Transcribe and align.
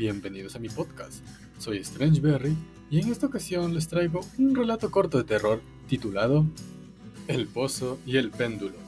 Bienvenidos 0.00 0.56
a 0.56 0.58
mi 0.58 0.70
podcast. 0.70 1.22
Soy 1.58 1.84
Strangeberry 1.84 2.56
y 2.90 3.00
en 3.02 3.12
esta 3.12 3.26
ocasión 3.26 3.74
les 3.74 3.86
traigo 3.86 4.20
un 4.38 4.54
relato 4.54 4.90
corto 4.90 5.18
de 5.18 5.24
terror 5.24 5.60
titulado 5.88 6.46
El 7.28 7.46
Pozo 7.46 7.98
y 8.06 8.16
el 8.16 8.30
Péndulo 8.30 8.78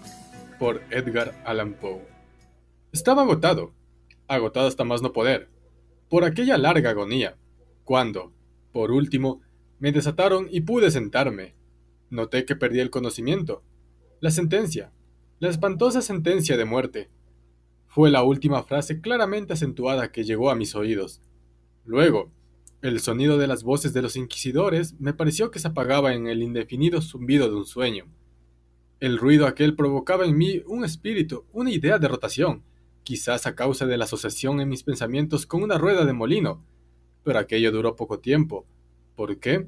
por 0.58 0.80
Edgar 0.90 1.42
Allan 1.44 1.74
Poe. 1.74 2.00
Estaba 2.92 3.20
agotado, 3.24 3.74
agotado 4.26 4.66
hasta 4.66 4.84
más 4.84 5.02
no 5.02 5.12
poder, 5.12 5.50
por 6.08 6.24
aquella 6.24 6.56
larga 6.56 6.88
agonía, 6.88 7.36
cuando, 7.84 8.32
por 8.72 8.90
último, 8.90 9.42
me 9.80 9.92
desataron 9.92 10.48
y 10.50 10.62
pude 10.62 10.90
sentarme. 10.90 11.54
Noté 12.08 12.46
que 12.46 12.56
perdí 12.56 12.80
el 12.80 12.88
conocimiento. 12.88 13.62
La 14.20 14.30
sentencia, 14.30 14.92
la 15.40 15.50
espantosa 15.50 16.00
sentencia 16.00 16.56
de 16.56 16.64
muerte, 16.64 17.10
fue 17.94 18.10
la 18.10 18.22
última 18.22 18.62
frase 18.62 19.02
claramente 19.02 19.52
acentuada 19.52 20.12
que 20.12 20.24
llegó 20.24 20.48
a 20.48 20.54
mis 20.54 20.74
oídos. 20.74 21.20
Luego, 21.84 22.32
el 22.80 23.00
sonido 23.00 23.36
de 23.36 23.46
las 23.46 23.64
voces 23.64 23.92
de 23.92 24.00
los 24.00 24.16
inquisidores 24.16 24.98
me 24.98 25.12
pareció 25.12 25.50
que 25.50 25.58
se 25.58 25.68
apagaba 25.68 26.14
en 26.14 26.26
el 26.26 26.42
indefinido 26.42 27.02
zumbido 27.02 27.50
de 27.50 27.54
un 27.54 27.66
sueño. 27.66 28.06
El 28.98 29.18
ruido 29.18 29.46
aquel 29.46 29.76
provocaba 29.76 30.24
en 30.24 30.38
mí 30.38 30.62
un 30.66 30.86
espíritu, 30.86 31.44
una 31.52 31.70
idea 31.70 31.98
de 31.98 32.08
rotación, 32.08 32.62
quizás 33.02 33.46
a 33.46 33.54
causa 33.54 33.84
de 33.84 33.98
la 33.98 34.04
asociación 34.04 34.62
en 34.62 34.70
mis 34.70 34.84
pensamientos 34.84 35.44
con 35.44 35.62
una 35.62 35.76
rueda 35.76 36.06
de 36.06 36.14
molino. 36.14 36.64
Pero 37.24 37.40
aquello 37.40 37.72
duró 37.72 37.94
poco 37.94 38.20
tiempo. 38.20 38.64
¿Por 39.16 39.38
qué? 39.38 39.66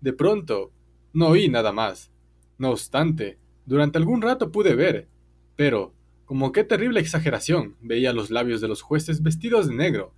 De 0.00 0.14
pronto, 0.14 0.72
no 1.12 1.28
oí 1.28 1.50
nada 1.50 1.72
más. 1.72 2.10
No 2.56 2.70
obstante, 2.70 3.38
durante 3.66 3.98
algún 3.98 4.22
rato 4.22 4.50
pude 4.50 4.74
ver, 4.74 5.08
pero 5.56 5.92
como 6.26 6.50
qué 6.50 6.64
terrible 6.64 6.98
exageración, 6.98 7.76
veía 7.80 8.12
los 8.12 8.30
labios 8.30 8.60
de 8.60 8.66
los 8.66 8.82
jueces 8.82 9.22
vestidos 9.22 9.68
de 9.68 9.74
negro. 9.74 10.12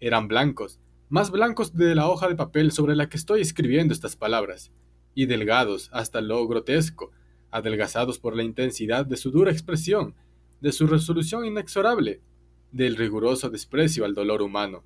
Eran 0.00 0.26
blancos, 0.26 0.80
más 1.10 1.30
blancos 1.30 1.76
de 1.76 1.94
la 1.94 2.08
hoja 2.08 2.26
de 2.26 2.34
papel 2.34 2.72
sobre 2.72 2.96
la 2.96 3.10
que 3.10 3.18
estoy 3.18 3.42
escribiendo 3.42 3.92
estas 3.92 4.16
palabras, 4.16 4.72
y 5.14 5.26
delgados 5.26 5.90
hasta 5.92 6.22
lo 6.22 6.48
grotesco, 6.48 7.10
adelgazados 7.50 8.18
por 8.18 8.34
la 8.34 8.42
intensidad 8.42 9.04
de 9.04 9.18
su 9.18 9.30
dura 9.30 9.52
expresión, 9.52 10.14
de 10.62 10.72
su 10.72 10.86
resolución 10.86 11.44
inexorable, 11.44 12.22
del 12.70 12.96
riguroso 12.96 13.50
desprecio 13.50 14.06
al 14.06 14.14
dolor 14.14 14.40
humano. 14.40 14.84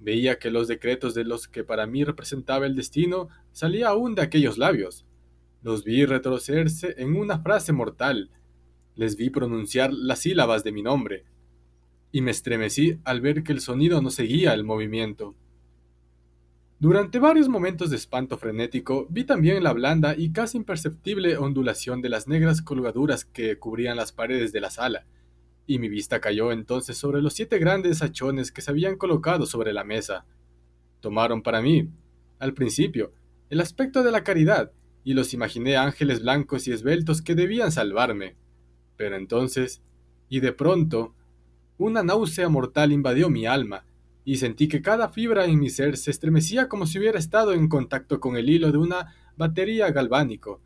Veía 0.00 0.40
que 0.40 0.50
los 0.50 0.66
decretos 0.66 1.14
de 1.14 1.22
los 1.22 1.46
que 1.46 1.62
para 1.62 1.86
mí 1.86 2.02
representaba 2.02 2.66
el 2.66 2.74
destino 2.74 3.28
salía 3.52 3.90
aún 3.90 4.16
de 4.16 4.22
aquellos 4.22 4.58
labios. 4.58 5.06
Los 5.62 5.84
vi 5.84 6.04
retrocederse 6.04 6.96
en 6.98 7.14
una 7.16 7.38
frase 7.38 7.72
mortal, 7.72 8.30
les 8.96 9.16
vi 9.16 9.30
pronunciar 9.30 9.92
las 9.92 10.20
sílabas 10.20 10.64
de 10.64 10.72
mi 10.72 10.82
nombre, 10.82 11.24
y 12.12 12.20
me 12.20 12.30
estremecí 12.30 12.98
al 13.04 13.20
ver 13.20 13.42
que 13.42 13.52
el 13.52 13.60
sonido 13.60 14.00
no 14.00 14.10
seguía 14.10 14.54
el 14.54 14.64
movimiento. 14.64 15.34
Durante 16.78 17.18
varios 17.18 17.48
momentos 17.48 17.90
de 17.90 17.96
espanto 17.96 18.36
frenético 18.36 19.06
vi 19.08 19.24
también 19.24 19.62
la 19.62 19.72
blanda 19.72 20.14
y 20.16 20.32
casi 20.32 20.58
imperceptible 20.58 21.36
ondulación 21.38 22.02
de 22.02 22.08
las 22.08 22.28
negras 22.28 22.62
colgaduras 22.62 23.24
que 23.24 23.58
cubrían 23.58 23.96
las 23.96 24.12
paredes 24.12 24.52
de 24.52 24.60
la 24.60 24.70
sala, 24.70 25.06
y 25.66 25.78
mi 25.78 25.88
vista 25.88 26.20
cayó 26.20 26.52
entonces 26.52 26.96
sobre 26.98 27.22
los 27.22 27.32
siete 27.32 27.58
grandes 27.58 28.02
hachones 28.02 28.52
que 28.52 28.60
se 28.60 28.70
habían 28.70 28.96
colocado 28.96 29.46
sobre 29.46 29.72
la 29.72 29.82
mesa. 29.82 30.26
Tomaron 31.00 31.42
para 31.42 31.62
mí, 31.62 31.88
al 32.38 32.54
principio, 32.54 33.12
el 33.50 33.60
aspecto 33.60 34.02
de 34.02 34.12
la 34.12 34.24
caridad, 34.24 34.72
y 35.04 35.14
los 35.14 35.34
imaginé 35.34 35.76
ángeles 35.76 36.22
blancos 36.22 36.66
y 36.66 36.72
esbeltos 36.72 37.22
que 37.22 37.34
debían 37.34 37.72
salvarme. 37.72 38.36
Pero 38.96 39.16
entonces, 39.16 39.82
y 40.28 40.40
de 40.40 40.52
pronto, 40.52 41.14
una 41.78 42.02
náusea 42.02 42.48
mortal 42.48 42.92
invadió 42.92 43.28
mi 43.30 43.46
alma, 43.46 43.84
y 44.24 44.36
sentí 44.36 44.68
que 44.68 44.82
cada 44.82 45.08
fibra 45.08 45.44
en 45.44 45.58
mi 45.58 45.70
ser 45.70 45.96
se 45.96 46.10
estremecía 46.10 46.68
como 46.68 46.86
si 46.86 46.98
hubiera 46.98 47.18
estado 47.18 47.52
en 47.52 47.68
contacto 47.68 48.20
con 48.20 48.36
el 48.36 48.48
hilo 48.48 48.72
de 48.72 48.78
una 48.78 49.14
batería 49.36 49.90
galvánico, 49.90 50.60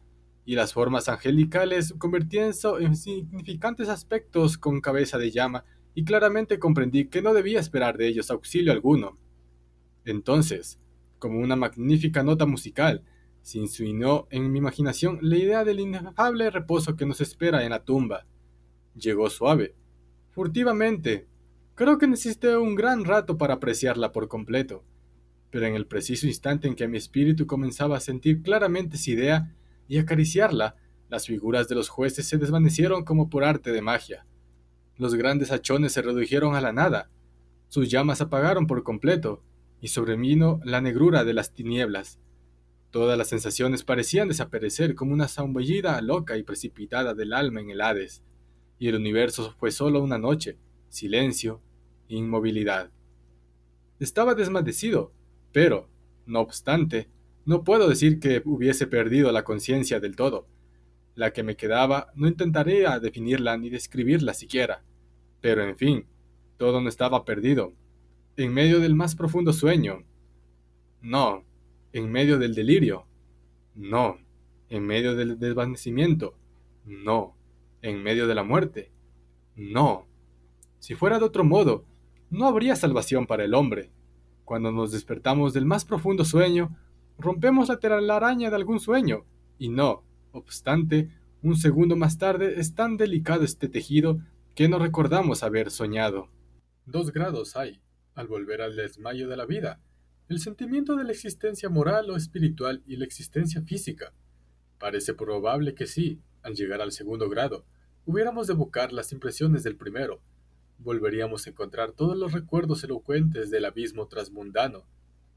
y 0.44 0.54
las 0.54 0.72
formas 0.72 1.08
angelicales 1.08 1.94
convirtiéndose 1.98 2.68
en 2.80 2.96
significantes 2.96 3.88
aspectos 3.88 4.58
con 4.58 4.80
cabeza 4.80 5.18
de 5.18 5.30
llama, 5.30 5.64
y 5.94 6.04
claramente 6.04 6.58
comprendí 6.58 7.06
que 7.06 7.22
no 7.22 7.34
debía 7.34 7.58
esperar 7.58 7.96
de 7.96 8.06
ellos 8.06 8.30
auxilio 8.30 8.72
alguno. 8.72 9.18
Entonces, 10.04 10.78
como 11.18 11.40
una 11.40 11.56
magnífica 11.56 12.22
nota 12.22 12.46
musical, 12.46 13.02
se 13.48 13.58
insinuó 13.58 14.28
en 14.28 14.52
mi 14.52 14.58
imaginación 14.58 15.20
la 15.22 15.38
idea 15.38 15.64
del 15.64 15.80
inefable 15.80 16.50
reposo 16.50 16.96
que 16.96 17.06
nos 17.06 17.22
espera 17.22 17.64
en 17.64 17.70
la 17.70 17.82
tumba. 17.82 18.26
Llegó 18.94 19.30
suave, 19.30 19.74
furtivamente. 20.28 21.28
Creo 21.74 21.96
que 21.96 22.06
necesité 22.06 22.58
un 22.58 22.74
gran 22.74 23.06
rato 23.06 23.38
para 23.38 23.54
apreciarla 23.54 24.12
por 24.12 24.28
completo, 24.28 24.84
pero 25.48 25.64
en 25.64 25.74
el 25.74 25.86
preciso 25.86 26.26
instante 26.26 26.68
en 26.68 26.74
que 26.74 26.88
mi 26.88 26.98
espíritu 26.98 27.46
comenzaba 27.46 27.96
a 27.96 28.00
sentir 28.00 28.42
claramente 28.42 28.96
esa 28.96 29.12
idea 29.12 29.56
y 29.88 29.96
acariciarla, 29.96 30.76
las 31.08 31.26
figuras 31.26 31.68
de 31.68 31.74
los 31.74 31.88
jueces 31.88 32.28
se 32.28 32.36
desvanecieron 32.36 33.02
como 33.02 33.30
por 33.30 33.44
arte 33.44 33.72
de 33.72 33.80
magia. 33.80 34.26
Los 34.98 35.14
grandes 35.14 35.52
hachones 35.52 35.94
se 35.94 36.02
redujeron 36.02 36.54
a 36.54 36.60
la 36.60 36.74
nada, 36.74 37.08
sus 37.68 37.88
llamas 37.88 38.20
apagaron 38.20 38.66
por 38.66 38.82
completo, 38.82 39.42
y 39.80 39.88
sobrevino 39.88 40.60
la 40.64 40.82
negrura 40.82 41.24
de 41.24 41.32
las 41.32 41.54
tinieblas. 41.54 42.18
Todas 42.90 43.18
las 43.18 43.28
sensaciones 43.28 43.84
parecían 43.84 44.28
desaparecer 44.28 44.94
como 44.94 45.12
una 45.12 45.28
zambullida 45.28 46.00
loca 46.00 46.36
y 46.36 46.42
precipitada 46.42 47.14
del 47.14 47.32
alma 47.32 47.60
en 47.60 47.70
el 47.70 47.80
Hades, 47.80 48.22
y 48.78 48.88
el 48.88 48.94
universo 48.94 49.54
fue 49.58 49.70
solo 49.70 50.02
una 50.02 50.18
noche, 50.18 50.56
silencio, 50.88 51.60
inmovilidad. 52.08 52.90
Estaba 53.98 54.34
desmadecido, 54.34 55.12
pero, 55.52 55.88
no 56.24 56.40
obstante, 56.40 57.08
no 57.44 57.64
puedo 57.64 57.88
decir 57.88 58.20
que 58.20 58.42
hubiese 58.44 58.86
perdido 58.86 59.32
la 59.32 59.42
conciencia 59.42 60.00
del 60.00 60.16
todo. 60.16 60.46
La 61.14 61.32
que 61.32 61.42
me 61.42 61.56
quedaba 61.56 62.12
no 62.14 62.28
intentaré 62.28 62.84
definirla 63.00 63.56
ni 63.56 63.70
describirla 63.70 64.34
siquiera. 64.34 64.84
Pero 65.40 65.62
en 65.62 65.76
fin, 65.76 66.06
todo 66.58 66.80
no 66.80 66.88
estaba 66.88 67.24
perdido. 67.24 67.72
En 68.36 68.52
medio 68.52 68.80
del 68.80 68.94
más 68.94 69.16
profundo 69.16 69.52
sueño. 69.52 70.04
No, 71.00 71.44
en 71.92 72.10
medio 72.10 72.38
del 72.38 72.54
delirio? 72.54 73.06
No. 73.74 74.18
¿En 74.68 74.86
medio 74.86 75.16
del 75.16 75.38
desvanecimiento? 75.38 76.34
No. 76.84 77.36
¿En 77.82 78.02
medio 78.02 78.26
de 78.26 78.34
la 78.34 78.44
muerte? 78.44 78.90
No. 79.56 80.06
Si 80.78 80.94
fuera 80.94 81.18
de 81.18 81.24
otro 81.24 81.44
modo, 81.44 81.84
no 82.30 82.46
habría 82.46 82.76
salvación 82.76 83.26
para 83.26 83.44
el 83.44 83.54
hombre. 83.54 83.90
Cuando 84.44 84.72
nos 84.72 84.92
despertamos 84.92 85.52
del 85.52 85.66
más 85.66 85.84
profundo 85.84 86.24
sueño, 86.24 86.76
rompemos 87.18 87.68
la 87.68 87.78
telaraña 87.78 88.50
de 88.50 88.56
algún 88.56 88.80
sueño, 88.80 89.24
y 89.58 89.68
no, 89.68 90.04
obstante, 90.32 91.10
un 91.42 91.56
segundo 91.56 91.96
más 91.96 92.18
tarde 92.18 92.60
es 92.60 92.74
tan 92.74 92.96
delicado 92.96 93.44
este 93.44 93.68
tejido 93.68 94.20
que 94.54 94.68
no 94.68 94.78
recordamos 94.78 95.42
haber 95.42 95.70
soñado. 95.70 96.28
Dos 96.86 97.12
grados 97.12 97.56
hay, 97.56 97.80
al 98.14 98.28
volver 98.28 98.62
al 98.62 98.76
desmayo 98.76 99.28
de 99.28 99.36
la 99.36 99.46
vida, 99.46 99.80
el 100.28 100.40
sentimiento 100.40 100.94
de 100.94 101.04
la 101.04 101.12
existencia 101.12 101.70
moral 101.70 102.10
o 102.10 102.16
espiritual 102.16 102.82
y 102.86 102.96
la 102.96 103.06
existencia 103.06 103.62
física. 103.62 104.12
Parece 104.78 105.14
probable 105.14 105.74
que 105.74 105.86
sí, 105.86 106.20
al 106.42 106.54
llegar 106.54 106.82
al 106.82 106.92
segundo 106.92 107.30
grado, 107.30 107.64
hubiéramos 108.04 108.46
de 108.46 108.52
evocar 108.52 108.92
las 108.92 109.12
impresiones 109.12 109.62
del 109.62 109.76
primero. 109.76 110.20
Volveríamos 110.78 111.46
a 111.46 111.50
encontrar 111.50 111.92
todos 111.92 112.16
los 112.16 112.32
recuerdos 112.32 112.84
elocuentes 112.84 113.50
del 113.50 113.64
abismo 113.64 114.06
transmundano. 114.06 114.84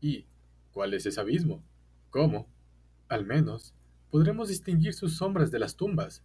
¿Y 0.02 0.25
cuál 0.72 0.94
es 0.94 1.06
ese 1.06 1.22
abismo? 1.22 1.63
¿Cómo? 2.09 2.47
Al 3.08 3.25
menos, 3.25 3.73
podremos 4.09 4.50
distinguir 4.50 4.94
sus 4.94 5.16
sombras 5.16 5.52
de 5.52 5.59
las 5.59 5.78
tumbas. 5.78 6.22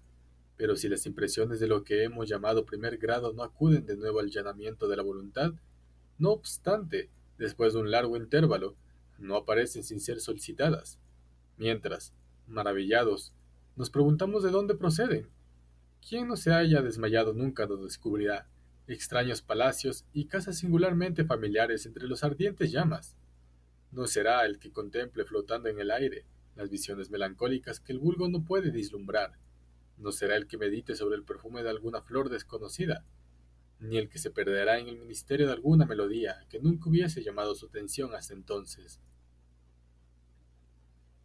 Pero 0.56 0.74
si 0.74 0.88
las 0.88 1.06
impresiones 1.06 1.60
de 1.60 1.68
lo 1.68 1.84
que 1.84 2.02
hemos 2.02 2.28
llamado 2.28 2.66
primer 2.66 2.98
grado 2.98 3.32
no 3.32 3.44
acuden 3.44 3.86
de 3.86 3.96
nuevo 3.96 4.18
al 4.18 4.30
llanamiento 4.30 4.88
de 4.88 4.96
la 4.96 5.02
voluntad, 5.02 5.52
no 6.18 6.30
obstante, 6.30 7.10
después 7.38 7.72
de 7.72 7.80
un 7.80 7.90
largo 7.90 8.16
intervalo, 8.16 8.76
no 9.18 9.36
aparecen 9.36 9.84
sin 9.84 10.00
ser 10.00 10.20
solicitadas. 10.20 10.98
Mientras, 11.56 12.12
maravillados, 12.46 13.32
nos 13.76 13.90
preguntamos 13.90 14.42
de 14.42 14.50
dónde 14.50 14.74
proceden. 14.74 15.28
¿Quién 16.06 16.28
no 16.28 16.36
se 16.36 16.52
haya 16.52 16.82
desmayado 16.82 17.32
nunca 17.32 17.66
lo 17.66 17.76
descubrirá 17.78 18.46
extraños 18.86 19.42
palacios 19.42 20.04
y 20.12 20.26
casas 20.26 20.58
singularmente 20.58 21.24
familiares 21.24 21.86
entre 21.86 22.06
los 22.06 22.22
ardientes 22.22 22.70
llamas? 22.70 23.16
No 23.90 24.06
será 24.06 24.44
el 24.46 24.58
que 24.58 24.70
contemple 24.70 25.24
flotando 25.24 25.68
en 25.68 25.80
el 25.80 25.90
aire 25.90 26.24
las 26.54 26.70
visiones 26.70 27.10
melancólicas 27.10 27.80
que 27.80 27.92
el 27.92 27.98
vulgo 27.98 28.28
no 28.28 28.44
puede 28.44 28.70
vislumbrar. 28.70 29.32
No 29.98 30.12
será 30.12 30.36
el 30.36 30.46
que 30.46 30.58
medite 30.58 30.94
sobre 30.94 31.16
el 31.16 31.24
perfume 31.24 31.62
de 31.62 31.70
alguna 31.70 32.02
flor 32.02 32.28
desconocida, 32.28 33.04
ni 33.80 33.98
el 33.98 34.08
que 34.08 34.18
se 34.18 34.30
perderá 34.30 34.78
en 34.78 34.88
el 34.88 34.98
ministerio 34.98 35.46
de 35.46 35.52
alguna 35.52 35.86
melodía 35.86 36.46
que 36.48 36.60
nunca 36.60 36.88
hubiese 36.88 37.22
llamado 37.22 37.54
su 37.54 37.66
atención 37.66 38.14
hasta 38.14 38.34
entonces. 38.34 39.00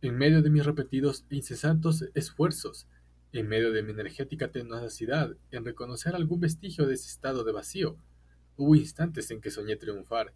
En 0.01 0.17
medio 0.17 0.41
de 0.41 0.49
mis 0.49 0.65
repetidos 0.65 1.25
e 1.29 1.35
incesantes 1.35 2.09
esfuerzos, 2.15 2.87
en 3.33 3.47
medio 3.47 3.71
de 3.71 3.83
mi 3.83 3.91
energética 3.91 4.51
tenacidad 4.51 5.37
en 5.51 5.63
reconocer 5.63 6.15
algún 6.15 6.41
vestigio 6.41 6.85
de 6.85 6.95
ese 6.95 7.07
estado 7.07 7.43
de 7.43 7.51
vacío, 7.51 7.97
hubo 8.57 8.75
instantes 8.75 9.31
en 9.31 9.41
que 9.41 9.51
soñé 9.51 9.75
triunfar. 9.75 10.33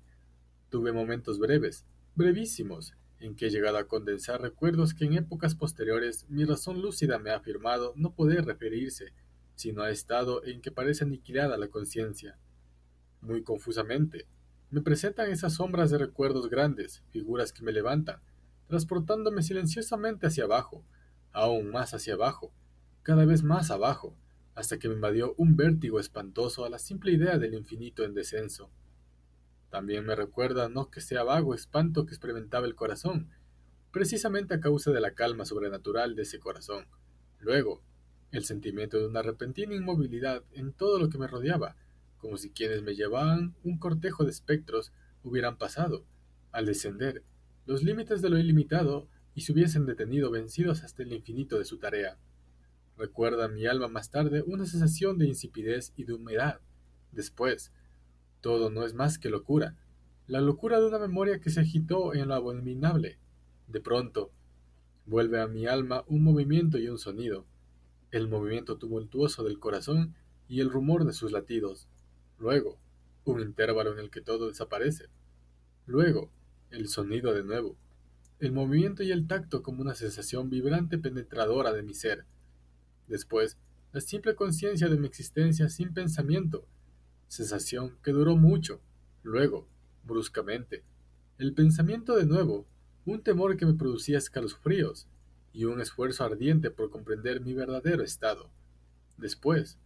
Tuve 0.69 0.93
momentos 0.93 1.39
breves, 1.39 1.85
brevísimos, 2.15 2.93
en 3.19 3.35
que 3.35 3.47
he 3.47 3.49
llegado 3.49 3.77
a 3.77 3.87
condensar 3.87 4.41
recuerdos 4.41 4.93
que 4.93 5.05
en 5.05 5.13
épocas 5.13 5.55
posteriores 5.55 6.25
mi 6.29 6.45
razón 6.45 6.81
lúcida 6.81 7.19
me 7.19 7.31
ha 7.31 7.37
afirmado 7.37 7.93
no 7.95 8.13
poder 8.13 8.45
referirse, 8.45 9.13
sino 9.55 9.83
a 9.83 9.89
estado 9.89 10.43
en 10.45 10.61
que 10.61 10.71
parece 10.71 11.03
aniquilada 11.03 11.57
la 11.57 11.69
conciencia. 11.69 12.37
Muy 13.21 13.43
confusamente, 13.43 14.27
me 14.69 14.81
presentan 14.81 15.31
esas 15.31 15.53
sombras 15.53 15.89
de 15.89 15.97
recuerdos 15.97 16.49
grandes, 16.49 17.03
figuras 17.11 17.53
que 17.53 17.63
me 17.63 17.71
levantan, 17.71 18.19
transportándome 18.67 19.43
silenciosamente 19.43 20.27
hacia 20.27 20.43
abajo, 20.43 20.83
aún 21.31 21.71
más 21.71 21.93
hacia 21.93 22.15
abajo, 22.15 22.51
cada 23.03 23.25
vez 23.25 23.43
más 23.43 23.71
abajo, 23.71 24.15
hasta 24.55 24.79
que 24.79 24.87
me 24.87 24.95
invadió 24.95 25.35
un 25.37 25.55
vértigo 25.55 25.99
espantoso 25.99 26.65
a 26.65 26.69
la 26.69 26.79
simple 26.79 27.11
idea 27.11 27.37
del 27.37 27.53
infinito 27.53 28.03
en 28.03 28.13
descenso. 28.13 28.69
También 29.69 30.05
me 30.05 30.15
recuerda 30.15 30.69
no 30.69 30.89
que 30.89 31.01
sea 31.01 31.23
vago 31.23 31.53
espanto 31.53 32.05
que 32.05 32.13
experimentaba 32.13 32.65
el 32.65 32.75
corazón, 32.75 33.29
precisamente 33.91 34.53
a 34.53 34.59
causa 34.59 34.91
de 34.91 35.01
la 35.01 35.13
calma 35.13 35.45
sobrenatural 35.45 36.15
de 36.15 36.23
ese 36.23 36.39
corazón. 36.39 36.87
Luego, 37.39 37.81
el 38.35 38.43
sentimiento 38.43 38.99
de 38.99 39.07
una 39.07 39.21
repentina 39.21 39.73
inmovilidad 39.73 40.43
en 40.53 40.73
todo 40.73 40.99
lo 40.99 41.09
que 41.09 41.17
me 41.17 41.27
rodeaba, 41.27 41.75
como 42.17 42.37
si 42.37 42.51
quienes 42.51 42.81
me 42.81 42.95
llevaban 42.95 43.55
un 43.63 43.77
cortejo 43.77 44.23
de 44.23 44.31
espectros 44.31 44.91
hubieran 45.23 45.57
pasado, 45.57 46.05
al 46.51 46.65
descender, 46.65 47.23
los 47.65 47.83
límites 47.83 48.21
de 48.21 48.29
lo 48.29 48.37
ilimitado 48.37 49.07
y 49.33 49.41
se 49.41 49.53
hubiesen 49.53 49.85
detenido 49.85 50.31
vencidos 50.31 50.83
hasta 50.83 51.03
el 51.03 51.13
infinito 51.13 51.57
de 51.57 51.65
su 51.65 51.77
tarea. 51.77 52.17
Recuerda 52.97 53.47
mi 53.47 53.65
alma 53.65 53.87
más 53.87 54.09
tarde 54.09 54.43
una 54.45 54.65
sensación 54.65 55.17
de 55.17 55.27
insipidez 55.27 55.93
y 55.95 56.05
de 56.05 56.13
humedad. 56.13 56.59
Después, 57.11 57.71
todo 58.41 58.69
no 58.69 58.85
es 58.85 58.93
más 58.93 59.17
que 59.17 59.29
locura, 59.29 59.75
la 60.27 60.41
locura 60.41 60.79
de 60.79 60.87
una 60.87 60.99
memoria 60.99 61.39
que 61.39 61.49
se 61.49 61.59
agitó 61.61 62.13
en 62.13 62.29
lo 62.29 62.35
abominable. 62.35 63.17
De 63.67 63.81
pronto, 63.81 64.31
vuelve 65.05 65.41
a 65.41 65.47
mi 65.47 65.67
alma 65.67 66.03
un 66.07 66.23
movimiento 66.23 66.77
y 66.77 66.87
un 66.87 66.97
sonido, 66.97 67.45
el 68.17 68.29
movimiento 68.29 68.77
tumultuoso 68.77 69.43
del 69.43 69.59
corazón 69.59 70.15
y 70.47 70.61
el 70.61 70.69
rumor 70.69 71.03
de 71.03 71.11
sus 71.11 71.33
latidos. 71.33 71.89
Luego, 72.39 72.79
un 73.25 73.41
intervalo 73.41 73.91
en 73.91 73.99
el 73.99 74.09
que 74.09 74.21
todo 74.21 74.47
desaparece. 74.47 75.09
Luego, 75.85 76.31
el 76.71 76.87
sonido 76.87 77.33
de 77.33 77.43
nuevo. 77.43 77.75
El 78.39 78.53
movimiento 78.53 79.03
y 79.03 79.11
el 79.11 79.27
tacto 79.27 79.61
como 79.61 79.81
una 79.81 79.95
sensación 79.95 80.49
vibrante 80.49 80.97
penetradora 80.97 81.73
de 81.73 81.83
mi 81.83 81.93
ser. 81.93 82.25
Después, 83.07 83.57
la 83.91 83.99
simple 83.99 84.33
conciencia 84.33 84.87
de 84.87 84.97
mi 84.97 85.07
existencia 85.07 85.67
sin 85.67 85.93
pensamiento. 85.93 86.65
Sensación 87.27 87.97
que 88.01 88.11
duró 88.11 88.37
mucho. 88.37 88.79
Luego, 89.23 89.67
bruscamente, 90.05 90.85
el 91.37 91.53
pensamiento 91.53 92.15
de 92.15 92.25
nuevo, 92.25 92.65
un 93.05 93.21
temor 93.21 93.57
que 93.57 93.65
me 93.65 93.73
producía 93.73 94.17
escalofríos 94.19 95.05
y 95.55 95.63
un 95.63 95.79
esfuerzo 95.79 96.25
ardiente 96.25 96.69
por 96.69 96.89
comprender 96.89 97.39
mi 97.39 97.53
verdadero 97.53 98.03
estado. 98.03 98.49
Después, 99.17 99.77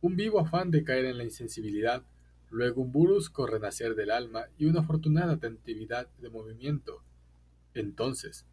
un 0.00 0.14
vivo 0.14 0.38
afán 0.38 0.70
de 0.70 0.84
caer 0.84 1.04
en 1.06 1.18
la 1.18 1.24
insensibilidad, 1.24 2.04
luego 2.48 2.82
un 2.82 2.92
brusco 2.92 3.44
renacer 3.44 3.96
del 3.96 4.12
alma 4.12 4.44
y 4.56 4.66
una 4.66 4.80
afortunada 4.80 5.32
atentividad 5.32 6.06
de 6.20 6.30
movimiento. 6.30 7.02
Entonces, 7.74 8.46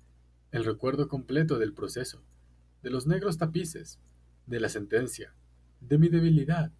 el 0.51 0.65
recuerdo 0.65 1.07
completo 1.07 1.59
del 1.59 1.73
proceso, 1.73 2.23
de 2.81 2.89
los 2.89 3.05
negros 3.05 3.37
tapices, 3.37 3.99
de 4.47 4.59
la 4.59 4.69
sentencia, 4.69 5.31
de 5.79 5.99
mi 5.99 6.09
debilidad, 6.09 6.71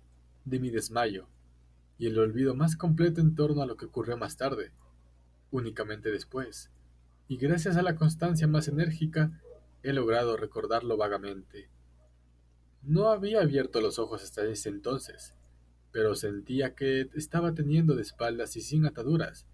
de 0.43 0.59
mi 0.59 0.71
desmayo, 0.71 1.27
y 1.99 2.07
el 2.07 2.17
olvido 2.17 2.55
más 2.55 2.75
completo 2.75 3.21
en 3.21 3.35
torno 3.35 3.61
a 3.61 3.67
lo 3.67 3.77
que 3.77 3.85
ocurrió 3.85 4.17
más 4.17 4.37
tarde, 4.37 4.71
únicamente 5.51 6.09
después, 6.09 6.71
y 7.27 7.37
gracias 7.37 7.77
a 7.77 7.83
la 7.83 7.95
constancia 7.95 8.47
más 8.47 8.67
enérgica, 8.67 9.39
he 9.83 9.93
logrado 9.93 10.37
recordarlo 10.37 10.97
vagamente. 10.97 11.69
No 12.81 13.09
había 13.09 13.41
abierto 13.41 13.81
los 13.81 13.99
ojos 13.99 14.23
hasta 14.23 14.45
ese 14.45 14.69
entonces, 14.69 15.35
pero 15.91 16.15
sentía 16.15 16.73
que 16.73 17.09
estaba 17.13 17.53
teniendo 17.53 17.95
de 17.95 18.01
espaldas 18.01 18.55
y 18.55 18.61
sin 18.61 18.85
ataduras. 18.85 19.45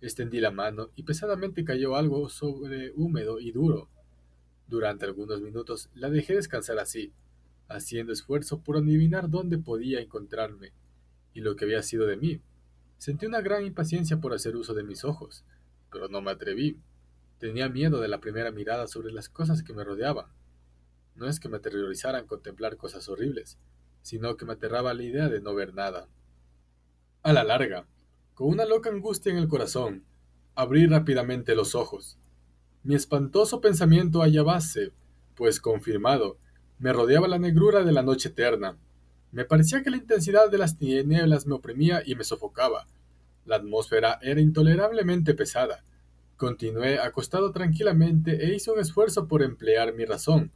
Extendí 0.00 0.40
la 0.40 0.50
mano 0.50 0.90
y 0.96 1.02
pesadamente 1.02 1.64
cayó 1.64 1.96
algo 1.96 2.28
sobre 2.28 2.92
húmedo 2.92 3.38
y 3.40 3.52
duro. 3.52 3.90
Durante 4.66 5.04
algunos 5.04 5.42
minutos 5.42 5.90
la 5.94 6.08
dejé 6.08 6.34
descansar 6.34 6.78
así, 6.78 7.12
haciendo 7.68 8.12
esfuerzo 8.12 8.60
por 8.60 8.76
adivinar 8.76 9.28
dónde 9.28 9.58
podía 9.58 10.00
encontrarme 10.00 10.72
y 11.32 11.40
lo 11.40 11.56
que 11.56 11.64
había 11.64 11.82
sido 11.82 12.06
de 12.06 12.16
mí. 12.16 12.40
Sentí 12.98 13.26
una 13.26 13.40
gran 13.40 13.64
impaciencia 13.64 14.20
por 14.20 14.32
hacer 14.32 14.56
uso 14.56 14.72
de 14.72 14.84
mis 14.84 15.04
ojos, 15.04 15.44
pero 15.90 16.08
no 16.08 16.22
me 16.22 16.30
atreví. 16.30 16.78
Tenía 17.38 17.68
miedo 17.68 18.00
de 18.00 18.08
la 18.08 18.20
primera 18.20 18.50
mirada 18.50 18.86
sobre 18.86 19.12
las 19.12 19.28
cosas 19.28 19.62
que 19.62 19.72
me 19.72 19.84
rodeaban. 19.84 20.26
No 21.14 21.28
es 21.28 21.40
que 21.40 21.48
me 21.48 21.58
aterrorizaran 21.58 22.26
contemplar 22.26 22.76
cosas 22.76 23.08
horribles, 23.08 23.58
sino 24.02 24.36
que 24.36 24.44
me 24.44 24.54
aterraba 24.54 24.94
la 24.94 25.02
idea 25.02 25.28
de 25.28 25.40
no 25.40 25.54
ver 25.54 25.74
nada. 25.74 26.08
A 27.22 27.32
la 27.32 27.44
larga, 27.44 27.86
con 28.34 28.48
una 28.48 28.64
loca 28.64 28.90
angustia 28.90 29.32
en 29.32 29.38
el 29.38 29.48
corazón, 29.48 30.04
abrí 30.54 30.86
rápidamente 30.86 31.54
los 31.54 31.74
ojos. 31.74 32.18
Mi 32.82 32.94
espantoso 32.94 33.60
pensamiento 33.60 34.22
hallábase, 34.22 34.92
pues 35.34 35.60
confirmado, 35.60 36.38
me 36.78 36.92
rodeaba 36.92 37.28
la 37.28 37.38
negrura 37.38 37.82
de 37.82 37.92
la 37.92 38.02
noche 38.02 38.28
eterna. 38.28 38.76
Me 39.32 39.44
parecía 39.44 39.82
que 39.82 39.90
la 39.90 39.96
intensidad 39.96 40.50
de 40.50 40.58
las 40.58 40.76
tinieblas 40.76 41.46
me 41.46 41.54
oprimía 41.54 42.02
y 42.04 42.14
me 42.14 42.24
sofocaba. 42.24 42.86
La 43.46 43.56
atmósfera 43.56 44.18
era 44.22 44.40
intolerablemente 44.40 45.34
pesada. 45.34 45.84
Continué 46.36 46.98
acostado 46.98 47.52
tranquilamente 47.52 48.44
e 48.44 48.54
hice 48.54 48.70
un 48.70 48.80
esfuerzo 48.80 49.28
por 49.28 49.42
emplear 49.42 49.94
mi 49.94 50.04
razón. 50.04 50.50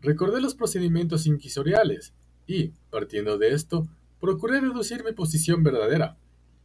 Recordé 0.00 0.40
los 0.40 0.54
procedimientos 0.54 1.26
inquisitoriales 1.26 2.14
y, 2.46 2.72
partiendo 2.90 3.38
de 3.38 3.50
esto, 3.50 3.86
procuré 4.20 4.60
deducir 4.60 5.04
mi 5.04 5.12
posición 5.12 5.62
verdadera. 5.62 6.16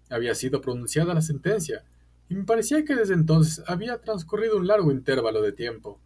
Había 0.10 0.34
sido 0.34 0.62
pronunciada 0.62 1.14
la 1.14 1.22
sentencia, 1.22 1.86
y 2.28 2.36
me 2.36 2.44
parecía 2.44 2.86
que 2.86 2.96
desde 2.96 3.14
entonces 3.14 3.64
había 3.68 4.02
transcurrido 4.02 4.58
un 4.58 4.68
largo 4.68 4.92
intervalo 4.92 5.42
de 5.42 5.52
tiempo. 5.52 6.00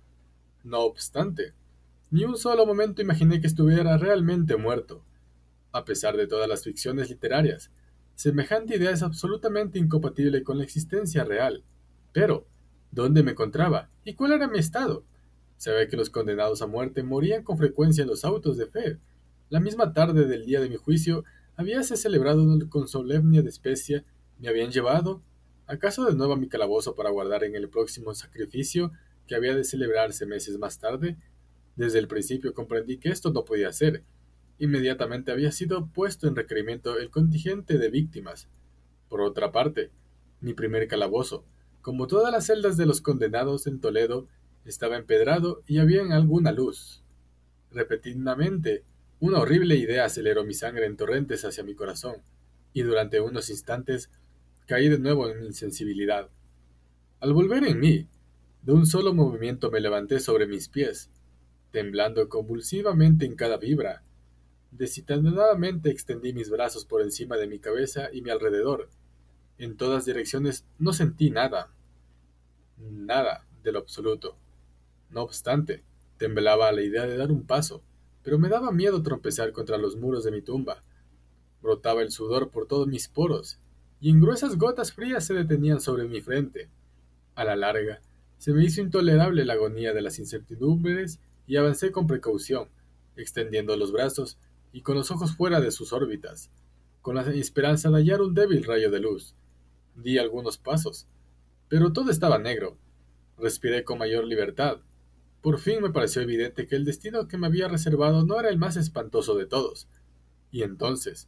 No 0.64 0.82
obstante, 0.82 1.54
ni 2.12 2.24
un 2.24 2.38
solo 2.38 2.66
momento 2.66 3.02
imaginé 3.02 3.42
que 3.42 3.48
estuviera 3.48 3.98
realmente 3.98 4.56
muerto. 4.56 5.04
A 5.72 5.86
pesar 5.86 6.16
de 6.16 6.28
todas 6.28 6.48
las 6.48 6.64
ficciones 6.64 7.10
literarias, 7.10 7.72
semejante 8.16 8.76
idea 8.76 8.92
es 8.92 9.02
absolutamente 9.02 9.80
incompatible 9.80 10.44
con 10.44 10.58
la 10.58 10.64
existencia 10.64 11.24
real. 11.24 11.64
Pero, 12.14 12.48
¿dónde 12.92 13.24
me 13.24 13.32
encontraba? 13.32 13.90
¿Y 14.06 14.14
cuál 14.14 14.34
era 14.34 14.48
mi 14.48 14.60
estado? 14.60 15.04
Sabía 15.58 15.88
que 15.88 15.98
los 15.98 16.10
condenados 16.10 16.62
a 16.62 16.68
muerte 16.68 17.04
morían 17.04 17.44
con 17.44 17.58
frecuencia 17.58 18.04
en 18.04 18.08
los 18.08 18.24
autos 18.24 18.58
de 18.58 18.68
fe. 18.68 19.00
La 19.50 19.60
misma 19.60 19.94
tarde 19.94 20.26
del 20.26 20.46
día 20.46 20.62
de 20.62 20.70
mi 20.70 20.76
juicio, 20.78 21.26
habíase 21.56 21.98
celebrado 21.98 22.46
con 22.70 22.88
solemnia 22.88 23.42
de 23.42 23.50
especia, 23.50 24.06
me 24.40 24.48
habían 24.48 24.72
llevado, 24.72 25.22
acaso 25.68 26.06
de 26.06 26.16
nuevo 26.16 26.34
a 26.34 26.38
mi 26.38 26.48
calabozo 26.48 26.96
para 26.96 27.10
guardar 27.10 27.44
en 27.44 27.56
el 27.56 27.70
próximo 27.70 28.14
sacrificio 28.14 28.92
que 29.28 29.36
había 29.36 29.56
de 29.56 29.64
celebrarse 29.64 30.26
meses 30.26 30.58
más 30.58 30.80
tarde. 30.80 31.18
Desde 31.76 32.00
el 32.00 32.08
principio 32.08 32.54
comprendí 32.54 32.98
que 32.98 33.10
esto 33.10 33.32
no 33.32 33.46
podía 33.46 33.72
ser. 33.74 34.04
Inmediatamente 34.60 35.32
había 35.32 35.52
sido 35.52 35.88
puesto 35.88 36.28
en 36.28 36.36
requerimiento 36.36 37.00
el 37.00 37.10
contingente 37.10 37.78
de 37.78 37.90
víctimas. 37.90 38.48
Por 39.10 39.22
otra 39.22 39.52
parte, 39.52 39.92
mi 40.42 40.54
primer 40.54 40.88
calabozo, 40.88 41.46
como 41.84 42.08
todas 42.08 42.32
las 42.32 42.46
celdas 42.46 42.78
de 42.78 42.86
los 42.86 43.02
condenados 43.02 43.68
en 43.68 43.82
Toledo, 43.82 44.30
estaba 44.64 44.96
empedrado 44.96 45.64
y 45.68 45.80
había 45.80 46.02
alguna 46.16 46.54
luz. 46.54 47.04
Repetidamente, 47.72 48.86
una 49.20 49.40
horrible 49.40 49.76
idea 49.76 50.06
aceleró 50.06 50.46
mi 50.46 50.54
sangre 50.54 50.86
en 50.86 50.96
torrentes 50.96 51.44
hacia 51.44 51.66
mi 51.66 51.76
corazón, 51.76 52.16
y 52.72 52.84
durante 52.84 53.20
unos 53.20 53.50
instantes 53.50 54.10
caí 54.66 54.88
de 54.88 54.98
nuevo 54.98 55.30
en 55.30 55.44
insensibilidad. 55.44 56.30
Al 57.20 57.34
volver 57.34 57.66
en 57.66 57.82
mí, 57.82 58.08
de 58.62 58.72
un 58.72 58.86
solo 58.86 59.14
movimiento 59.14 59.70
me 59.70 59.82
levanté 59.82 60.22
sobre 60.22 60.48
mis 60.48 60.70
pies, 60.70 61.10
temblando 61.72 62.30
convulsivamente 62.30 63.26
en 63.26 63.36
cada 63.36 63.58
vibra. 63.58 64.04
Desencadenadamente 64.72 65.90
extendí 65.90 66.32
mis 66.32 66.50
brazos 66.50 66.86
por 66.86 67.02
encima 67.02 67.36
de 67.36 67.48
mi 67.48 67.60
cabeza 67.60 68.08
y 68.14 68.22
mi 68.22 68.30
alrededor. 68.30 68.90
En 69.58 69.78
todas 69.78 70.06
direcciones 70.06 70.66
no 70.80 70.94
sentí 70.94 71.30
nada. 71.30 71.72
Nada 72.78 73.46
de 73.64 73.72
lo 73.72 73.80
absoluto. 73.80 74.38
No 75.10 75.22
obstante, 75.22 75.84
temblaba 76.18 76.68
a 76.68 76.72
la 76.72 76.82
idea 76.82 77.06
de 77.06 77.18
dar 77.18 77.32
un 77.32 77.46
paso, 77.46 77.84
pero 78.24 78.40
me 78.40 78.50
daba 78.50 78.72
miedo 78.72 79.04
tropezar 79.04 79.52
contra 79.52 79.78
los 79.78 79.96
muros 79.96 80.24
de 80.24 80.32
mi 80.32 80.42
tumba. 80.42 80.84
Brotaba 81.62 82.02
el 82.02 82.12
sudor 82.12 82.50
por 82.50 82.68
todos 82.68 82.88
mis 82.88 83.08
poros, 83.08 83.60
y 84.02 84.10
en 84.10 84.20
gruesas 84.20 84.58
gotas 84.58 84.92
frías 84.92 85.26
se 85.26 85.34
detenían 85.34 85.80
sobre 85.80 86.08
mi 86.08 86.22
frente. 86.22 86.70
A 87.36 87.44
la 87.44 87.56
larga, 87.56 88.02
se 88.38 88.52
me 88.52 88.64
hizo 88.64 88.82
intolerable 88.82 89.46
la 89.46 89.54
agonía 89.54 89.94
de 89.94 90.02
las 90.02 90.20
incertidumbres 90.20 91.20
y 91.48 91.58
avancé 91.58 91.92
con 91.92 92.08
precaución, 92.08 92.70
extendiendo 93.16 93.78
los 93.78 93.92
brazos 93.92 94.38
y 94.74 94.82
con 94.82 94.96
los 94.96 95.12
ojos 95.12 95.36
fuera 95.36 95.62
de 95.62 95.72
sus 95.72 95.94
órbitas, 95.94 96.50
con 97.02 97.16
la 97.16 97.22
esperanza 97.32 97.90
de 97.90 97.98
hallar 97.98 98.22
un 98.22 98.34
débil 98.34 98.64
rayo 98.64 98.92
de 98.92 99.00
luz. 99.00 99.36
Di 99.96 100.18
algunos 100.18 100.58
pasos, 100.58 101.08
pero 101.70 101.94
todo 101.94 102.12
estaba 102.12 102.38
negro. 102.38 102.78
Respiré 103.38 103.84
con 103.84 104.00
mayor 104.00 104.26
libertad. 104.26 104.78
Por 105.42 105.60
fin 105.60 105.82
me 105.82 105.90
pareció 105.90 106.22
evidente 106.22 106.68
que 106.68 106.76
el 106.76 106.86
destino 106.86 107.28
que 107.28 107.38
me 107.38 107.48
había 107.48 107.68
reservado 107.68 108.26
no 108.26 108.40
era 108.40 108.50
el 108.50 108.58
más 108.58 108.78
espantoso 108.78 109.36
de 109.36 109.46
todos. 109.46 109.88
Y 110.52 110.64
entonces, 110.64 111.28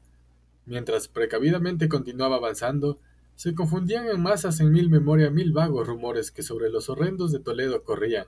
mientras 0.66 1.08
precavidamente 1.08 1.90
continuaba 1.90 2.38
avanzando, 2.38 3.00
se 3.36 3.54
confundían 3.54 4.08
en 4.08 4.22
masas 4.22 4.60
en 4.62 4.72
mil 4.72 4.90
memoria 4.90 5.30
mil 5.30 5.52
vagos 5.52 5.88
rumores 5.88 6.32
que 6.32 6.44
sobre 6.44 6.70
los 6.70 6.90
horrendos 6.90 7.32
de 7.32 7.40
Toledo 7.40 7.84
corrían. 7.84 8.28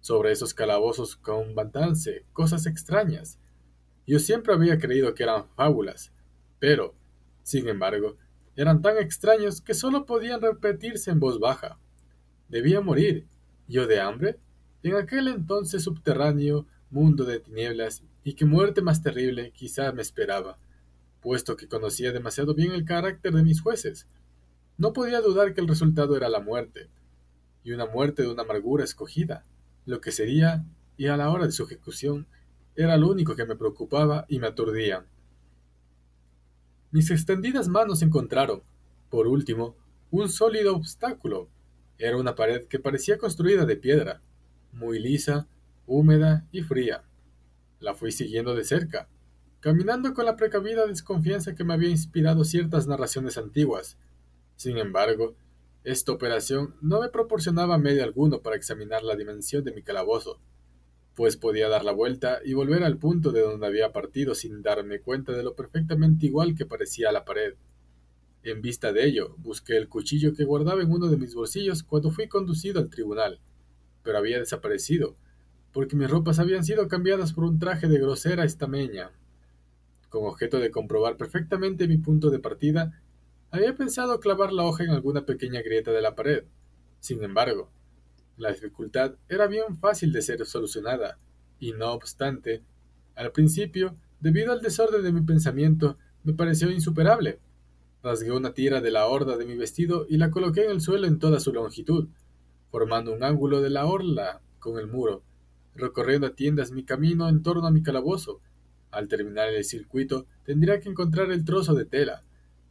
Sobre 0.00 0.32
esos 0.32 0.54
calabozos 0.54 1.16
con 1.16 1.54
bantance, 1.54 2.24
cosas 2.32 2.66
extrañas. 2.66 3.38
Yo 4.06 4.18
siempre 4.18 4.54
había 4.54 4.78
creído 4.78 5.14
que 5.14 5.22
eran 5.22 5.48
fábulas, 5.54 6.12
pero, 6.58 6.94
sin 7.42 7.68
embargo, 7.68 8.16
eran 8.56 8.82
tan 8.82 8.98
extraños 8.98 9.60
que 9.60 9.74
solo 9.74 10.06
podían 10.06 10.40
repetirse 10.40 11.10
en 11.10 11.20
voz 11.20 11.38
baja. 11.38 11.78
Debía 12.48 12.80
morir, 12.80 13.26
yo 13.68 13.86
de 13.86 14.00
hambre, 14.00 14.38
en 14.82 14.96
aquel 14.96 15.28
entonces 15.28 15.82
subterráneo 15.82 16.66
mundo 16.90 17.24
de 17.24 17.40
tinieblas, 17.40 18.02
y 18.24 18.34
qué 18.34 18.44
muerte 18.44 18.82
más 18.82 19.02
terrible 19.02 19.52
quizá 19.52 19.92
me 19.92 20.02
esperaba, 20.02 20.58
puesto 21.20 21.56
que 21.56 21.68
conocía 21.68 22.12
demasiado 22.12 22.54
bien 22.54 22.72
el 22.72 22.84
carácter 22.84 23.32
de 23.32 23.42
mis 23.42 23.60
jueces. 23.60 24.06
No 24.78 24.92
podía 24.92 25.20
dudar 25.20 25.54
que 25.54 25.60
el 25.60 25.68
resultado 25.68 26.16
era 26.16 26.28
la 26.28 26.40
muerte, 26.40 26.88
y 27.62 27.72
una 27.72 27.86
muerte 27.86 28.22
de 28.22 28.28
una 28.28 28.42
amargura 28.42 28.84
escogida, 28.84 29.44
lo 29.84 30.00
que 30.00 30.12
sería, 30.12 30.64
y 30.96 31.06
a 31.06 31.16
la 31.16 31.30
hora 31.30 31.46
de 31.46 31.52
su 31.52 31.64
ejecución, 31.64 32.26
era 32.74 32.96
lo 32.96 33.08
único 33.08 33.36
que 33.36 33.46
me 33.46 33.56
preocupaba 33.56 34.26
y 34.28 34.38
me 34.38 34.46
aturdía. 34.46 35.04
Mis 36.96 37.10
extendidas 37.10 37.68
manos 37.68 38.00
encontraron, 38.00 38.62
por 39.10 39.26
último, 39.26 39.76
un 40.10 40.30
sólido 40.30 40.74
obstáculo. 40.74 41.50
Era 41.98 42.16
una 42.16 42.34
pared 42.34 42.64
que 42.68 42.78
parecía 42.78 43.18
construida 43.18 43.66
de 43.66 43.76
piedra, 43.76 44.22
muy 44.72 44.98
lisa, 44.98 45.46
húmeda 45.84 46.48
y 46.52 46.62
fría. 46.62 47.04
La 47.80 47.92
fui 47.92 48.12
siguiendo 48.12 48.54
de 48.54 48.64
cerca, 48.64 49.10
caminando 49.60 50.14
con 50.14 50.24
la 50.24 50.36
precavida 50.36 50.86
desconfianza 50.86 51.54
que 51.54 51.64
me 51.64 51.74
había 51.74 51.90
inspirado 51.90 52.44
ciertas 52.44 52.86
narraciones 52.86 53.36
antiguas. 53.36 53.98
Sin 54.56 54.78
embargo, 54.78 55.36
esta 55.84 56.12
operación 56.12 56.76
no 56.80 57.02
me 57.02 57.10
proporcionaba 57.10 57.76
medio 57.76 58.04
alguno 58.04 58.40
para 58.40 58.56
examinar 58.56 59.02
la 59.02 59.16
dimensión 59.16 59.62
de 59.64 59.72
mi 59.72 59.82
calabozo 59.82 60.40
pues 61.16 61.38
podía 61.38 61.70
dar 61.70 61.82
la 61.82 61.92
vuelta 61.92 62.40
y 62.44 62.52
volver 62.52 62.84
al 62.84 62.98
punto 62.98 63.32
de 63.32 63.40
donde 63.40 63.66
había 63.66 63.90
partido 63.90 64.34
sin 64.34 64.60
darme 64.62 65.00
cuenta 65.00 65.32
de 65.32 65.42
lo 65.42 65.54
perfectamente 65.54 66.26
igual 66.26 66.54
que 66.54 66.66
parecía 66.66 67.10
la 67.10 67.24
pared. 67.24 67.54
En 68.42 68.60
vista 68.60 68.92
de 68.92 69.06
ello, 69.06 69.34
busqué 69.38 69.78
el 69.78 69.88
cuchillo 69.88 70.34
que 70.34 70.44
guardaba 70.44 70.82
en 70.82 70.92
uno 70.92 71.08
de 71.08 71.16
mis 71.16 71.34
bolsillos 71.34 71.82
cuando 71.82 72.10
fui 72.10 72.28
conducido 72.28 72.80
al 72.80 72.90
tribunal, 72.90 73.40
pero 74.02 74.18
había 74.18 74.38
desaparecido, 74.38 75.16
porque 75.72 75.96
mis 75.96 76.10
ropas 76.10 76.38
habían 76.38 76.64
sido 76.64 76.86
cambiadas 76.86 77.32
por 77.32 77.44
un 77.44 77.58
traje 77.58 77.88
de 77.88 77.98
grosera 77.98 78.44
estameña. 78.44 79.10
Con 80.10 80.26
objeto 80.26 80.60
de 80.60 80.70
comprobar 80.70 81.16
perfectamente 81.16 81.88
mi 81.88 81.96
punto 81.96 82.28
de 82.28 82.40
partida, 82.40 83.02
había 83.50 83.74
pensado 83.74 84.20
clavar 84.20 84.52
la 84.52 84.64
hoja 84.64 84.84
en 84.84 84.90
alguna 84.90 85.24
pequeña 85.24 85.62
grieta 85.62 85.92
de 85.92 86.02
la 86.02 86.14
pared. 86.14 86.44
Sin 87.00 87.24
embargo, 87.24 87.70
la 88.36 88.50
dificultad 88.50 89.14
era 89.28 89.46
bien 89.46 89.76
fácil 89.78 90.12
de 90.12 90.22
ser 90.22 90.44
solucionada, 90.44 91.18
y 91.58 91.72
no 91.72 91.92
obstante, 91.92 92.62
al 93.14 93.32
principio, 93.32 93.96
debido 94.20 94.52
al 94.52 94.60
desorden 94.60 95.02
de 95.02 95.12
mi 95.12 95.22
pensamiento, 95.22 95.96
me 96.22 96.34
pareció 96.34 96.70
insuperable. 96.70 97.40
Rasgué 98.02 98.32
una 98.32 98.52
tira 98.52 98.80
de 98.80 98.90
la 98.90 99.06
horda 99.06 99.36
de 99.36 99.46
mi 99.46 99.56
vestido 99.56 100.06
y 100.08 100.18
la 100.18 100.30
coloqué 100.30 100.64
en 100.64 100.70
el 100.70 100.80
suelo 100.80 101.06
en 101.06 101.18
toda 101.18 101.40
su 101.40 101.52
longitud, 101.52 102.08
formando 102.70 103.12
un 103.12 103.24
ángulo 103.24 103.62
de 103.62 103.70
la 103.70 103.86
orla 103.86 104.42
con 104.58 104.78
el 104.78 104.86
muro, 104.86 105.22
recorriendo 105.74 106.26
a 106.26 106.34
tiendas 106.34 106.72
mi 106.72 106.84
camino 106.84 107.28
en 107.28 107.42
torno 107.42 107.66
a 107.66 107.70
mi 107.70 107.82
calabozo. 107.82 108.40
Al 108.90 109.08
terminar 109.08 109.48
el 109.48 109.64
circuito, 109.64 110.26
tendría 110.44 110.80
que 110.80 110.88
encontrar 110.88 111.30
el 111.30 111.44
trozo 111.44 111.74
de 111.74 111.86
tela. 111.86 112.22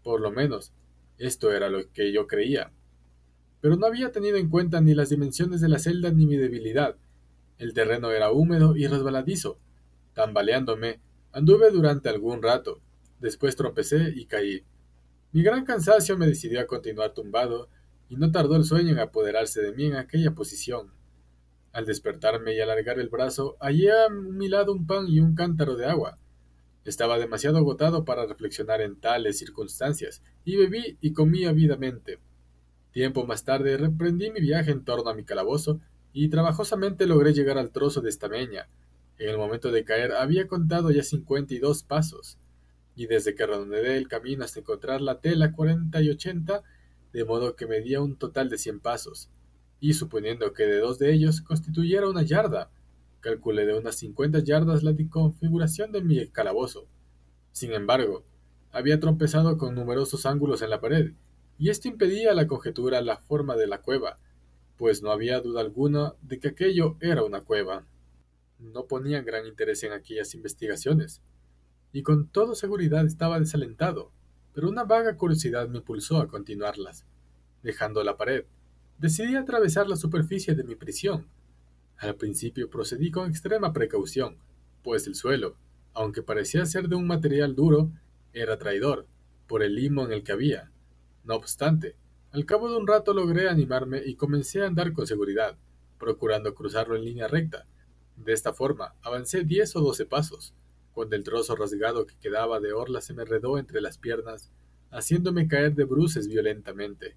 Por 0.03 0.21
lo 0.21 0.31
menos, 0.31 0.73
esto 1.17 1.51
era 1.51 1.69
lo 1.69 1.91
que 1.91 2.11
yo 2.11 2.27
creía 2.27 2.71
pero 3.61 3.75
no 3.77 3.85
había 3.87 4.11
tenido 4.11 4.37
en 4.37 4.49
cuenta 4.49 4.81
ni 4.81 4.93
las 4.93 5.09
dimensiones 5.09 5.61
de 5.61 5.69
la 5.69 5.79
celda 5.79 6.11
ni 6.11 6.25
mi 6.25 6.37
debilidad. 6.37 6.95
El 7.57 7.73
terreno 7.73 8.11
era 8.11 8.31
húmedo 8.31 8.75
y 8.75 8.87
resbaladizo. 8.87 9.57
Tambaleándome, 10.13 10.99
anduve 11.31 11.71
durante 11.71 12.09
algún 12.09 12.41
rato. 12.41 12.81
Después 13.19 13.55
tropecé 13.55 14.13
y 14.15 14.25
caí. 14.25 14.63
Mi 15.31 15.41
gran 15.41 15.65
cansancio 15.65 16.17
me 16.17 16.27
decidió 16.27 16.61
a 16.61 16.67
continuar 16.67 17.13
tumbado, 17.13 17.69
y 18.09 18.17
no 18.17 18.31
tardó 18.31 18.55
el 18.55 18.63
sueño 18.63 18.91
en 18.91 18.99
apoderarse 18.99 19.61
de 19.61 19.73
mí 19.73 19.85
en 19.85 19.95
aquella 19.95 20.31
posición. 20.31 20.91
Al 21.73 21.85
despertarme 21.85 22.55
y 22.55 22.61
alargar 22.61 22.99
el 22.99 23.09
brazo, 23.09 23.57
hallé 23.59 23.91
a 23.91 24.09
mi 24.09 24.47
lado 24.47 24.71
un 24.71 24.87
pan 24.87 25.07
y 25.09 25.19
un 25.19 25.35
cántaro 25.35 25.75
de 25.75 25.85
agua. 25.85 26.17
Estaba 26.85 27.17
demasiado 27.17 27.57
agotado 27.57 28.05
para 28.05 28.25
reflexionar 28.25 28.79
en 28.79 28.95
tales 28.95 29.39
circunstancias, 29.39 30.21
y 30.45 30.55
bebí 30.55 30.97
y 31.01 31.13
comí 31.13 31.45
ávidamente. 31.45 32.19
Tiempo 32.95 33.25
más 33.25 33.43
tarde 33.43 33.75
reprendí 33.75 34.31
mi 34.31 34.39
viaje 34.39 34.71
en 34.71 34.85
torno 34.85 35.09
a 35.09 35.13
mi 35.13 35.25
calabozo 35.25 35.81
y 36.13 36.29
trabajosamente 36.29 37.05
logré 37.05 37.33
llegar 37.33 37.57
al 37.57 37.71
trozo 37.71 37.99
de 37.99 38.09
estameña. 38.09 38.69
En 39.17 39.27
el 39.27 39.37
momento 39.37 39.69
de 39.69 39.83
caer 39.83 40.13
había 40.13 40.47
contado 40.47 40.91
ya 40.91 41.03
cincuenta 41.03 41.53
y 41.53 41.59
dos 41.59 41.83
pasos, 41.83 42.37
y 42.95 43.07
desde 43.07 43.35
que 43.35 43.45
redondeé 43.45 43.97
el 43.97 44.07
camino 44.07 44.45
hasta 44.45 44.61
encontrar 44.61 45.01
la 45.01 45.19
tela 45.19 45.51
cuarenta 45.51 46.01
y 46.01 46.09
ochenta, 46.09 46.63
de 47.11 47.25
modo 47.25 47.57
que 47.57 47.67
medía 47.67 47.99
un 47.99 48.15
total 48.15 48.47
de 48.47 48.57
cien 48.57 48.79
pasos, 48.79 49.29
y 49.81 49.95
suponiendo 49.95 50.53
que 50.53 50.63
de 50.63 50.79
dos 50.79 50.97
de 50.97 51.11
ellos 51.11 51.41
constituyera 51.41 52.07
una 52.07 52.21
yarda, 52.21 52.71
calculé 53.19 53.65
de 53.65 53.77
unas 53.77 53.97
cincuenta 53.97 54.39
yardas 54.39 54.83
la 54.83 54.95
configuración 55.09 55.91
de 55.91 56.01
mi 56.01 56.25
calabozo. 56.29 56.87
Sin 57.51 57.73
embargo, 57.73 58.23
había 58.71 59.01
tropezado 59.01 59.57
con 59.57 59.75
numerosos 59.75 60.25
ángulos 60.25 60.61
en 60.61 60.69
la 60.69 60.79
pared, 60.79 61.11
y 61.57 61.69
esto 61.69 61.87
impedía 61.87 62.33
la 62.33 62.47
conjetura 62.47 63.01
la 63.01 63.17
forma 63.17 63.55
de 63.55 63.67
la 63.67 63.81
cueva, 63.81 64.19
pues 64.77 65.01
no 65.01 65.11
había 65.11 65.39
duda 65.39 65.61
alguna 65.61 66.13
de 66.21 66.39
que 66.39 66.49
aquello 66.49 66.97
era 66.99 67.23
una 67.23 67.41
cueva. 67.41 67.85
No 68.59 68.87
ponía 68.87 69.21
gran 69.21 69.45
interés 69.45 69.83
en 69.83 69.93
aquellas 69.93 70.33
investigaciones, 70.35 71.21
y 71.93 72.03
con 72.03 72.27
toda 72.27 72.55
seguridad 72.55 73.05
estaba 73.05 73.39
desalentado, 73.39 74.11
pero 74.53 74.69
una 74.69 74.83
vaga 74.83 75.15
curiosidad 75.17 75.69
me 75.69 75.77
impulsó 75.77 76.17
a 76.17 76.27
continuarlas. 76.27 77.05
Dejando 77.63 78.03
la 78.03 78.17
pared, 78.17 78.45
decidí 78.97 79.35
atravesar 79.35 79.87
la 79.87 79.95
superficie 79.95 80.55
de 80.55 80.63
mi 80.63 80.75
prisión. 80.75 81.27
Al 81.97 82.15
principio 82.15 82.69
procedí 82.69 83.11
con 83.11 83.29
extrema 83.29 83.71
precaución, 83.71 84.37
pues 84.83 85.07
el 85.07 85.15
suelo, 85.15 85.55
aunque 85.93 86.21
parecía 86.21 86.65
ser 86.65 86.89
de 86.89 86.95
un 86.95 87.07
material 87.07 87.55
duro, 87.55 87.91
era 88.33 88.57
traidor, 88.57 89.07
por 89.47 89.63
el 89.63 89.75
limo 89.75 90.03
en 90.03 90.11
el 90.11 90.23
que 90.23 90.33
había, 90.33 90.71
no 91.25 91.35
obstante, 91.35 91.95
al 92.31 92.45
cabo 92.45 92.69
de 92.69 92.77
un 92.77 92.85
rato 92.85 93.13
logré 93.13 93.49
animarme 93.49 94.01
y 94.05 94.15
comencé 94.15 94.61
a 94.61 94.67
andar 94.67 94.93
con 94.93 95.07
seguridad, 95.07 95.57
procurando 95.97 96.53
cruzarlo 96.53 96.95
en 96.95 97.05
línea 97.05 97.27
recta. 97.27 97.65
De 98.15 98.33
esta 98.33 98.53
forma, 98.53 98.93
avancé 99.01 99.43
diez 99.43 99.75
o 99.75 99.81
doce 99.81 100.05
pasos, 100.05 100.53
cuando 100.93 101.15
el 101.15 101.23
trozo 101.23 101.55
rasgado 101.55 102.05
que 102.05 102.17
quedaba 102.17 102.59
de 102.59 102.73
orla 102.73 103.01
se 103.01 103.13
me 103.13 103.25
redó 103.25 103.57
entre 103.57 103.81
las 103.81 103.97
piernas, 103.97 104.51
haciéndome 104.91 105.47
caer 105.47 105.75
de 105.75 105.85
bruces 105.85 106.27
violentamente. 106.27 107.15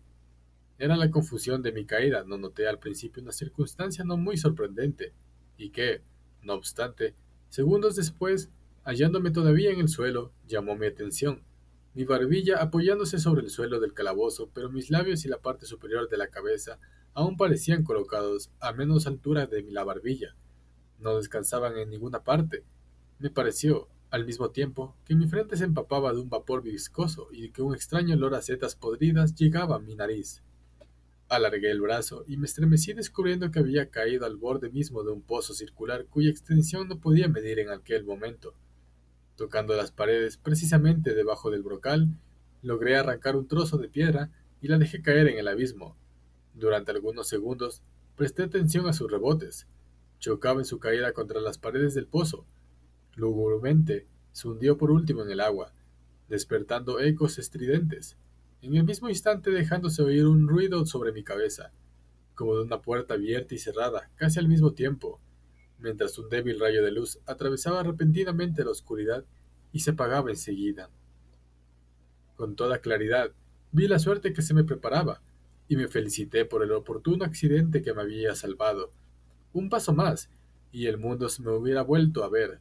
Era 0.78 0.96
la 0.96 1.10
confusión 1.10 1.62
de 1.62 1.72
mi 1.72 1.84
caída, 1.84 2.24
no 2.24 2.38
noté 2.38 2.66
al 2.66 2.78
principio 2.78 3.22
una 3.22 3.32
circunstancia 3.32 4.04
no 4.04 4.16
muy 4.16 4.36
sorprendente, 4.36 5.12
y 5.56 5.70
que, 5.70 6.02
no 6.42 6.54
obstante, 6.54 7.14
segundos 7.48 7.96
después, 7.96 8.50
hallándome 8.84 9.32
todavía 9.32 9.70
en 9.70 9.80
el 9.80 9.88
suelo, 9.88 10.32
llamó 10.46 10.76
mi 10.76 10.86
atención 10.86 11.42
mi 11.98 12.04
barbilla 12.04 12.62
apoyándose 12.62 13.18
sobre 13.18 13.42
el 13.42 13.50
suelo 13.50 13.80
del 13.80 13.92
calabozo, 13.92 14.52
pero 14.54 14.70
mis 14.70 14.88
labios 14.88 15.24
y 15.24 15.28
la 15.28 15.40
parte 15.40 15.66
superior 15.66 16.08
de 16.08 16.16
la 16.16 16.28
cabeza 16.28 16.78
aún 17.12 17.36
parecían 17.36 17.82
colocados 17.82 18.52
a 18.60 18.72
menos 18.72 19.08
altura 19.08 19.46
de 19.46 19.62
la 19.62 19.82
barbilla. 19.82 20.36
No 21.00 21.16
descansaban 21.16 21.76
en 21.76 21.90
ninguna 21.90 22.22
parte. 22.22 22.62
Me 23.18 23.30
pareció, 23.30 23.88
al 24.10 24.24
mismo 24.24 24.50
tiempo, 24.50 24.94
que 25.04 25.16
mi 25.16 25.26
frente 25.26 25.56
se 25.56 25.64
empapaba 25.64 26.12
de 26.12 26.20
un 26.20 26.30
vapor 26.30 26.62
viscoso 26.62 27.30
y 27.32 27.50
que 27.50 27.62
un 27.62 27.74
extraño 27.74 28.14
olor 28.14 28.36
a 28.36 28.42
setas 28.42 28.76
podridas 28.76 29.34
llegaba 29.34 29.74
a 29.74 29.80
mi 29.80 29.96
nariz. 29.96 30.44
Alargué 31.28 31.72
el 31.72 31.80
brazo 31.80 32.22
y 32.28 32.36
me 32.36 32.46
estremecí 32.46 32.92
descubriendo 32.92 33.50
que 33.50 33.58
había 33.58 33.90
caído 33.90 34.24
al 34.24 34.36
borde 34.36 34.70
mismo 34.70 35.02
de 35.02 35.10
un 35.10 35.22
pozo 35.22 35.52
circular 35.52 36.06
cuya 36.06 36.30
extensión 36.30 36.86
no 36.86 37.00
podía 37.00 37.26
medir 37.26 37.58
en 37.58 37.70
aquel 37.70 38.04
momento. 38.04 38.54
Tocando 39.38 39.76
las 39.76 39.92
paredes 39.92 40.37
precisamente 40.37 41.14
debajo 41.14 41.52
del 41.52 41.62
brocal, 41.62 42.09
logré 42.61 42.97
arrancar 42.97 43.37
un 43.37 43.47
trozo 43.47 43.78
de 43.78 43.88
piedra 43.88 44.33
y 44.61 44.66
la 44.66 44.78
dejé 44.78 45.00
caer 45.00 45.28
en 45.28 45.38
el 45.38 45.47
abismo. 45.47 45.97
Durante 46.54 46.90
algunos 46.90 47.28
segundos 47.28 47.85
presté 48.16 48.42
atención 48.42 48.88
a 48.88 48.92
sus 48.92 49.09
rebotes. 49.09 49.68
Chocaba 50.18 50.59
en 50.59 50.64
su 50.64 50.80
caída 50.80 51.12
contra 51.12 51.40
las 51.40 51.57
paredes 51.57 51.95
del 51.95 52.09
pozo. 52.09 52.47
Lúgubremente 53.14 54.09
se 54.33 54.49
hundió 54.49 54.76
por 54.76 54.90
último 54.90 55.23
en 55.23 55.30
el 55.30 55.38
agua, 55.38 55.73
despertando 56.28 56.99
ecos 56.99 57.38
estridentes. 57.38 58.16
en 58.61 58.75
el 58.75 58.83
mismo 58.83 59.09
instante 59.09 59.52
dejándose 59.52 60.02
oír 60.02 60.26
un 60.26 60.49
ruido 60.49 60.85
sobre 60.85 61.12
mi 61.12 61.23
cabeza, 61.23 61.71
como 62.35 62.57
de 62.57 62.62
una 62.62 62.83
puerta 62.83 63.14
abierta 63.14 63.54
y 63.54 63.59
cerrada, 63.59 64.11
casi 64.16 64.40
al 64.40 64.49
mismo 64.49 64.73
tiempo, 64.73 65.21
mientras 65.78 66.18
un 66.18 66.28
débil 66.28 66.61
rayo 66.61 66.82
de 66.82 66.90
luz 66.90 67.18
atravesaba 67.26 67.82
repentinamente 67.82 68.64
la 68.64 68.70
oscuridad 68.70 69.25
y 69.73 69.80
se 69.80 69.92
apagaba 69.92 70.30
enseguida. 70.30 70.90
Con 72.37 72.56
toda 72.56 72.80
claridad 72.80 73.32
vi 73.73 73.88
la 73.88 73.99
suerte 73.99 74.32
que 74.32 74.42
se 74.42 74.54
me 74.54 74.64
preparaba, 74.64 75.20
y 75.68 75.76
me 75.76 75.88
felicité 75.88 76.44
por 76.44 76.62
el 76.62 76.73
oportuno 76.73 77.25
accidente 77.25 77.82
que 77.82 77.92
me 77.92 78.02
había 78.02 78.35
salvado. 78.35 78.92
Un 79.52 79.68
paso 79.68 79.92
más, 79.92 80.30
y 80.73 80.87
el 80.87 80.99
mundo 80.99 81.28
se 81.28 81.42
me 81.42 81.50
hubiera 81.50 81.82
vuelto 81.82 82.25
a 82.25 82.30
ver. 82.30 82.61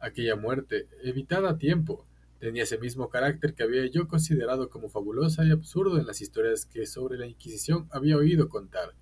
Aquella 0.00 0.36
muerte, 0.36 0.88
evitada 1.02 1.50
a 1.50 1.58
tiempo, 1.58 2.04
tenía 2.40 2.64
ese 2.64 2.78
mismo 2.78 3.08
carácter 3.08 3.54
que 3.54 3.62
había 3.62 3.86
yo 3.86 4.08
considerado 4.08 4.70
como 4.70 4.88
fabulosa 4.88 5.44
y 5.44 5.50
absurdo 5.50 5.98
en 5.98 6.06
las 6.06 6.20
historias 6.20 6.66
que 6.66 6.86
sobre 6.86 7.18
la 7.18 7.26
Inquisición 7.26 7.88
había 7.90 8.16
oído 8.16 8.48
contar. 8.48 8.94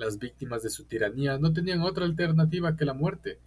Las 0.00 0.18
víctimas 0.18 0.62
de 0.62 0.70
su 0.70 0.84
tiranía 0.84 1.36
no 1.36 1.52
tenían 1.52 1.82
otra 1.82 2.06
alternativa 2.06 2.74
que 2.74 2.86
la 2.86 2.94
muerte, 2.94 3.38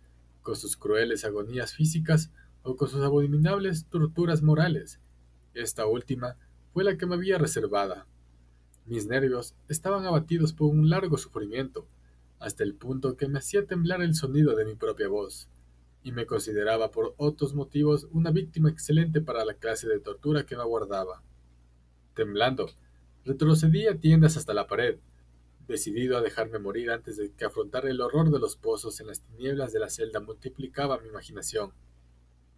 con 0.44 0.56
sus 0.56 0.78
crueles 0.78 1.26
agonías 1.26 1.74
físicas 1.74 2.30
o 2.62 2.76
con 2.76 2.90
sus 2.90 3.02
abominables 3.02 3.88
torturas 3.88 4.44
morales. 4.44 5.00
Esta 5.56 5.88
última 5.88 6.38
fue 6.72 6.84
la 6.84 6.96
que 6.96 7.08
me 7.08 7.16
había 7.16 7.40
reservada. 7.40 8.06
Mis 8.86 9.08
nervios 9.08 9.56
estaban 9.68 10.06
abatidos 10.06 10.54
por 10.54 10.70
un 10.70 10.92
largo 10.92 11.18
sufrimiento, 11.18 11.88
hasta 12.38 12.64
el 12.64 12.76
punto 12.76 13.18
que 13.18 13.28
me 13.28 13.40
hacía 13.40 13.66
temblar 13.66 14.04
el 14.04 14.14
sonido 14.14 14.56
de 14.56 14.66
mi 14.66 14.76
propia 14.76 15.08
voz 15.08 15.50
y 16.04 16.12
me 16.12 16.28
consideraba 16.28 16.92
por 16.92 17.16
otros 17.18 17.56
motivos 17.56 18.08
una 18.12 18.30
víctima 18.30 18.70
excelente 18.70 19.22
para 19.22 19.44
la 19.44 19.56
clase 19.56 19.88
de 19.88 20.00
tortura 20.00 20.46
que 20.46 20.56
me 20.56 20.62
aguardaba. 20.62 21.24
Temblando, 22.14 22.70
retrocedí 23.26 23.88
a 23.88 24.00
tiendas 24.00 24.38
hasta 24.38 24.54
la 24.54 24.68
pared, 24.68 25.00
decidido 25.68 26.18
a 26.18 26.22
dejarme 26.22 26.60
morir 26.60 26.92
antes 26.92 27.18
de 27.18 27.32
que 27.32 27.46
afrontar 27.46 27.86
el 27.86 28.02
horror 28.02 28.32
de 28.32 28.40
los 28.40 28.56
pozos 28.56 29.00
en 29.00 29.08
las 29.08 29.22
tinieblas 29.22 29.72
de 29.72 29.80
la 29.80 29.90
celda 29.90 30.20
multiplicaba 30.20 31.00
mi 31.00 31.10
imaginación. 31.10 31.72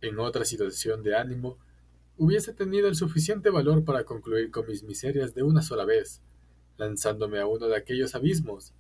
En 0.01 0.19
otra 0.19 0.45
situación 0.45 1.03
de 1.03 1.15
ánimo, 1.15 1.57
hubiese 2.17 2.53
tenido 2.53 2.88
el 2.88 2.95
suficiente 2.95 3.50
valor 3.50 3.83
para 3.83 4.03
concluir 4.03 4.51
con 4.51 4.67
mis 4.67 4.83
miserias 4.83 5.33
de 5.33 5.43
una 5.43 5.62
sola 5.62 5.85
vez, 5.85 6.21
lanzándome 6.77 7.39
a 7.39 7.47
uno 7.47 7.67
de 7.67 7.75
aquellos 7.75 8.15
abismos, 8.15 8.74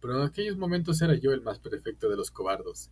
pero 0.00 0.16
en 0.16 0.26
aquellos 0.26 0.56
momentos 0.56 1.00
era 1.02 1.14
yo 1.14 1.32
el 1.32 1.42
más 1.42 1.58
perfecto 1.58 2.08
de 2.08 2.16
los 2.16 2.30
cobardos 2.30 2.90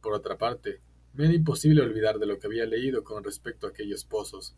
por 0.00 0.14
otra 0.14 0.38
parte, 0.38 0.80
me 1.14 1.24
era 1.24 1.34
imposible 1.34 1.82
olvidar 1.82 2.18
de 2.18 2.26
lo 2.26 2.38
que 2.38 2.46
había 2.46 2.66
leído 2.66 3.02
con 3.02 3.24
respecto 3.24 3.66
a 3.66 3.70
aquellos 3.70 4.04
pozos, 4.04 4.54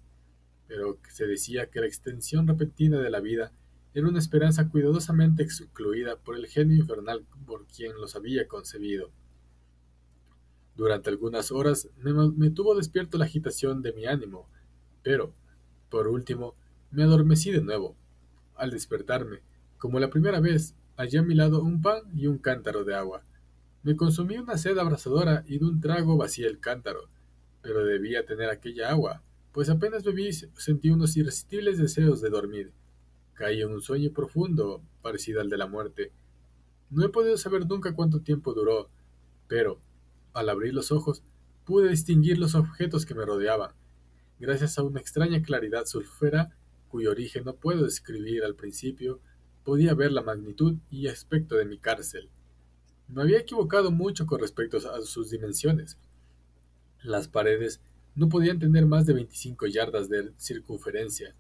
pero 0.67 0.99
se 1.09 1.27
decía 1.27 1.71
que 1.71 1.81
la 1.81 1.87
extensión 1.87 2.47
repentina 2.47 3.01
de 3.01 3.11
la 3.11 3.21
vida 3.21 3.53
era 3.93 4.09
una 4.09 4.19
esperanza 4.19 4.69
cuidadosamente 4.69 5.43
excluida 5.43 6.17
por 6.17 6.37
el 6.37 6.47
genio 6.47 6.77
infernal 6.77 7.25
por 7.47 7.67
quien 7.67 7.93
los 8.01 8.15
había 8.15 8.47
concebido. 8.47 9.11
Durante 10.77 11.11
algunas 11.11 11.51
horas 11.51 11.89
me, 11.99 12.51
tuvo 12.51 12.75
despierto 12.75 13.19
la 13.19 13.25
agitación 13.25 13.83
de 13.83 13.93
mi 13.93 14.07
ánimo, 14.07 14.49
pero, 15.03 15.35
por 15.91 16.07
último, 16.07 16.55
me 16.91 17.03
adormecí 17.03 17.51
de 17.51 17.63
nuevo. 17.63 17.97
Al 18.55 18.71
despertarme, 18.71 19.41
como 19.79 19.99
la 19.99 20.11
primera 20.11 20.41
vez, 20.41 20.75
hallé 20.97 21.19
a 21.19 21.23
mi 21.23 21.35
lado 21.35 21.63
un 21.63 21.83
pan 21.83 22.03
y 22.15 22.29
un 22.29 22.39
cántaro 22.39 22.85
de 22.85 22.95
agua. 22.95 23.25
Me 23.83 23.97
consumí 23.97 24.39
una 24.39 24.57
sed 24.57 24.79
abrasadora 24.79 25.45
y 25.49 25.59
de 25.59 25.65
un 25.65 25.81
trago 25.81 26.17
vacié 26.17 26.47
el 26.47 26.61
cántaro, 26.61 27.09
pero 27.63 27.85
debía 27.85 28.25
tener 28.25 28.51
aquella 28.51 28.91
agua, 28.91 29.23
pues 29.53 29.69
apenas 29.69 30.05
bebí 30.05 30.33
sentí 30.33 30.91
unos 30.91 31.17
irresistibles 31.17 31.79
deseos 31.79 32.21
de 32.21 32.31
dormir. 32.31 32.73
Caí 33.41 33.63
en 33.63 33.73
un 33.73 33.81
sueño 33.81 34.13
profundo, 34.13 34.83
parecido 35.01 35.41
al 35.41 35.49
de 35.49 35.57
la 35.57 35.67
muerte. 35.67 36.13
No 36.91 37.07
he 37.07 37.09
podido 37.09 37.39
saber 37.39 37.67
nunca 37.67 37.95
cuánto 37.95 38.21
tiempo 38.21 38.53
duró, 38.53 38.91
pero, 39.49 39.81
al 40.35 40.51
abrir 40.51 40.75
los 40.75 40.93
ojos, 40.93 41.23
pude 41.65 41.89
distinguir 41.89 42.37
los 42.37 42.55
objetos 42.55 43.07
que 43.07 43.15
me 43.15 43.25
rodeaban, 43.25 43.71
gracias 44.39 44.77
a 44.77 44.83
una 44.83 45.01
extraña 45.01 45.41
claridad 45.41 45.87
sulfera 45.87 46.55
cuyo 46.91 47.13
origen 47.13 47.45
no 47.45 47.57
puedo 47.57 47.85
describir 47.85 48.45
al 48.45 48.57
principio, 48.57 49.21
podía 49.65 49.95
ver 49.95 50.13
la 50.13 50.21
magnitud 50.21 50.77
y 50.91 51.07
aspecto 51.07 51.57
de 51.57 51.65
mi 51.65 51.79
cárcel. 51.79 52.29
Me 53.09 53.23
había 53.23 53.39
equivocado 53.39 53.91
mucho 53.91 54.27
con 54.27 54.41
respecto 54.41 54.77
a 54.77 55.01
sus 55.01 55.31
dimensiones. 55.31 55.97
Las 57.03 57.27
paredes 57.29 57.81
no 58.15 58.29
podían 58.29 58.59
tener 58.59 58.85
más 58.85 59.07
de 59.07 59.15
25 59.15 59.67
yardas 59.67 60.11
de 60.11 60.31
circunferencia. 60.37 61.35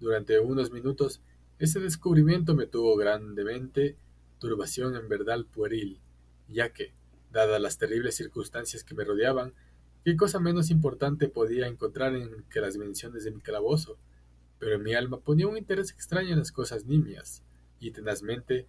Durante 0.00 0.40
unos 0.40 0.72
minutos, 0.72 1.22
ese 1.58 1.80
descubrimiento 1.80 2.54
me 2.54 2.66
tuvo 2.66 2.96
grandemente 2.96 3.96
turbación 4.38 4.96
en 4.96 5.08
verdad 5.08 5.44
pueril, 5.52 6.00
ya 6.48 6.72
que, 6.72 6.92
dadas 7.30 7.60
las 7.60 7.78
terribles 7.78 8.14
circunstancias 8.14 8.84
que 8.84 8.94
me 8.94 9.04
rodeaban, 9.04 9.54
qué 10.04 10.16
cosa 10.16 10.38
menos 10.38 10.70
importante 10.70 11.28
podía 11.28 11.66
encontrar 11.66 12.14
en 12.14 12.44
que 12.50 12.60
las 12.60 12.74
dimensiones 12.74 13.24
de 13.24 13.32
mi 13.32 13.40
calabozo. 13.40 13.98
Pero 14.58 14.78
mi 14.78 14.94
alma 14.94 15.18
ponía 15.18 15.48
un 15.48 15.56
interés 15.56 15.90
extraño 15.90 16.30
en 16.32 16.38
las 16.38 16.52
cosas 16.52 16.84
nimias, 16.84 17.42
y 17.80 17.90
tenazmente 17.90 18.66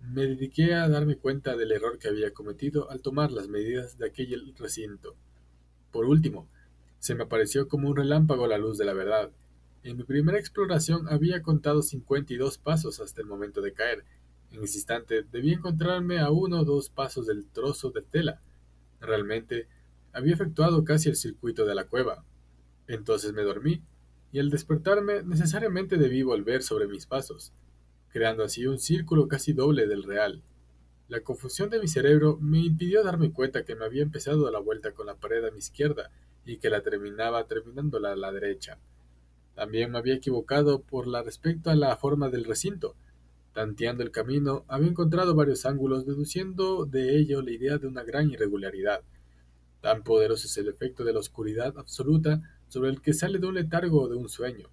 me 0.00 0.26
dediqué 0.26 0.74
a 0.74 0.88
darme 0.88 1.16
cuenta 1.16 1.56
del 1.56 1.72
error 1.72 1.98
que 1.98 2.08
había 2.08 2.32
cometido 2.32 2.90
al 2.90 3.00
tomar 3.00 3.30
las 3.30 3.48
medidas 3.48 3.98
de 3.98 4.06
aquel 4.06 4.54
recinto. 4.56 5.14
Por 5.92 6.06
último, 6.06 6.48
se 6.98 7.14
me 7.14 7.24
apareció 7.24 7.68
como 7.68 7.88
un 7.88 7.96
relámpago 7.96 8.46
la 8.46 8.58
luz 8.58 8.78
de 8.78 8.84
la 8.84 8.94
verdad. 8.94 9.30
En 9.82 9.96
mi 9.96 10.04
primera 10.04 10.38
exploración 10.38 11.08
había 11.08 11.42
contado 11.42 11.82
cincuenta 11.82 12.32
y 12.32 12.36
dos 12.36 12.58
pasos 12.58 13.00
hasta 13.00 13.20
el 13.20 13.26
momento 13.26 13.60
de 13.60 13.72
caer. 13.72 14.04
En 14.52 14.62
ese 14.62 14.78
instante 14.78 15.22
debía 15.22 15.54
encontrarme 15.54 16.18
a 16.18 16.30
uno 16.30 16.60
o 16.60 16.64
dos 16.64 16.90
pasos 16.90 17.26
del 17.26 17.46
trozo 17.46 17.90
de 17.90 18.02
tela. 18.02 18.40
Realmente 19.00 19.68
había 20.12 20.34
efectuado 20.34 20.84
casi 20.84 21.08
el 21.08 21.16
circuito 21.16 21.64
de 21.64 21.74
la 21.74 21.84
cueva. 21.84 22.24
Entonces 22.88 23.32
me 23.32 23.42
dormí, 23.42 23.82
y 24.32 24.38
al 24.40 24.50
despertarme 24.50 25.22
necesariamente 25.22 25.96
debí 25.96 26.22
volver 26.22 26.62
sobre 26.62 26.86
mis 26.88 27.06
pasos 27.06 27.52
creando 28.10 28.44
así 28.44 28.66
un 28.66 28.78
círculo 28.78 29.28
casi 29.28 29.52
doble 29.52 29.86
del 29.86 30.02
real. 30.02 30.42
La 31.08 31.20
confusión 31.20 31.70
de 31.70 31.80
mi 31.80 31.88
cerebro 31.88 32.38
me 32.40 32.58
impidió 32.58 33.02
darme 33.02 33.32
cuenta 33.32 33.64
que 33.64 33.74
me 33.74 33.84
había 33.84 34.02
empezado 34.02 34.50
la 34.50 34.58
vuelta 34.58 34.92
con 34.92 35.06
la 35.06 35.14
pared 35.14 35.44
a 35.44 35.50
mi 35.50 35.58
izquierda 35.58 36.10
y 36.44 36.58
que 36.58 36.70
la 36.70 36.82
terminaba 36.82 37.46
terminándola 37.46 38.12
a 38.12 38.16
la 38.16 38.32
derecha. 38.32 38.78
También 39.54 39.90
me 39.90 39.98
había 39.98 40.14
equivocado 40.14 40.80
por 40.80 41.06
la 41.06 41.22
respecto 41.22 41.70
a 41.70 41.74
la 41.74 41.96
forma 41.96 42.30
del 42.30 42.44
recinto. 42.44 42.96
Tanteando 43.52 44.02
el 44.02 44.10
camino, 44.10 44.64
había 44.68 44.88
encontrado 44.88 45.34
varios 45.34 45.66
ángulos, 45.66 46.06
deduciendo 46.06 46.86
de 46.86 47.18
ello 47.18 47.42
la 47.42 47.50
idea 47.50 47.78
de 47.78 47.86
una 47.86 48.04
gran 48.04 48.30
irregularidad. 48.30 49.02
Tan 49.80 50.02
poderoso 50.02 50.46
es 50.46 50.56
el 50.58 50.68
efecto 50.68 51.04
de 51.04 51.12
la 51.12 51.20
oscuridad 51.20 51.76
absoluta 51.78 52.40
sobre 52.68 52.90
el 52.90 53.00
que 53.00 53.14
sale 53.14 53.38
de 53.38 53.46
un 53.46 53.54
letargo 53.54 54.02
o 54.02 54.08
de 54.08 54.16
un 54.16 54.28
sueño. 54.28 54.68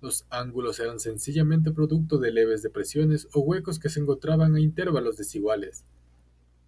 Los 0.00 0.26
ángulos 0.30 0.78
eran 0.80 1.00
sencillamente 1.00 1.70
producto 1.70 2.18
de 2.18 2.32
leves 2.32 2.62
depresiones 2.62 3.28
o 3.32 3.40
huecos 3.40 3.78
que 3.78 3.88
se 3.88 4.00
encontraban 4.00 4.54
a 4.54 4.60
intervalos 4.60 5.16
desiguales. 5.16 5.84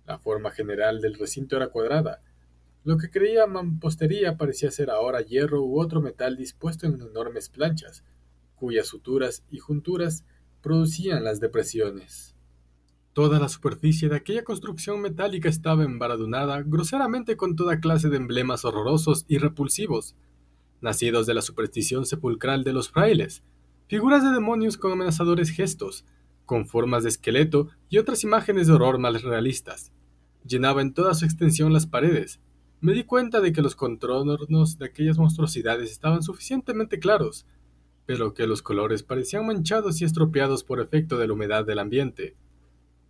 La 0.07 0.19
forma 0.19 0.51
general 0.51 1.01
del 1.01 1.15
recinto 1.15 1.57
era 1.57 1.69
cuadrada. 1.69 2.21
Lo 2.85 2.99
que 2.99 3.11
creía 3.11 3.47
mampostería 3.47 4.37
parecía 4.37 4.71
ser 4.71 4.91
ahora 4.91 5.23
hierro 5.23 5.65
u 5.65 5.81
otro 5.81 6.03
metal 6.03 6.37
dispuesto 6.37 6.87
en 6.87 7.01
enormes 7.01 7.49
planchas, 7.49 8.05
cuyas 8.55 8.87
suturas 8.87 9.43
y 9.51 9.59
junturas 9.59 10.25
producían 10.63 11.25
las 11.25 11.41
depresiones. 11.41 12.35
Toda 13.15 13.39
la 13.39 13.49
superficie 13.49 14.09
de 14.09 14.17
aquella 14.17 14.45
construcción 14.45 15.01
metálica 15.01 15.49
estaba 15.49 15.85
embaradunada 15.85 16.63
groseramente 16.63 17.37
con 17.37 17.57
toda 17.57 17.81
clase 17.81 18.09
de 18.09 18.17
emblemas 18.17 18.65
horrorosos 18.65 19.25
y 19.29 19.39
repulsivos, 19.39 20.15
nacidos 20.81 21.27
de 21.27 21.35
la 21.35 21.43
superstición 21.43 22.07
sepulcral 22.07 22.65
de 22.65 22.73
los 22.73 22.91
frailes, 22.91 23.43
figuras 23.87 24.23
de 24.23 24.31
demonios 24.31 24.77
con 24.77 24.93
amenazadores 24.93 25.51
gestos, 25.51 26.05
con 26.45 26.67
formas 26.67 27.05
de 27.05 27.09
esqueleto 27.09 27.69
y 27.89 27.99
otras 27.99 28.25
imágenes 28.25 28.67
de 28.67 28.75
horror 28.75 28.99
más 28.99 29.23
realistas. 29.23 29.93
Llenaba 30.45 30.83
en 30.83 30.93
toda 30.93 31.15
su 31.15 31.25
extensión 31.25 31.73
las 31.73 31.87
paredes. 31.87 32.41
Me 32.85 32.93
di 32.93 33.05
cuenta 33.05 33.41
de 33.41 33.51
que 33.55 33.63
los 33.63 33.77
contornos 33.77 34.77
de 34.77 34.85
aquellas 34.85 35.17
monstruosidades 35.17 35.91
estaban 35.91 36.23
suficientemente 36.23 36.99
claros, 36.99 37.47
pero 38.05 38.35
que 38.35 38.47
los 38.47 38.61
colores 38.61 39.03
parecían 39.03 39.47
manchados 39.47 40.03
y 40.03 40.05
estropeados 40.05 40.65
por 40.65 40.81
efecto 40.81 41.17
de 41.17 41.27
la 41.27 41.33
humedad 41.33 41.65
del 41.65 41.79
ambiente. 41.79 42.37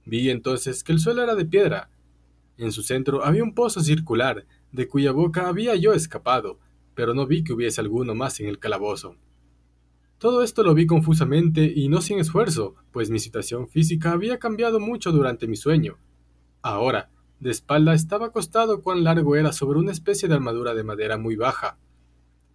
Vi 0.05 0.31
entonces 0.31 0.85
que 0.85 0.93
el 0.93 1.01
suelo 1.01 1.25
era 1.25 1.35
de 1.35 1.45
piedra. 1.45 1.91
En 2.57 2.71
su 2.71 2.85
centro 2.85 3.25
había 3.25 3.43
un 3.43 3.53
pozo 3.53 3.81
circular, 3.81 4.47
de 4.71 4.87
cuya 4.87 5.11
boca 5.11 5.49
había 5.49 5.75
yo 5.75 5.93
escapado, 5.93 6.61
pero 6.95 7.13
no 7.13 7.27
vi 7.27 7.43
que 7.43 7.53
hubiese 7.53 7.81
alguno 7.81 8.15
más 8.15 8.39
en 8.39 8.47
el 8.47 8.61
calabozo. 8.61 9.17
Todo 10.19 10.45
esto 10.45 10.63
lo 10.63 10.75
vi 10.75 10.87
confusamente 10.87 11.65
y 11.75 11.89
no 11.89 12.01
sin 12.01 12.21
esfuerzo, 12.21 12.77
pues 12.93 13.11
mi 13.11 13.19
situación 13.19 13.67
física 13.67 14.13
había 14.13 14.39
cambiado 14.39 14.79
mucho 14.79 15.11
durante 15.11 15.49
mi 15.49 15.57
sueño. 15.57 15.99
Ahora, 16.63 17.11
de 17.45 17.51
espalda 17.51 17.93
estaba 17.93 18.29
acostado 18.29 18.81
cuán 18.81 19.05
largo 19.05 19.37
era 19.37 19.53
sobre 19.53 19.79
una 19.79 19.93
especie 19.93 20.31
de 20.31 20.35
armadura 20.35 20.73
de 20.73 20.83
madera 20.83 21.19
muy 21.19 21.37
baja. 21.37 21.77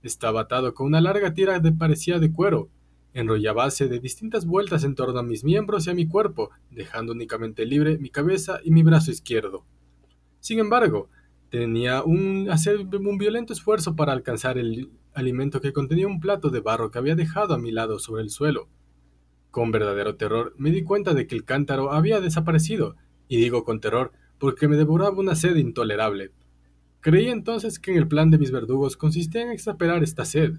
Estaba 0.02 0.41
atado 0.41 0.73
con 0.73 0.88
una 0.88 0.99
larga 0.99 1.36
tira 1.36 1.60
de 1.60 1.71
parecía 1.71 2.17
de 2.17 2.32
cuero, 2.32 2.69
enrollábase 3.13 3.88
de 3.88 3.99
distintas 3.99 4.47
vueltas 4.47 4.84
en 4.84 4.95
torno 4.95 5.19
a 5.19 5.23
mis 5.23 5.43
miembros 5.43 5.86
y 5.86 5.91
a 5.91 5.93
mi 5.93 6.08
cuerpo, 6.08 6.49
dejando 6.71 7.13
únicamente 7.13 7.67
libre 7.67 7.99
mi 7.99 8.10
cabeza 8.10 8.62
y 8.63 8.71
mi 8.71 8.82
brazo 8.82 9.12
izquierdo. 9.12 9.63
Sin 10.39 10.58
embargo, 10.58 11.08
tenía 11.52 12.02
un, 12.02 12.49
hacer 12.49 12.80
un 12.80 13.17
violento 13.19 13.54
esfuerzo 13.54 13.95
para 13.95 14.13
alcanzar 14.13 14.58
el 14.58 14.89
alimento 15.13 15.62
que 15.62 15.71
contenía 15.71 16.08
un 16.08 16.19
plato 16.19 16.49
de 16.49 16.62
barro 16.62 16.89
que 16.89 16.97
había 16.97 17.13
dejado 17.13 17.54
a 17.54 17.60
mi 17.60 17.71
lado 17.71 17.99
sobre 17.99 18.23
el 18.23 18.32
suelo. 18.32 18.67
Con 19.52 19.69
verdadero 19.69 20.15
terror 20.15 20.56
me 20.58 20.71
di 20.71 20.82
cuenta 20.82 21.13
de 21.13 21.28
que 21.28 21.36
el 21.36 21.45
cántaro 21.45 21.91
había 21.91 22.21
desaparecido, 22.21 22.95
y 23.28 23.38
digo 23.38 23.63
con 23.63 23.82
terror 23.82 24.13
porque 24.39 24.67
me 24.67 24.78
devoraba 24.78 25.19
una 25.19 25.36
sed 25.36 25.56
intolerable. 25.58 26.32
Creí 27.02 27.28
entonces 27.28 27.80
que 27.80 27.91
en 27.91 27.97
el 27.97 28.08
plan 28.08 28.32
de 28.32 28.38
mis 28.38 28.52
verdugos 28.52 28.97
consistía 28.97 29.41
en 29.41 29.52
exasperar 29.52 30.04
esta 30.04 30.25
sed, 30.25 30.56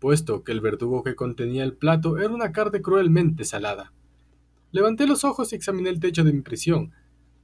puesto 0.00 0.42
que 0.42 0.52
el 0.52 0.60
verdugo 0.60 1.02
que 1.02 1.14
contenía 1.14 1.64
el 1.64 1.74
plato 1.74 2.18
era 2.18 2.28
una 2.28 2.52
carne 2.52 2.82
cruelmente 2.82 3.44
salada. 3.44 3.92
Levanté 4.70 5.06
los 5.06 5.24
ojos 5.24 5.52
y 5.52 5.56
examiné 5.56 5.88
el 5.88 6.00
techo 6.00 6.24
de 6.24 6.32
mi 6.32 6.42
prisión. 6.42 6.92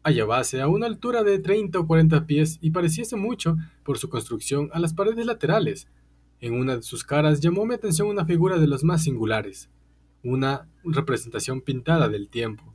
Hallábase 0.03 0.61
a 0.61 0.69
una 0.69 0.87
altura 0.87 1.23
de 1.23 1.39
30 1.39 1.79
o 1.79 1.87
40 1.87 2.27
pies 2.27 2.59
y 2.61 2.71
pareciese 2.71 3.17
mucho, 3.17 3.57
por 3.83 3.97
su 3.97 4.11
construcción, 4.11 4.69
a 4.73 4.79
las 4.79 4.93
paredes 4.93 5.25
laterales. 5.25 5.89
En 6.41 6.55
una 6.55 6.77
de 6.77 6.83
sus 6.83 7.05
caras 7.05 7.41
llamó 7.41 7.65
mi 7.65 7.75
atención 7.75 8.09
una 8.09 8.27
figura 8.27 8.59
de 8.59 8.67
los 8.67 8.85
más 8.85 9.05
singulares, 9.05 9.71
una 10.23 10.69
representación 10.85 11.63
pintada 11.63 12.11
del 12.11 12.29
tiempo, 12.29 12.75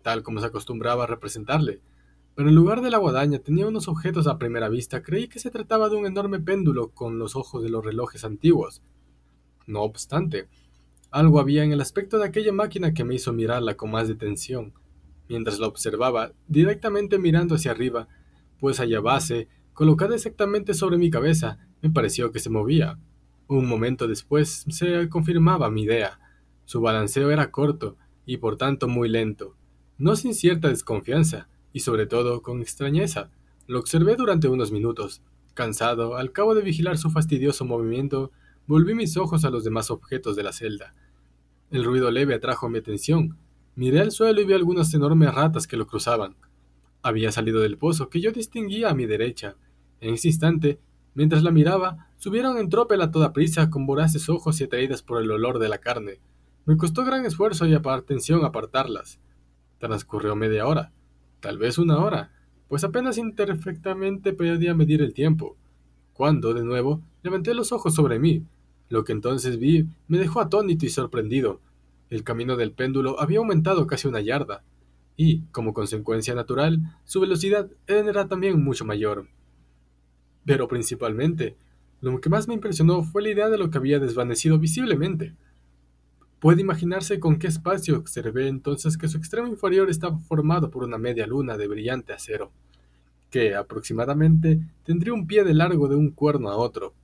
tal 0.00 0.22
como 0.22 0.40
se 0.40 0.46
acostumbraba 0.46 1.04
a 1.04 1.08
representarle, 1.08 1.80
pero 2.34 2.48
en 2.48 2.54
lugar 2.54 2.80
de 2.80 2.90
la 2.90 2.98
guadaña 2.98 3.38
tenía 3.38 3.66
unos 3.66 3.88
objetos 3.88 4.26
a 4.26 4.38
primera 4.38 4.68
vista. 4.68 5.02
Creí 5.02 5.28
que 5.28 5.38
se 5.38 5.50
trataba 5.50 5.88
de 5.88 5.96
un 5.96 6.06
enorme 6.06 6.40
péndulo 6.40 6.88
con 6.88 7.18
los 7.18 7.36
ojos 7.36 7.62
de 7.62 7.68
los 7.68 7.84
relojes 7.84 8.24
antiguos. 8.24 8.82
No 9.66 9.82
obstante, 9.82 10.48
algo 11.10 11.40
había 11.40 11.62
en 11.62 11.72
el 11.72 11.80
aspecto 11.80 12.18
de 12.18 12.26
aquella 12.26 12.52
máquina 12.52 12.94
que 12.94 13.04
me 13.04 13.14
hizo 13.14 13.32
mirarla 13.32 13.76
con 13.76 13.90
más 13.90 14.08
detención, 14.08 14.72
mientras 15.28 15.58
la 15.58 15.66
observaba, 15.66 16.32
directamente 16.48 17.18
mirando 17.18 17.54
hacia 17.54 17.70
arriba, 17.70 18.08
pues 18.58 18.80
allá 18.80 19.00
base, 19.00 19.48
colocada 19.74 20.14
exactamente 20.14 20.72
sobre 20.72 20.96
mi 20.96 21.10
cabeza, 21.10 21.58
me 21.82 21.90
pareció 21.90 22.32
que 22.32 22.40
se 22.40 22.48
movía. 22.48 22.98
Un 23.46 23.68
momento 23.68 24.08
después 24.08 24.64
se 24.68 25.08
confirmaba 25.10 25.70
mi 25.70 25.82
idea. 25.82 26.18
Su 26.64 26.80
balanceo 26.80 27.30
era 27.30 27.50
corto 27.50 27.96
y 28.24 28.38
por 28.38 28.56
tanto 28.56 28.88
muy 28.88 29.08
lento, 29.08 29.56
no 29.98 30.16
sin 30.16 30.34
cierta 30.34 30.68
desconfianza, 30.68 31.48
y 31.72 31.80
sobre 31.80 32.06
todo 32.06 32.42
con 32.42 32.60
extrañeza. 32.60 33.30
Lo 33.66 33.78
observé 33.78 34.16
durante 34.16 34.48
unos 34.48 34.72
minutos. 34.72 35.22
Cansado, 35.54 36.16
al 36.16 36.32
cabo 36.32 36.54
de 36.54 36.62
vigilar 36.62 36.98
su 36.98 37.10
fastidioso 37.10 37.64
movimiento, 37.64 38.30
volví 38.66 38.94
mis 38.94 39.16
ojos 39.16 39.44
a 39.44 39.50
los 39.50 39.64
demás 39.64 39.90
objetos 39.90 40.36
de 40.36 40.42
la 40.42 40.52
celda. 40.52 40.94
El 41.70 41.84
ruido 41.84 42.10
leve 42.10 42.34
atrajo 42.34 42.68
mi 42.68 42.78
atención. 42.78 43.38
Miré 43.74 44.00
al 44.00 44.12
suelo 44.12 44.40
y 44.40 44.44
vi 44.44 44.52
algunas 44.52 44.92
enormes 44.94 45.34
ratas 45.34 45.66
que 45.66 45.76
lo 45.76 45.86
cruzaban. 45.86 46.36
Había 47.02 47.32
salido 47.32 47.60
del 47.60 47.78
pozo 47.78 48.08
que 48.08 48.20
yo 48.20 48.32
distinguía 48.32 48.90
a 48.90 48.94
mi 48.94 49.06
derecha. 49.06 49.56
En 50.00 50.14
ese 50.14 50.28
instante, 50.28 50.78
mientras 51.14 51.42
la 51.42 51.50
miraba, 51.50 52.08
subieron 52.18 52.58
en 52.58 52.68
tropel 52.68 53.00
a 53.00 53.10
toda 53.10 53.32
prisa 53.32 53.70
con 53.70 53.86
voraces 53.86 54.28
ojos 54.28 54.60
y 54.60 54.64
atraídas 54.64 55.02
por 55.02 55.22
el 55.22 55.30
olor 55.30 55.58
de 55.58 55.68
la 55.68 55.78
carne. 55.78 56.20
Me 56.64 56.76
costó 56.76 57.04
gran 57.04 57.24
esfuerzo 57.24 57.66
y 57.66 57.74
atención 57.74 58.44
apartarlas. 58.44 59.18
Transcurrió 59.78 60.36
media 60.36 60.66
hora 60.66 60.92
tal 61.42 61.58
vez 61.58 61.76
una 61.76 61.98
hora, 61.98 62.30
pues 62.68 62.84
apenas 62.84 63.18
imperfectamente 63.18 64.32
podía 64.32 64.74
medir 64.74 65.02
el 65.02 65.12
tiempo, 65.12 65.58
cuando, 66.14 66.54
de 66.54 66.62
nuevo, 66.62 67.02
levanté 67.22 67.52
los 67.52 67.72
ojos 67.72 67.94
sobre 67.94 68.18
mí. 68.18 68.44
Lo 68.88 69.04
que 69.04 69.12
entonces 69.12 69.58
vi 69.58 69.86
me 70.08 70.18
dejó 70.18 70.40
atónito 70.40 70.86
y 70.86 70.88
sorprendido. 70.88 71.60
El 72.08 72.24
camino 72.24 72.56
del 72.56 72.72
péndulo 72.72 73.20
había 73.20 73.38
aumentado 73.38 73.86
casi 73.86 74.08
una 74.08 74.20
yarda, 74.20 74.62
y, 75.16 75.40
como 75.50 75.74
consecuencia 75.74 76.34
natural, 76.34 76.80
su 77.04 77.20
velocidad 77.20 77.70
era 77.86 78.28
también 78.28 78.62
mucho 78.62 78.84
mayor. 78.84 79.26
Pero 80.46 80.68
principalmente, 80.68 81.56
lo 82.00 82.20
que 82.20 82.30
más 82.30 82.48
me 82.48 82.54
impresionó 82.54 83.02
fue 83.02 83.22
la 83.22 83.30
idea 83.30 83.48
de 83.48 83.58
lo 83.58 83.70
que 83.70 83.78
había 83.78 83.98
desvanecido 83.98 84.58
visiblemente. 84.58 85.34
Puede 86.42 86.60
imaginarse 86.60 87.20
con 87.20 87.38
qué 87.38 87.46
espacio 87.46 87.96
observé 87.96 88.48
entonces 88.48 88.98
que 88.98 89.06
su 89.06 89.16
extremo 89.16 89.46
inferior 89.46 89.88
estaba 89.88 90.18
formado 90.18 90.72
por 90.72 90.82
una 90.82 90.98
media 90.98 91.24
luna 91.24 91.56
de 91.56 91.68
brillante 91.68 92.12
acero, 92.12 92.50
que 93.30 93.54
aproximadamente 93.54 94.58
tendría 94.82 95.14
un 95.14 95.28
pie 95.28 95.44
de 95.44 95.54
largo 95.54 95.86
de 95.86 95.94
un 95.94 96.10
cuerno 96.10 96.48
a 96.48 96.56
otro. 96.56 96.94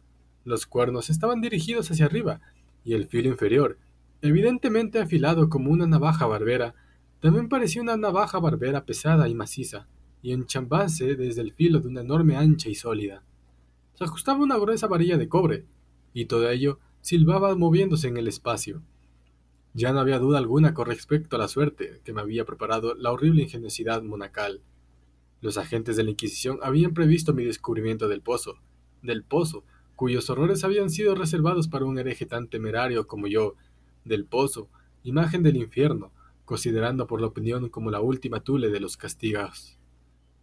Los 0.45 0.67
cuernos 0.67 1.09
estaban 1.09 1.41
dirigidos 1.41 1.89
hacia 1.89 2.07
arriba, 2.07 2.41
y 2.85 2.95
el 2.95 3.07
filo 3.07 3.29
inferior, 3.29 3.79
evidentemente 4.23 4.99
afilado 4.99 5.49
como 5.49 5.71
una 5.71 5.87
navaja 5.87 6.27
barbera, 6.27 6.75
también 7.21 7.49
parecía 7.49 7.81
una 7.81 7.97
navaja 7.97 8.41
barbera 8.41 8.87
pesada 8.87 9.29
y 9.29 9.37
maciza, 9.37 9.87
y 10.21 10.33
enchambase 10.33 11.15
desde 11.15 11.43
el 11.43 11.53
filo 11.53 11.79
de 11.79 11.87
una 11.87 12.01
enorme 12.01 12.37
ancha 12.37 12.71
y 12.71 12.75
sólida. 12.75 13.23
Se 13.95 14.03
ajustaba 14.03 14.43
una 14.43 14.59
gruesa 14.59 14.89
varilla 14.89 15.17
de 15.17 15.29
cobre, 15.29 15.65
y 16.13 16.25
todo 16.25 16.51
ello 16.51 16.81
silbaba 17.03 17.55
moviéndose 17.55 18.09
en 18.09 18.17
el 18.17 18.27
espacio. 18.27 18.83
Ya 19.75 19.93
no 19.93 20.01
había 20.01 20.19
duda 20.19 20.39
alguna 20.39 20.75
con 20.75 20.87
respecto 20.87 21.37
a 21.37 21.39
la 21.39 21.49
suerte 21.49 22.01
que 22.05 22.13
me 22.13 22.21
había 22.21 22.45
preparado 22.45 22.95
la 22.95 23.13
horrible 23.13 23.43
ingeniosidad 23.43 24.03
monacal. 24.03 24.63
Los 25.41 25.57
agentes 25.57 25.97
de 25.97 26.05
la 26.05 26.11
Inquisición 26.11 26.59
habían 26.63 26.95
previsto 26.95 27.33
mi 27.35 27.45
descubrimiento 27.45 28.09
del 28.09 28.23
pozo, 28.23 28.57
del 29.03 29.23
pozo, 29.23 29.65
cuyos 29.95 30.31
horrores 30.31 30.65
habían 30.65 30.91
sido 30.91 31.15
reservados 31.15 31.69
para 31.69 31.85
un 31.85 31.99
hereje 31.99 32.27
tan 32.27 32.49
temerario 32.49 33.07
como 33.07 33.27
yo, 33.27 33.55
del 34.05 34.25
pozo, 34.25 34.69
imagen 35.05 35.43
del 35.43 35.57
infierno, 35.57 36.13
considerando 36.45 37.07
por 37.07 37.21
la 37.21 37.27
opinión 37.27 37.69
como 37.69 37.91
la 37.91 38.01
última 38.01 38.41
tule 38.41 38.71
de 38.71 38.81
los 38.81 38.97
castigos. 38.97 39.79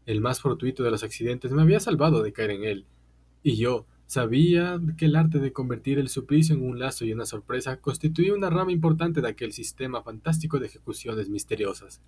El 0.06 0.22
más 0.22 0.40
fortuito 0.40 0.84
de 0.84 0.92
los 0.92 1.04
accidentes 1.04 1.52
me 1.52 1.62
había 1.62 1.80
salvado 1.80 2.22
de 2.22 2.32
caer 2.32 2.52
en 2.52 2.64
él, 2.64 2.86
y 3.44 3.58
yo, 3.58 3.86
Sabía 4.08 4.80
que 4.98 5.06
el 5.06 5.15
arte 5.15 5.39
de 5.39 5.52
convertir 5.52 5.98
el 5.98 6.10
suplicio 6.10 6.56
en 6.56 6.63
un 6.63 6.78
lazo 6.78 7.06
y 7.06 7.13
una 7.13 7.26
sorpresa 7.26 7.78
constituía 7.78 8.34
una 8.34 8.52
rama 8.52 8.72
importante 8.72 9.22
de 9.22 9.28
aquel 9.28 9.52
sistema 9.52 10.04
fantástico 10.04 10.60
de 10.60 10.68
ejecuciones 10.68 11.28
misteriosas. 11.30 12.02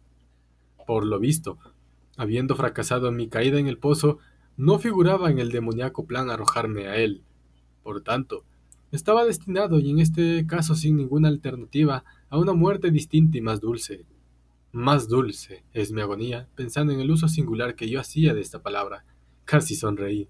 Por 0.86 1.06
lo 1.06 1.20
visto, 1.20 1.58
habiendo 2.16 2.56
fracasado 2.56 3.08
en 3.08 3.16
mi 3.16 3.28
caída 3.28 3.60
en 3.60 3.68
el 3.68 3.80
pozo, 3.80 4.20
no 4.58 4.78
figuraba 4.80 5.32
en 5.32 5.40
el 5.40 5.52
demoníaco 5.52 6.06
plan 6.06 6.30
arrojarme 6.30 6.88
a 6.88 6.98
él. 6.98 7.24
Por 7.84 8.02
tanto, 8.02 8.44
estaba 8.92 9.26
destinado, 9.26 9.80
y 9.80 9.90
en 9.90 10.00
este 10.00 10.46
caso 10.48 10.76
sin 10.76 10.98
ninguna 10.98 11.28
alternativa, 11.28 12.06
a 12.30 12.38
una 12.38 12.54
muerte 12.54 12.92
distinta 12.92 13.38
y 13.38 13.42
más 13.42 13.60
dulce. 13.60 14.06
Más 14.72 15.08
dulce 15.08 15.64
es 15.74 15.92
mi 15.92 16.02
agonía, 16.02 16.48
pensando 16.56 16.94
en 16.94 17.00
el 17.00 17.10
uso 17.10 17.28
singular 17.28 17.76
que 17.76 17.90
yo 17.90 18.00
hacía 18.00 18.34
de 18.34 18.42
esta 18.42 18.62
palabra. 18.62 19.04
Casi 19.46 19.76
sonreí. 19.76 20.30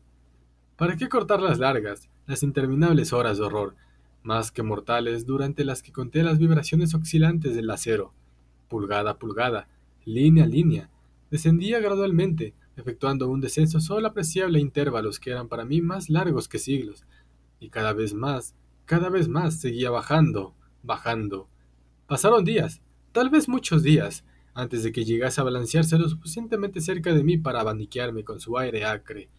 ¿Para 0.77 0.95
qué 0.95 1.09
cortar 1.09 1.41
las 1.41 1.57
largas, 1.57 2.07
las 2.27 2.43
interminables 2.43 3.11
horas 3.11 3.39
de 3.39 3.45
horror, 3.45 3.75
más 4.21 4.51
que 4.51 4.61
mortales, 4.61 5.25
durante 5.25 5.65
las 5.65 5.81
que 5.81 5.91
conté 5.91 6.21
las 6.21 6.37
vibraciones 6.37 6.93
oscilantes 6.93 7.55
del 7.55 7.71
acero? 7.71 8.13
Pulgada 8.69 9.09
a 9.09 9.17
pulgada, 9.17 9.67
línea 10.05 10.43
a 10.43 10.47
línea, 10.47 10.91
descendía 11.31 11.79
gradualmente, 11.79 12.53
efectuando 12.75 13.27
un 13.27 13.41
descenso 13.41 13.79
solo 13.79 14.07
apreciable 14.07 14.59
a 14.59 14.61
intervalos 14.61 15.19
que 15.19 15.31
eran 15.31 15.47
para 15.47 15.65
mí 15.65 15.81
más 15.81 16.11
largos 16.11 16.47
que 16.47 16.59
siglos, 16.59 17.07
y 17.59 17.69
cada 17.69 17.93
vez 17.93 18.13
más, 18.13 18.53
cada 18.85 19.09
vez 19.09 19.27
más 19.27 19.59
seguía 19.59 19.89
bajando, 19.89 20.53
bajando. 20.83 21.49
Pasaron 22.05 22.45
días, 22.45 22.83
tal 23.13 23.31
vez 23.31 23.49
muchos 23.49 23.81
días, 23.81 24.25
antes 24.53 24.83
de 24.83 24.91
que 24.91 25.05
llegase 25.05 25.41
a 25.41 25.43
balancearse 25.43 25.97
lo 25.97 26.07
suficientemente 26.07 26.81
cerca 26.81 27.15
de 27.15 27.23
mí 27.23 27.39
para 27.39 27.61
abaniquearme 27.61 28.23
con 28.23 28.39
su 28.39 28.59
aire 28.59 28.85
acre, 28.85 29.31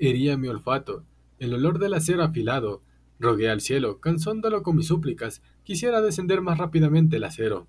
hería 0.00 0.36
mi 0.36 0.48
olfato, 0.48 1.04
el 1.38 1.54
olor 1.54 1.78
del 1.78 1.94
acero 1.94 2.24
afilado. 2.24 2.82
Rogué 3.18 3.50
al 3.50 3.60
cielo, 3.60 4.00
cansándolo 4.00 4.62
con 4.62 4.76
mis 4.76 4.86
súplicas, 4.86 5.42
quisiera 5.62 6.00
descender 6.00 6.40
más 6.40 6.56
rápidamente 6.56 7.16
el 7.16 7.24
acero. 7.24 7.66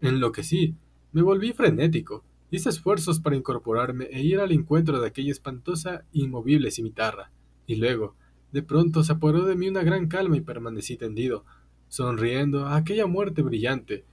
Enloquecí, 0.00 0.74
me 1.12 1.22
volví 1.22 1.52
frenético, 1.52 2.24
hice 2.50 2.70
esfuerzos 2.70 3.20
para 3.20 3.36
incorporarme 3.36 4.06
e 4.10 4.22
ir 4.22 4.40
al 4.40 4.50
encuentro 4.50 5.00
de 5.00 5.06
aquella 5.06 5.30
espantosa 5.30 6.04
inmovible 6.12 6.72
cimitarra, 6.72 7.30
y 7.66 7.76
luego, 7.76 8.16
de 8.50 8.62
pronto 8.62 9.04
se 9.04 9.12
apoderó 9.12 9.44
de 9.44 9.54
mí 9.54 9.68
una 9.68 9.84
gran 9.84 10.08
calma 10.08 10.36
y 10.36 10.40
permanecí 10.40 10.96
tendido, 10.96 11.44
sonriendo 11.88 12.66
a 12.66 12.76
aquella 12.76 13.06
muerte 13.06 13.42
brillante. 13.42 14.04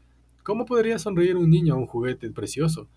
¿Cómo 0.44 0.66
podría 0.66 1.00
sonreír 1.00 1.36
un 1.38 1.50
niño 1.50 1.74
a 1.74 1.78
un 1.78 1.88
juguete 1.88 2.30
precioso? 2.30 2.88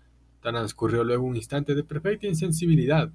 Transcurrió 0.41 1.03
luego 1.03 1.25
un 1.25 1.35
instante 1.35 1.73
de 1.73 1.83
perfecta 1.83 2.27
insensibilidad, 2.27 3.11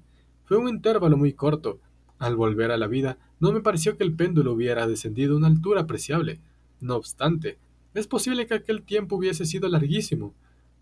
fue 0.47 0.57
un 0.57 0.67
intervalo 0.67 1.15
muy 1.15 1.33
corto. 1.33 1.79
Al 2.17 2.35
volver 2.35 2.71
a 2.71 2.77
la 2.77 2.87
vida, 2.87 3.19
no 3.39 3.51
me 3.51 3.61
pareció 3.61 3.95
que 3.95 4.03
el 4.03 4.15
péndulo 4.15 4.53
hubiera 4.53 4.87
descendido 4.87 5.35
a 5.35 5.37
una 5.37 5.47
altura 5.47 5.81
apreciable. 5.81 6.39
No 6.81 6.95
obstante, 6.95 7.59
es 7.93 8.07
posible 8.07 8.47
que 8.47 8.55
aquel 8.55 8.81
tiempo 8.81 9.17
hubiese 9.17 9.45
sido 9.45 9.69
larguísimo. 9.69 10.33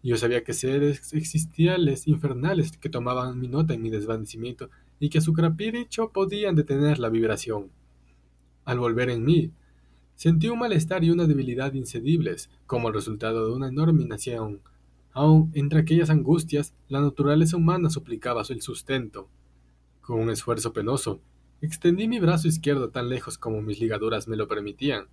Yo 0.02 0.16
sabía 0.16 0.44
que 0.46 0.54
seres 0.54 1.12
existiales 1.14 2.08
infernales 2.08 2.78
que 2.78 2.88
tomaban 2.88 3.38
mi 3.38 3.50
nota 3.50 3.74
en 3.74 3.82
mi 3.82 3.90
desvanecimiento 3.90 4.70
y 5.02 5.10
que 5.10 5.18
a 5.18 5.22
su 5.22 5.34
capricho 5.34 6.12
podían 6.12 6.56
detener 6.56 7.00
la 7.00 7.10
vibración. 7.10 7.72
Al 8.64 8.80
volver 8.80 9.10
en 9.10 9.26
mí, 9.26 9.52
Sentí 10.16 10.48
un 10.48 10.60
malestar 10.60 11.04
y 11.04 11.12
una 11.12 11.28
debilidad 11.28 11.74
incedibles, 11.74 12.50
como 12.68 12.88
el 12.88 12.94
resultado 12.94 13.46
de 13.46 13.54
una 13.54 13.68
enorme 13.68 14.06
nación. 14.06 14.62
Aún 15.12 15.52
entre 15.54 15.80
aquellas 15.80 16.10
angustias, 16.10 16.74
la 16.88 17.02
naturaleza 17.02 17.58
humana 17.58 17.90
suplicaba 17.90 18.44
el 18.48 18.62
sustento. 18.62 19.28
Con 20.06 20.20
un 20.20 20.30
esfuerzo 20.30 20.72
penoso, 20.72 21.20
extendí 21.62 22.08
mi 22.08 22.20
brazo 22.20 22.48
izquierdo 22.48 22.90
tan 22.90 23.10
lejos 23.10 23.40
como 23.40 23.64
mis 23.64 23.80
ligaduras 23.80 24.28
me 24.28 24.38
lo 24.38 24.48
permitían, 24.48 25.08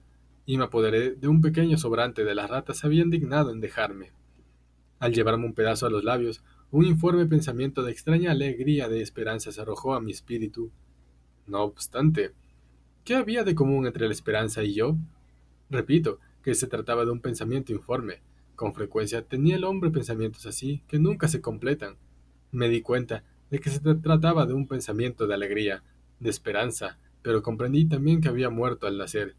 y 0.45 0.59
me 0.59 0.65
apoderé 0.65 1.13
de 1.13 1.29
un 1.29 1.41
pequeño 1.41 1.79
sobrante 1.79 2.25
de 2.25 2.35
las 2.35 2.51
ratas 2.51 2.79
se 2.79 2.87
habían 2.87 3.09
dignado 3.09 3.53
en 3.53 3.61
dejarme. 3.61 4.13
Al 4.99 5.15
llevarme 5.15 5.47
un 5.47 5.55
pedazo 5.55 5.87
a 5.87 5.91
los 5.91 6.05
labios, 6.05 6.45
un 6.71 6.85
informe 6.85 7.25
pensamiento 7.25 7.83
de 7.83 7.93
extraña 7.93 8.33
alegría 8.33 8.91
de 8.91 9.01
esperanza 9.01 9.51
se 9.51 9.63
arrojó 9.63 9.95
a 9.95 10.01
mi 10.01 10.11
espíritu. 10.11 10.71
No 11.47 11.63
obstante, 11.63 12.35
¿Qué 13.05 13.17
había 13.17 13.43
de 13.43 13.57
común 13.57 13.87
entre 13.87 14.07
la 14.07 14.13
esperanza 14.13 14.63
y 14.63 14.75
yo? 14.75 14.97
Repito, 15.71 16.21
que 16.43 16.55
se 16.55 16.69
trataba 16.69 17.07
de 17.07 17.11
un 17.11 17.21
pensamiento 17.21 17.73
informe. 17.73 18.21
Con 18.55 18.75
frecuencia 18.75 19.23
tenía 19.23 19.57
el 19.57 19.65
hombre 19.65 19.91
pensamientos 19.91 20.45
así, 20.47 20.83
que 20.87 21.01
nunca 21.01 21.27
se 21.27 21.41
completan. 21.41 21.97
Me 22.53 22.69
di 22.69 22.81
cuenta 22.83 23.25
de 23.53 23.61
que 23.61 23.71
se 23.71 23.79
trataba 23.79 24.47
de 24.47 24.55
un 24.55 24.67
pensamiento 24.67 25.29
de 25.29 25.35
alegría, 25.35 25.85
de 26.19 26.31
esperanza, 26.31 26.99
pero 27.23 27.45
comprendí 27.45 27.85
también 27.85 28.21
que 28.21 28.29
había 28.29 28.51
muerto 28.51 28.89
al 28.89 28.99
nacer. 28.99 29.37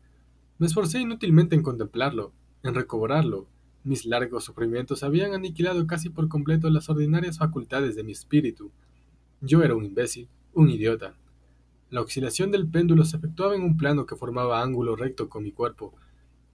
Me 0.58 0.68
esforcé 0.68 1.02
inútilmente 1.02 1.56
en 1.56 1.64
contemplarlo, 1.64 2.32
en 2.64 2.76
recobrarlo. 2.76 3.50
Mis 3.84 4.06
largos 4.06 4.46
sufrimientos 4.46 5.04
habían 5.04 5.34
aniquilado 5.34 5.86
casi 5.86 6.10
por 6.10 6.30
completo 6.30 6.70
las 6.70 6.90
ordinarias 6.90 7.38
facultades 7.38 7.98
de 7.98 8.06
mi 8.06 8.14
espíritu. 8.14 8.72
Yo 9.42 9.62
era 9.62 9.76
un 9.76 9.84
imbécil, 9.84 10.30
un 10.54 10.70
idiota, 10.70 11.16
la 11.94 12.02
oscilación 12.02 12.50
del 12.50 12.68
péndulo 12.68 13.06
se 13.06 13.18
efectuaba 13.18 13.56
en 13.56 13.62
un 13.62 13.78
plano 13.78 14.08
que 14.08 14.16
formaba 14.16 14.64
ángulo 14.64 14.96
recto 14.96 15.30
con 15.30 15.44
mi 15.44 15.52
cuerpo. 15.52 15.94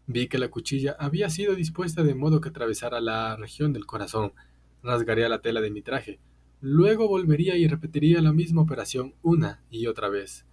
Vi 0.06 0.28
que 0.28 0.38
la 0.38 0.50
cuchilla 0.50 0.98
había 1.00 1.30
sido 1.30 1.56
dispuesta 1.56 2.04
de 2.04 2.14
modo 2.14 2.42
que 2.42 2.50
atravesara 2.50 3.00
la 3.00 3.38
región 3.38 3.72
del 3.72 3.86
corazón. 3.86 4.34
Rasgaría 4.84 5.30
la 5.30 5.40
tela 5.40 5.62
de 5.62 5.72
mi 5.72 5.82
traje. 5.82 6.20
Luego 6.62 7.08
volvería 7.08 7.56
y 7.56 7.68
repetiría 7.68 8.22
la 8.22 8.34
misma 8.34 8.62
operación 8.62 9.14
una 9.22 9.64
y 9.70 9.88
otra 9.88 10.10
vez. 10.10 10.46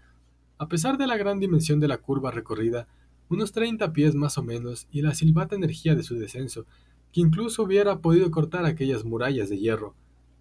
A 0.56 0.68
pesar 0.68 0.98
de 0.98 1.06
la 1.06 1.16
gran 1.16 1.40
dimensión 1.40 1.80
de 1.80 1.88
la 1.88 1.98
curva 1.98 2.30
recorrida, 2.30 2.86
unos 3.28 3.50
treinta 3.50 3.92
pies 3.92 4.14
más 4.14 4.38
o 4.38 4.42
menos, 4.42 4.86
y 4.92 5.02
la 5.02 5.14
silbata 5.14 5.56
energía 5.56 5.96
de 5.96 6.04
su 6.04 6.14
descenso, 6.14 6.64
que 7.12 7.20
incluso 7.20 7.64
hubiera 7.64 7.98
podido 7.98 8.30
cortar 8.30 8.66
aquellas 8.66 9.04
murallas 9.04 9.48
de 9.48 9.58
hierro, 9.58 9.94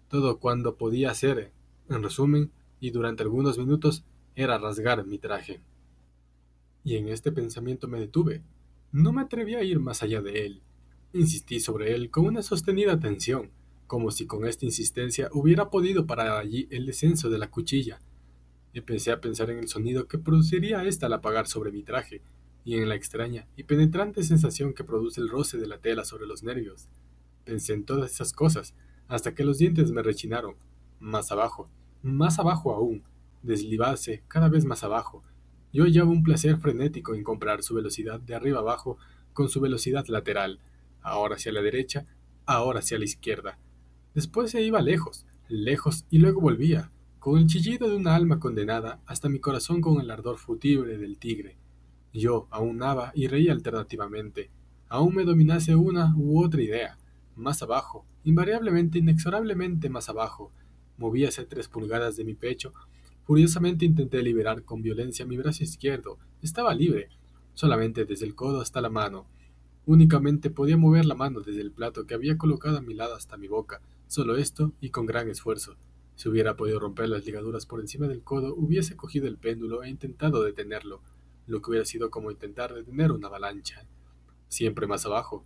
todo 0.08 0.38
cuando 0.38 0.76
podía 0.76 1.10
hacer, 1.10 1.50
en 1.88 2.02
resumen, 2.02 2.52
y 2.78 2.90
durante 2.90 3.24
algunos 3.24 3.58
minutos, 3.58 4.04
era 4.36 4.58
rasgar 4.58 5.04
mi 5.04 5.18
traje. 5.18 5.60
Y 6.84 6.94
en 6.94 7.08
este 7.08 7.32
pensamiento 7.32 7.88
me 7.88 7.98
detuve. 7.98 8.42
No 8.92 9.12
me 9.12 9.22
atreví 9.22 9.56
a 9.56 9.64
ir 9.64 9.80
más 9.80 10.04
allá 10.04 10.22
de 10.22 10.46
él. 10.46 10.62
Insistí 11.12 11.58
sobre 11.58 11.94
él 11.94 12.10
con 12.10 12.26
una 12.26 12.42
sostenida 12.42 12.92
atención, 12.92 13.50
como 13.86 14.10
si 14.10 14.26
con 14.26 14.46
esta 14.46 14.64
insistencia 14.64 15.28
hubiera 15.32 15.70
podido 15.70 16.06
parar 16.06 16.38
allí 16.38 16.66
el 16.70 16.86
descenso 16.86 17.30
de 17.30 17.38
la 17.38 17.50
cuchilla. 17.50 18.00
Empecé 18.74 19.12
a 19.12 19.20
pensar 19.20 19.50
en 19.50 19.58
el 19.58 19.68
sonido 19.68 20.06
que 20.06 20.18
produciría 20.18 20.84
ésta 20.84 21.06
al 21.06 21.14
apagar 21.14 21.46
sobre 21.46 21.72
mi 21.72 21.82
traje, 21.82 22.22
y 22.64 22.74
en 22.74 22.88
la 22.88 22.96
extraña 22.96 23.46
y 23.56 23.62
penetrante 23.62 24.24
sensación 24.24 24.74
que 24.74 24.82
produce 24.82 25.20
el 25.20 25.28
roce 25.28 25.56
de 25.56 25.68
la 25.68 25.78
tela 25.78 26.04
sobre 26.04 26.26
los 26.26 26.42
nervios. 26.42 26.88
Pensé 27.44 27.74
en 27.74 27.84
todas 27.84 28.10
esas 28.10 28.32
cosas, 28.32 28.74
hasta 29.06 29.34
que 29.34 29.44
los 29.44 29.58
dientes 29.58 29.92
me 29.92 30.02
rechinaron. 30.02 30.56
Más 30.98 31.30
abajo, 31.30 31.70
más 32.02 32.40
abajo 32.40 32.74
aún, 32.74 33.04
deslibase 33.42 34.24
cada 34.26 34.48
vez 34.48 34.64
más 34.64 34.82
abajo. 34.82 35.22
Yo 35.72 35.84
hallaba 35.84 36.10
un 36.10 36.24
placer 36.24 36.58
frenético 36.58 37.14
en 37.14 37.22
comprar 37.22 37.62
su 37.62 37.74
velocidad 37.74 38.18
de 38.18 38.34
arriba 38.34 38.58
abajo 38.58 38.98
con 39.32 39.48
su 39.48 39.60
velocidad 39.60 40.06
lateral, 40.08 40.58
ahora 41.02 41.36
hacia 41.36 41.52
la 41.52 41.62
derecha, 41.62 42.06
ahora 42.46 42.80
hacia 42.80 42.98
la 42.98 43.04
izquierda. 43.04 43.58
Después 44.16 44.50
se 44.50 44.62
iba 44.62 44.82
lejos, 44.82 45.26
lejos 45.48 46.06
y 46.10 46.18
luego 46.18 46.40
volvía, 46.40 46.90
con 47.20 47.38
el 47.38 47.46
chillido 47.46 47.88
de 47.88 47.94
una 47.94 48.16
alma 48.16 48.40
condenada 48.40 48.98
hasta 49.06 49.28
mi 49.28 49.38
corazón 49.38 49.80
con 49.80 50.00
el 50.00 50.10
ardor 50.10 50.38
futible 50.38 50.98
del 50.98 51.18
tigre. 51.18 51.56
Yo 52.12 52.48
aún 52.50 52.78
naba 52.78 53.12
y 53.14 53.28
reía 53.28 53.52
alternativamente, 53.52 54.50
aún 54.88 55.14
me 55.14 55.24
dominase 55.24 55.76
una 55.76 56.12
u 56.16 56.42
otra 56.42 56.62
idea, 56.62 56.98
más 57.36 57.62
abajo, 57.62 58.04
invariablemente, 58.24 58.98
inexorablemente 58.98 59.90
más 59.90 60.08
abajo, 60.08 60.50
movíase 60.96 61.44
tres 61.44 61.68
pulgadas 61.68 62.16
de 62.16 62.24
mi 62.24 62.34
pecho 62.34 62.72
Furiosamente 63.26 63.84
intenté 63.84 64.22
liberar 64.22 64.62
con 64.62 64.82
violencia 64.82 65.26
mi 65.26 65.36
brazo 65.36 65.64
izquierdo. 65.64 66.16
Estaba 66.42 66.72
libre, 66.72 67.08
solamente 67.54 68.04
desde 68.04 68.24
el 68.24 68.36
codo 68.36 68.60
hasta 68.60 68.80
la 68.80 68.88
mano. 68.88 69.26
Únicamente 69.84 70.48
podía 70.48 70.76
mover 70.76 71.06
la 71.06 71.16
mano 71.16 71.40
desde 71.40 71.60
el 71.60 71.72
plato 71.72 72.06
que 72.06 72.14
había 72.14 72.38
colocado 72.38 72.78
a 72.78 72.82
mi 72.82 72.94
lado 72.94 73.16
hasta 73.16 73.36
mi 73.36 73.48
boca, 73.48 73.82
solo 74.06 74.36
esto 74.36 74.72
y 74.80 74.90
con 74.90 75.06
gran 75.06 75.28
esfuerzo. 75.28 75.76
Si 76.16 76.28
hubiera 76.28 76.56
podido 76.56 76.80
romper 76.80 77.08
las 77.08 77.26
ligaduras 77.26 77.66
por 77.66 77.80
encima 77.80 78.08
del 78.08 78.22
codo, 78.22 78.54
hubiese 78.54 78.96
cogido 78.96 79.26
el 79.26 79.36
péndulo 79.36 79.82
e 79.82 79.90
intentado 79.90 80.42
detenerlo, 80.42 81.02
lo 81.46 81.60
que 81.60 81.70
hubiera 81.70 81.84
sido 81.84 82.10
como 82.10 82.30
intentar 82.30 82.72
detener 82.72 83.12
una 83.12 83.28
avalancha. 83.28 83.86
Siempre 84.48 84.86
más 84.86 85.04
abajo. 85.04 85.44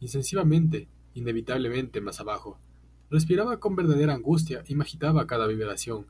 Insensiblemente, 0.00 0.88
inevitablemente 1.14 2.00
más 2.00 2.20
abajo. 2.20 2.58
Respiraba 3.10 3.60
con 3.60 3.76
verdadera 3.76 4.14
angustia 4.14 4.64
y 4.66 4.74
me 4.74 4.84
agitaba 4.84 5.26
cada 5.26 5.46
vibración. 5.46 6.06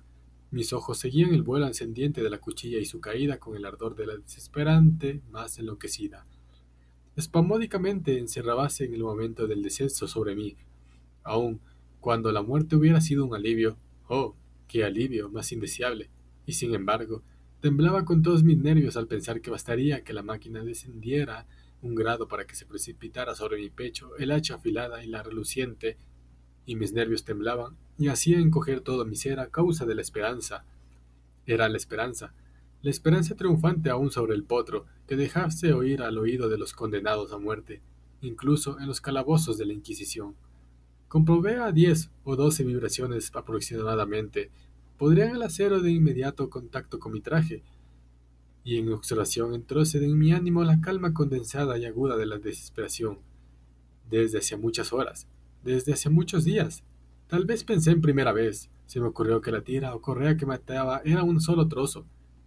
Mis 0.52 0.72
ojos 0.72 0.98
seguían 0.98 1.32
el 1.32 1.42
vuelo 1.42 1.66
ascendiente 1.66 2.22
de 2.22 2.30
la 2.30 2.38
cuchilla 2.38 2.78
y 2.78 2.84
su 2.84 3.00
caída 3.00 3.38
con 3.38 3.56
el 3.56 3.64
ardor 3.64 3.96
de 3.96 4.06
la 4.06 4.16
desesperante 4.16 5.22
más 5.30 5.58
enloquecida. 5.58 6.26
Espamódicamente 7.16 8.18
encerrábase 8.18 8.84
en 8.84 8.94
el 8.94 9.02
momento 9.02 9.46
del 9.46 9.62
descenso 9.62 10.06
sobre 10.06 10.36
mí. 10.36 10.56
Aun 11.22 11.60
cuando 12.00 12.32
la 12.32 12.42
muerte 12.42 12.76
hubiera 12.76 13.00
sido 13.00 13.24
un 13.26 13.34
alivio, 13.34 13.76
oh, 14.08 14.34
qué 14.68 14.84
alivio 14.84 15.28
más 15.30 15.52
indeseable. 15.52 16.10
Y 16.46 16.54
sin 16.54 16.74
embargo, 16.74 17.22
temblaba 17.60 18.04
con 18.04 18.22
todos 18.22 18.42
mis 18.42 18.58
nervios 18.58 18.96
al 18.96 19.06
pensar 19.06 19.40
que 19.40 19.50
bastaría 19.50 20.02
que 20.02 20.12
la 20.12 20.22
máquina 20.22 20.64
descendiera 20.64 21.46
un 21.82 21.94
grado 21.94 22.28
para 22.28 22.46
que 22.46 22.56
se 22.56 22.66
precipitara 22.66 23.34
sobre 23.34 23.58
mi 23.58 23.70
pecho 23.70 24.16
el 24.18 24.32
hacha 24.32 24.56
afilada 24.56 25.02
y 25.02 25.06
la 25.06 25.22
reluciente 25.22 25.96
y 26.66 26.76
mis 26.76 26.92
nervios 26.92 27.24
temblaban 27.24 27.76
y 27.98 28.08
hacía 28.08 28.38
encoger 28.38 28.80
todo 28.80 29.04
mi 29.04 29.16
ser 29.16 29.40
a 29.40 29.50
causa 29.50 29.86
de 29.86 29.94
la 29.94 30.02
esperanza. 30.02 30.64
Era 31.46 31.68
la 31.68 31.76
esperanza, 31.76 32.32
la 32.82 32.90
esperanza 32.90 33.34
triunfante 33.34 33.90
aún 33.90 34.10
sobre 34.10 34.34
el 34.34 34.44
potro, 34.44 34.86
que 35.06 35.16
dejase 35.16 35.72
oír 35.72 36.02
al 36.02 36.16
oído 36.16 36.48
de 36.48 36.58
los 36.58 36.72
condenados 36.72 37.32
a 37.32 37.38
muerte, 37.38 37.82
incluso 38.22 38.78
en 38.78 38.86
los 38.86 39.00
calabozos 39.00 39.58
de 39.58 39.66
la 39.66 39.72
Inquisición. 39.72 40.34
Comprobé 41.10 41.56
a 41.56 41.72
diez 41.72 42.08
o 42.22 42.36
doce 42.36 42.62
vibraciones 42.62 43.32
aproximadamente. 43.34 44.48
Podrían 44.96 45.34
el 45.34 45.42
acero 45.42 45.80
de 45.80 45.90
inmediato 45.90 46.48
contacto 46.48 47.00
con 47.00 47.10
mi 47.10 47.20
traje, 47.20 47.64
y 48.62 48.76
en 48.76 48.92
observación 48.92 49.52
entróse 49.52 49.98
en 49.98 50.16
mi 50.16 50.30
ánimo 50.30 50.62
la 50.62 50.80
calma 50.80 51.12
condensada 51.12 51.76
y 51.78 51.84
aguda 51.84 52.16
de 52.16 52.26
la 52.26 52.38
desesperación. 52.38 53.18
Desde 54.08 54.38
hacía 54.38 54.56
muchas 54.56 54.92
horas, 54.92 55.26
desde 55.64 55.94
hace 55.94 56.10
muchos 56.10 56.44
días. 56.44 56.84
Tal 57.26 57.44
vez 57.44 57.64
pensé 57.64 57.90
en 57.90 58.02
primera 58.02 58.30
vez, 58.30 58.70
se 58.86 59.00
me 59.00 59.08
ocurrió 59.08 59.40
que 59.40 59.50
la 59.50 59.62
tira 59.62 59.96
o 59.96 60.00
correa 60.00 60.36
que 60.36 60.46
mateaba 60.46 61.02
era 61.04 61.24
un 61.24 61.40
solo 61.40 61.66
trozo. 61.66 62.06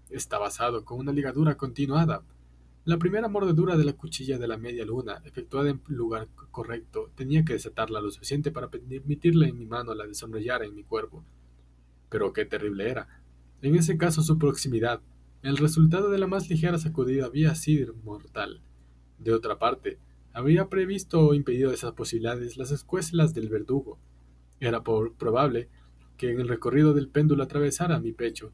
Estaba 0.09 0.47
asado 0.47 0.85
con 0.85 0.99
una 0.99 1.11
ligadura 1.11 1.57
continuada. 1.57 2.23
La 2.85 2.97
primera 2.97 3.29
mordedura 3.29 3.77
de 3.77 3.85
la 3.85 3.93
cuchilla 3.93 4.37
de 4.37 4.45
la 4.45 4.57
media 4.57 4.83
luna, 4.83 5.21
efectuada 5.23 5.69
en 5.69 5.81
lugar 5.87 6.27
correcto, 6.51 7.11
tenía 7.15 7.45
que 7.45 7.53
desatarla 7.53 8.01
lo 8.01 8.11
suficiente 8.11 8.51
para 8.51 8.69
permitirle 8.69 9.47
en 9.47 9.57
mi 9.57 9.65
mano 9.65 9.95
la 9.95 10.05
desarrollara 10.05 10.65
en 10.65 10.75
mi 10.75 10.83
cuerpo. 10.83 11.23
Pero 12.09 12.33
qué 12.33 12.43
terrible 12.43 12.89
era. 12.89 13.07
En 13.61 13.75
ese 13.75 13.97
caso 13.97 14.21
su 14.21 14.37
proximidad. 14.37 15.01
El 15.43 15.55
resultado 15.55 16.09
de 16.09 16.17
la 16.17 16.27
más 16.27 16.49
ligera 16.49 16.77
sacudida 16.77 17.25
había 17.25 17.55
sido 17.55 17.93
mortal. 18.03 18.61
De 19.17 19.31
otra 19.31 19.57
parte, 19.57 19.97
había 20.33 20.67
previsto 20.67 21.21
o 21.21 21.33
impedido 21.33 21.71
esas 21.71 21.93
posibilidades 21.93 22.57
las 22.57 22.71
escuelas 22.71 23.33
del 23.33 23.47
verdugo. 23.47 23.97
Era 24.59 24.83
probable 24.83 25.69
que 26.17 26.31
en 26.31 26.41
el 26.41 26.49
recorrido 26.49 26.93
del 26.93 27.07
péndulo 27.07 27.43
atravesara 27.43 28.01
mi 28.01 28.11
pecho. 28.11 28.51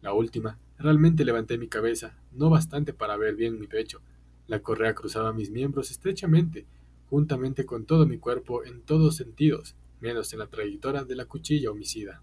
La 0.00 0.12
última, 0.12 0.58
realmente 0.78 1.24
levanté 1.24 1.58
mi 1.58 1.68
cabeza, 1.68 2.16
no 2.32 2.50
bastante 2.50 2.92
para 2.92 3.16
ver 3.16 3.34
bien 3.34 3.58
mi 3.58 3.66
pecho. 3.66 4.00
La 4.46 4.60
correa 4.62 4.94
cruzaba 4.94 5.32
mis 5.32 5.50
miembros 5.50 5.90
estrechamente, 5.90 6.66
juntamente 7.10 7.66
con 7.66 7.84
todo 7.84 8.06
mi 8.06 8.18
cuerpo 8.18 8.64
en 8.64 8.82
todos 8.82 9.16
sentidos, 9.16 9.74
menos 10.00 10.32
en 10.32 10.38
la 10.38 10.46
trayectoria 10.46 11.04
de 11.04 11.16
la 11.16 11.24
cuchilla 11.24 11.70
homicida. 11.70 12.22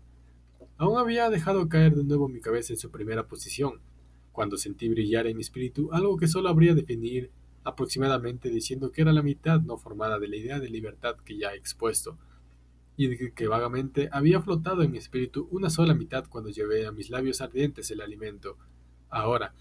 Aún 0.77 0.97
había 0.97 1.29
dejado 1.29 1.67
caer 1.69 1.95
de 1.95 2.03
nuevo 2.03 2.27
mi 2.27 2.39
cabeza 2.39 2.73
en 2.73 2.79
su 2.79 2.91
primera 2.91 3.27
posición, 3.27 3.81
cuando 4.31 4.57
sentí 4.57 4.89
brillar 4.89 5.27
en 5.27 5.37
mi 5.37 5.41
espíritu 5.41 5.89
algo 5.91 6.17
que 6.17 6.27
solo 6.27 6.49
habría 6.49 6.73
definir 6.75 7.31
aproximadamente 7.63 8.49
diciendo 8.49 8.91
que 8.91 9.01
era 9.01 9.11
la 9.11 9.23
mitad 9.23 9.59
no 9.61 9.77
formada 9.77 10.19
de 10.19 10.27
la 10.27 10.35
idea 10.35 10.59
de 10.59 10.69
libertad 10.69 11.15
que 11.25 11.37
ya 11.37 11.53
he 11.53 11.57
expuesto, 11.57 12.17
y 12.97 13.31
que 13.31 13.47
vagamente 13.47 14.09
había 14.11 14.41
flotado 14.41 14.81
en 14.83 14.91
mi 14.91 14.97
espíritu 14.97 15.47
una 15.51 15.69
sola 15.69 15.93
mitad 15.93 16.25
cuando 16.29 16.49
llevé 16.49 16.85
a 16.85 16.91
mis 16.91 17.09
labios 17.09 17.41
ardientes 17.41 17.91
el 17.91 18.01
alimento. 18.01 18.57
Ahora, 19.09 19.53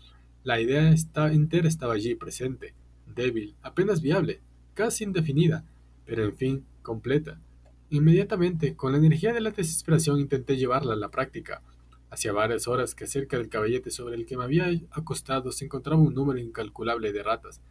La 0.44 0.60
idea 0.60 0.94
entera 1.32 1.68
estaba 1.68 1.94
allí 1.94 2.14
presente, 2.16 2.74
débil, 3.06 3.54
apenas 3.62 4.02
viable, 4.02 4.40
casi 4.74 5.04
indefinida, 5.04 5.64
pero 6.04 6.22
en 6.24 6.36
fin, 6.36 6.66
completa. 6.82 7.40
Inmediatamente, 7.88 8.76
con 8.76 8.92
la 8.92 8.98
energía 8.98 9.32
de 9.32 9.40
la 9.40 9.52
desesperación, 9.52 10.20
intenté 10.20 10.56
llevarla 10.58 10.92
a 10.92 10.96
la 10.96 11.10
práctica. 11.10 11.62
Hacía 12.10 12.32
varias 12.32 12.68
horas 12.68 12.94
que 12.94 13.06
cerca 13.06 13.38
del 13.38 13.48
caballete 13.48 13.90
sobre 13.90 14.16
el 14.16 14.26
que 14.26 14.36
me 14.36 14.44
había 14.44 14.66
acostado 14.90 15.50
se 15.50 15.64
encontraba 15.64 16.02
un 16.02 16.14
número 16.14 16.38
incalculable 16.38 17.12
de 17.12 17.22
ratas. 17.22 17.62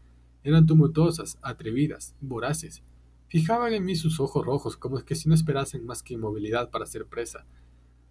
Eran 0.43 0.65
tumultuosas, 0.65 1.38
atrevidas, 1.41 2.15
voraces. 2.21 2.82
Fijaban 3.33 3.73
en 3.73 3.83
mí 3.83 3.95
sus 3.95 4.19
ojos 4.19 4.45
rojos 4.45 4.77
como 4.77 5.03
que 5.03 5.15
si 5.15 5.27
no 5.27 5.33
esperasen 5.33 5.87
más 5.87 6.03
que 6.03 6.13
inmovilidad 6.13 6.69
para 6.69 6.85
ser 6.85 7.07
presa. 7.07 7.47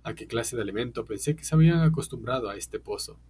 ¿A 0.02 0.14
qué 0.14 0.26
clase 0.26 0.56
de 0.56 0.62
alimento 0.62 1.04
pensé 1.04 1.36
que 1.36 1.44
se 1.44 1.54
habían 1.54 1.78
acostumbrado 1.82 2.50
a 2.50 2.56
este 2.56 2.80
pozo? 2.80 3.20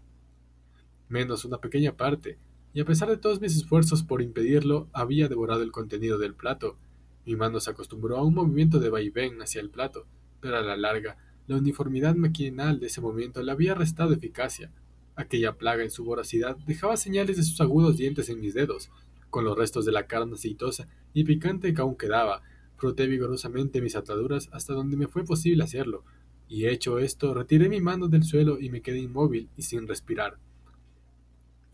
Menos 1.10 1.44
una 1.44 1.58
pequeña 1.58 1.94
parte, 1.94 2.38
y 2.72 2.80
a 2.80 2.86
pesar 2.86 3.10
de 3.10 3.18
todos 3.18 3.42
mis 3.42 3.54
esfuerzos 3.54 4.04
por 4.04 4.22
impedirlo, 4.22 4.88
había 4.94 5.28
devorado 5.28 5.62
el 5.62 5.70
contenido 5.70 6.16
del 6.16 6.34
plato. 6.34 6.78
Mi 7.26 7.36
mano 7.36 7.60
se 7.60 7.68
acostumbró 7.68 8.16
a 8.16 8.24
un 8.24 8.32
movimiento 8.32 8.80
de 8.80 8.88
vaivén 8.88 9.42
hacia 9.42 9.60
el 9.60 9.68
plato, 9.68 10.06
pero 10.40 10.56
a 10.56 10.62
la 10.62 10.78
larga, 10.78 11.18
la 11.46 11.58
uniformidad 11.58 12.14
maquinal 12.14 12.80
de 12.80 12.86
ese 12.86 13.02
movimiento 13.02 13.42
le 13.42 13.52
había 13.52 13.74
restado 13.74 14.14
eficacia. 14.14 14.72
Aquella 15.14 15.58
plaga 15.58 15.82
en 15.82 15.90
su 15.90 16.04
voracidad 16.04 16.56
dejaba 16.66 16.96
señales 16.96 17.36
de 17.36 17.42
sus 17.42 17.60
agudos 17.60 17.98
dientes 17.98 18.30
en 18.30 18.40
mis 18.40 18.54
dedos. 18.54 18.88
Con 19.32 19.46
los 19.46 19.56
restos 19.56 19.86
de 19.86 19.92
la 19.92 20.06
carne 20.06 20.34
aceitosa 20.34 20.88
y 21.14 21.24
picante 21.24 21.72
que 21.72 21.80
aún 21.80 21.96
quedaba, 21.96 22.42
froté 22.76 23.06
vigorosamente 23.06 23.80
mis 23.80 23.96
ataduras 23.96 24.50
hasta 24.52 24.74
donde 24.74 24.98
me 24.98 25.08
fue 25.08 25.24
posible 25.24 25.64
hacerlo, 25.64 26.04
y 26.48 26.66
hecho 26.66 26.98
esto, 26.98 27.32
retiré 27.32 27.70
mi 27.70 27.80
mano 27.80 28.08
del 28.08 28.24
suelo 28.24 28.60
y 28.60 28.68
me 28.68 28.82
quedé 28.82 28.98
inmóvil 28.98 29.48
y 29.56 29.62
sin 29.62 29.88
respirar. 29.88 30.36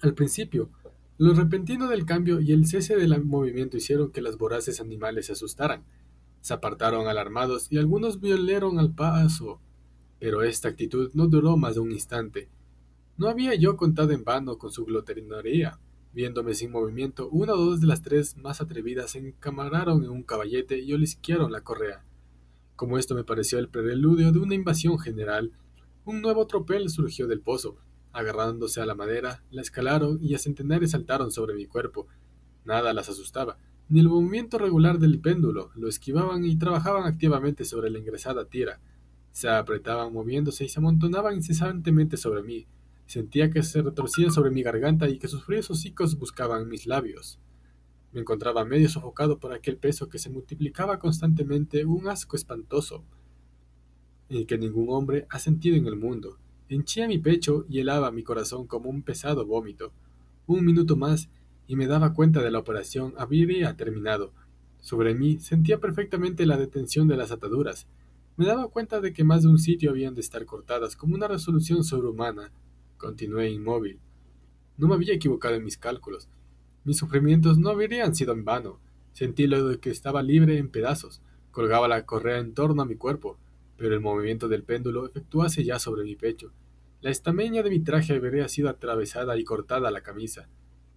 Al 0.03 0.15
principio, 0.15 0.71
lo 1.17 1.35
repentino 1.35 1.89
del 1.89 2.07
cambio 2.07 2.39
y 2.39 2.53
el 2.53 2.65
cese 2.65 2.95
del 2.95 3.25
movimiento 3.25 3.77
hicieron 3.77 4.13
que 4.13 4.23
los 4.23 4.39
voraces 4.39 4.81
animales 4.81 5.27
se 5.27 5.33
asustaran. 5.33 5.83
Se 6.43 6.55
apartaron 6.55 7.09
alarmados 7.09 7.73
y 7.73 7.79
algunos 7.79 8.21
violaron 8.21 8.79
al 8.79 8.95
paso. 8.95 9.61
Pero 10.21 10.45
esta 10.45 10.69
actitud 10.69 11.11
no 11.13 11.27
duró 11.27 11.57
más 11.57 11.75
de 11.75 11.81
un 11.81 11.91
instante. 11.91 12.49
No 13.17 13.29
había 13.29 13.57
yo 13.57 13.77
contado 13.77 14.13
en 14.13 14.23
vano 14.23 14.59
con 14.59 14.71
su 14.71 14.85
gloterinería. 14.85 15.81
Viéndome 16.13 16.55
sin 16.55 16.71
movimiento, 16.71 17.29
una 17.31 17.53
o 17.53 17.57
dos 17.57 17.81
de 17.81 17.87
las 17.87 18.03
tres 18.03 18.37
más 18.37 18.61
atrevidas 18.61 19.13
se 19.13 19.19
encamararon 19.19 20.05
en 20.05 20.11
un 20.11 20.23
caballete 20.23 20.79
y 20.81 20.93
olisquearon 20.93 21.53
la 21.53 21.63
correa. 21.63 22.05
Como 22.77 22.99
esto 22.99 23.15
me 23.15 23.25
pareció 23.25 23.59
el 23.59 23.69
preludio 23.69 24.33
de 24.33 24.39
una 24.39 24.55
invasión 24.55 24.99
general, 24.99 25.53
un 26.05 26.23
nuevo 26.23 26.47
tropel 26.47 26.89
surgió 26.89 27.27
del 27.27 27.41
pozo, 27.41 27.77
Agarrándose 28.13 28.81
a 28.81 28.87
la 28.87 28.95
madera, 28.95 29.45
la 29.51 29.63
escalaron 29.63 30.19
y 30.21 30.35
a 30.35 30.39
centenares 30.39 30.93
saltaron 30.93 31.31
sobre 31.31 31.55
mi 31.55 31.67
cuerpo. 31.67 32.07
Nada 32.65 32.93
las 32.93 33.09
asustaba, 33.09 33.59
ni 33.89 34.01
el 34.01 34.09
movimiento 34.09 34.59
regular 34.59 34.99
del 34.99 35.21
péndulo, 35.21 35.71
lo 35.75 35.89
esquivaban 35.89 36.45
y 36.45 36.57
trabajaban 36.57 37.05
activamente 37.05 37.65
sobre 37.65 37.91
la 37.91 37.99
ingresada 37.99 38.47
tira. 38.47 38.81
Se 39.31 39.49
apretaban 39.49 40.13
moviéndose 40.13 40.65
y 40.65 40.69
se 40.69 40.81
amontonaban 40.81 41.35
incesantemente 41.35 42.17
sobre 42.17 42.43
mí. 42.43 42.67
Sentía 43.09 43.51
que 43.51 43.63
se 43.63 43.81
retorcían 43.81 44.31
sobre 44.31 44.51
mi 44.51 44.63
garganta 44.63 45.09
y 45.09 45.19
que 45.19 45.29
sus 45.29 45.43
fríos 45.43 45.71
hocicos 45.71 46.19
buscaban 46.19 46.69
mis 46.69 46.87
labios. 46.87 47.39
Me 48.13 48.21
encontraba 48.21 48.67
medio 48.67 48.91
sofocado 48.91 49.39
por 49.39 49.55
aquel 49.55 49.79
peso 49.79 50.11
que 50.11 50.19
se 50.19 50.29
multiplicaba 50.29 50.99
constantemente, 50.99 51.87
un 51.87 52.07
asco 52.07 52.37
espantoso, 52.37 53.03
y 54.29 54.45
que 54.45 54.59
ningún 54.59 54.91
hombre 54.91 55.27
ha 55.31 55.39
sentido 55.39 55.75
en 55.77 55.87
el 55.87 55.97
mundo. 55.97 56.37
Henchía 56.69 57.09
mi 57.09 57.17
pecho 57.17 57.65
y 57.67 57.81
helaba 57.81 58.11
mi 58.11 58.23
corazón 58.23 58.67
como 58.67 58.91
un 58.91 59.01
pesado 59.01 59.47
vómito. 59.47 59.91
Un 60.47 60.67
minuto 60.67 60.95
más 60.95 61.31
y 61.67 61.77
me 61.77 61.87
daba 61.87 62.13
cuenta 62.13 62.43
de 62.43 62.51
la 62.51 62.59
operación 62.59 63.15
habría 63.17 63.75
terminado. 63.75 64.35
Sobre 64.81 65.15
mí 65.15 65.39
sentía 65.39 65.81
perfectamente 65.81 66.45
la 66.45 66.59
detención 66.59 67.09
de 67.09 67.17
las 67.17 67.31
ataduras. 67.31 67.87
Me 68.37 68.45
daba 68.45 68.69
cuenta 68.69 69.01
de 69.01 69.15
que 69.15 69.25
más 69.25 69.45
de 69.45 69.49
un 69.49 69.59
sitio 69.59 69.89
habían 69.93 70.15
de 70.15 70.21
estar 70.21 70.45
cortadas 70.45 70.95
como 70.95 71.15
una 71.15 71.27
resolución 71.27 71.85
sobrehumana. 71.85 72.53
Continué 72.99 73.51
inmóvil. 73.51 73.99
No 74.77 74.89
me 74.89 74.95
había 74.95 75.15
equivocado 75.15 75.55
en 75.55 75.65
mis 75.65 75.79
cálculos. 75.79 76.29
Mis 76.85 76.99
sufrimientos 76.99 77.59
no 77.59 77.71
habrían 77.71 78.15
sido 78.15 78.33
en 78.33 78.45
vano. 78.45 78.79
Sentí 79.13 79.47
lo 79.47 79.67
de 79.69 79.81
que 79.81 79.91
estaba 79.91 80.23
libre 80.23 80.59
en 80.59 80.69
pedazos. 80.69 81.23
Colgaba 81.51 81.89
la 81.89 82.05
correa 82.05 82.39
en 82.39 82.53
torno 82.53 82.83
a 82.83 82.87
mi 82.87 82.97
cuerpo 82.97 83.39
pero 83.79 83.95
el 83.95 84.01
movimiento 84.01 84.49
del 84.49 84.65
péndulo 84.65 85.07
efectuase 85.07 85.65
ya 85.65 85.79
sobre 85.79 86.03
mi 86.03 86.17
pecho. 86.17 86.53
La 87.01 87.11
estameña 87.11 87.63
de 87.63 87.71
mi 87.71 87.79
traje 87.79 88.17
habría 88.17 88.49
sido 88.49 88.69
atravesada 88.69 89.39
y 89.39 89.45
cortada 89.45 89.93
la 89.93 90.03
camisa. 90.03 90.49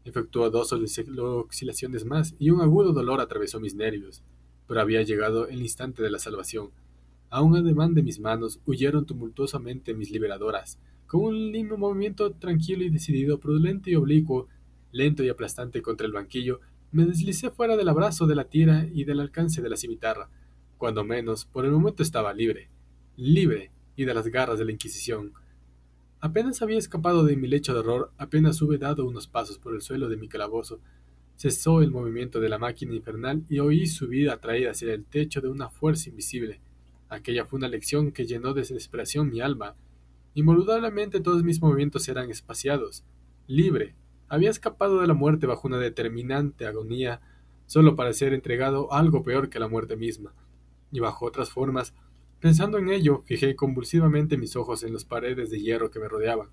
Efectuó 0.04 0.50
dos 0.50 0.74
oscilaciones 0.74 2.06
más 2.06 2.34
y 2.40 2.50
un 2.50 2.60
agudo 2.60 2.92
dolor 2.92 3.22
atravesó 3.22 3.60
mis 3.60 3.76
nervios, 3.76 4.24
pero 4.68 4.82
había 4.82 5.04
llegado 5.04 5.48
el 5.48 5.62
instante 5.62 6.02
de 6.02 6.10
la 6.10 6.18
salvación. 6.18 6.72
A 7.30 7.44
un 7.44 7.56
ademán 7.56 7.94
de 7.94 8.02
mis 8.02 8.20
manos 8.20 8.60
huyeron 8.66 9.06
tumultuosamente 9.06 9.94
mis 9.94 10.10
liberadoras. 10.10 10.80
Con 11.12 11.26
un 11.26 11.52
limpio 11.52 11.78
movimiento 11.78 12.32
tranquilo 12.32 12.86
y 12.86 12.89
decidido, 12.89 13.38
prudente 13.38 13.91
y 13.91 13.95
oblicuo, 13.95 14.47
lento 14.93 15.26
y 15.26 15.28
aplastante 15.28 15.82
contra 15.82 16.08
el 16.08 16.13
banquillo, 16.13 16.62
me 16.93 17.04
deslicé 17.04 17.52
fuera 17.52 17.76
del 17.76 17.89
abrazo 17.89 18.28
de 18.28 18.36
la 18.36 18.45
tira 18.45 18.88
y 18.93 19.04
del 19.04 19.19
alcance 19.19 19.62
de 19.62 19.69
la 19.69 19.76
cimitarra. 19.76 20.30
Cuando 20.78 21.04
menos, 21.04 21.43
por 21.43 21.65
el 21.65 21.71
momento 21.71 22.02
estaba 22.02 22.32
libre, 22.34 22.69
libre 23.17 23.71
y 23.97 24.06
de 24.06 24.13
las 24.13 24.28
garras 24.28 24.58
de 24.58 24.63
la 24.63 24.71
Inquisición. 24.71 25.34
Apenas 26.21 26.62
había 26.62 26.78
escapado 26.78 27.26
de 27.26 27.36
mi 27.36 27.50
lecho 27.50 27.74
de 27.74 27.82
horror, 27.82 28.13
apenas 28.17 28.62
hube 28.62 28.78
dado 28.78 29.06
unos 29.06 29.28
pasos 29.28 29.58
por 29.58 29.76
el 29.76 29.82
suelo 29.82 30.08
de 30.08 30.15
mi 30.15 30.30
calabozo, 30.30 30.80
cesó 31.36 31.82
el 31.82 31.91
movimiento 31.91 32.39
de 32.39 32.47
la 32.47 32.58
máquina 32.58 32.95
infernal 32.95 33.43
y 33.50 33.60
oí 33.60 33.86
su 33.86 34.08
vida 34.08 34.32
atraída 34.32 34.71
hacia 34.71 34.93
el 34.93 35.04
techo 35.04 35.41
de 35.41 35.50
una 35.50 35.69
fuerza 35.69 36.10
invisible. 36.10 36.62
Aquella 37.10 37.43
fue 37.43 37.58
una 37.58 37.67
lección 37.67 38.13
que 38.13 38.26
llenó 38.26 38.54
de 38.54 38.62
desesperación 38.62 39.30
mi 39.30 39.41
alma. 39.41 39.76
Involuntablemente 40.34 41.20
todos 41.20 41.44
mis 41.44 41.62
movimientos 41.62 42.08
eran 42.08 42.30
espaciados. 42.30 43.04
Libre. 43.48 43.96
Había 44.28 44.50
escapado 44.50 45.02
de 45.02 45.08
la 45.08 45.13
muerte 45.13 45.46
bajo 45.46 45.67
una 45.67 45.78
determinante 45.78 46.65
agonía, 46.65 47.22
solo 47.65 47.96
para 47.96 48.13
ser 48.13 48.34
entregado 48.34 48.91
a 48.94 49.00
algo 49.00 49.24
peor 49.24 49.50
que 49.50 49.60
la 49.60 49.67
muerte 49.67 49.98
misma 49.98 50.34
y 50.91 51.00
bajo 51.00 51.26
otras 51.26 51.50
formas. 51.50 51.94
Pensando 52.39 52.78
en 52.78 52.89
ello, 52.89 53.22
fijé 53.22 53.56
convulsivamente 53.56 54.38
mis 54.38 54.56
ojos 54.56 54.84
en 54.84 54.94
las 54.94 55.06
paredes 55.06 55.50
de 55.50 55.62
hierro 55.62 55.91
que 55.91 56.00
me 56.00 56.08
rodeaban. 56.08 56.50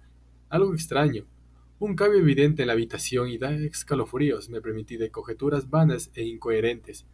Algo 0.49 0.73
extraño. 0.75 1.27
Un 1.79 1.95
cambio 1.95 2.21
evidente 2.21 2.62
en 2.62 2.69
la 2.69 2.75
habitación 2.75 3.29
y 3.29 3.38
da 3.38 3.53
escalofríos 3.53 4.49
me 4.49 4.61
permití 4.61 4.97
de 4.97 5.11
conjeturas 5.11 5.71
vanas 5.71 6.11
e 6.14 6.25
incoherentes. 6.25 7.07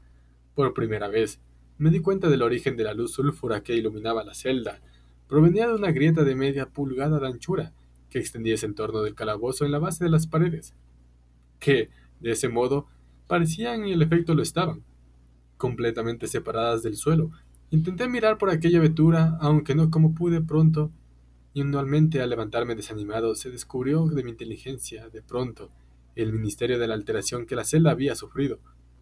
Por 0.55 0.73
primera 0.73 1.09
vez, 1.09 1.41
me 1.77 1.91
di 1.91 2.01
cuenta 2.01 2.29
del 2.29 2.43
origen 2.43 2.77
de 2.77 2.85
la 2.85 2.95
luz 2.95 3.13
sulfura 3.13 3.63
que 3.63 3.75
iluminaba 3.75 4.25
la 4.25 4.35
celda. 4.35 4.81
Provenía 5.29 5.67
de 5.67 5.75
una 5.75 5.93
grieta 5.93 6.23
de 6.25 6.35
media 6.35 6.67
pulgada 6.67 7.19
de 7.19 7.27
anchura, 7.27 7.73
que 8.11 8.19
extendiese 8.19 8.67
en 8.67 8.75
torno 8.75 9.03
del 9.03 9.15
calabozo 9.15 9.65
en 9.65 9.73
la 9.73 9.79
base 9.79 10.05
de 10.05 10.11
las 10.11 10.27
paredes, 10.27 10.75
que, 11.59 11.91
de 12.21 12.33
ese 12.33 12.49
modo, 12.49 12.87
parecían 13.27 13.87
y 13.87 13.93
el 13.93 14.03
efecto 14.03 14.35
lo 14.35 14.43
estaban, 14.43 14.83
completamente 15.57 16.27
separadas 16.27 16.83
del 16.83 16.97
suelo. 16.97 17.31
Intenté 17.71 18.07
mirar 18.07 18.39
por 18.39 18.51
aquella 18.51 18.79
abertura, 18.79 19.37
aunque 19.41 19.75
no 19.75 19.91
como 19.91 20.15
pude 20.15 20.41
pronto, 20.41 20.91
y 21.55 21.63
anualmente 21.63 22.21
al 22.21 22.31
levantarme 22.31 22.75
desanimado 22.75 23.35
se 23.35 23.51
descubrió 23.51 24.07
de 24.07 24.23
mi 24.23 24.31
inteligencia, 24.31 25.09
de 25.09 25.23
pronto, 25.23 25.71
el 26.15 26.33
ministerio 26.33 26.79
de 26.79 26.87
la 26.87 26.95
alteración 26.95 27.47
que 27.47 27.57
la 27.57 27.65
celda 27.65 27.91
había 27.91 28.15
sufrido. 28.15 28.59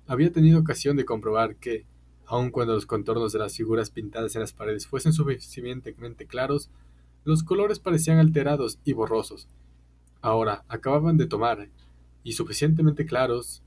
Había 0.06 0.32
tenido 0.32 0.61
ocasión 0.61 0.96
de 0.96 1.04
comprobar 1.04 1.56
que, 1.56 1.85
aun 2.26 2.50
cuando 2.50 2.74
los 2.74 2.87
contornos 2.87 3.32
de 3.32 3.38
las 3.38 3.56
figuras 3.56 3.90
pintadas 3.90 4.35
en 4.35 4.40
las 4.40 4.52
paredes 4.52 4.87
fuesen 4.87 5.12
suficientemente 5.12 6.26
claros, 6.26 6.70
los 7.24 7.42
colores 7.42 7.78
parecían 7.78 8.18
alterados 8.18 8.78
y 8.85 8.92
borrosos. 8.92 9.48
Ahora 10.20 10.64
acababan 10.68 11.16
de 11.16 11.26
tomar, 11.26 11.68
y 12.24 12.32
suficientemente 12.32 13.07
claros, 13.07 13.62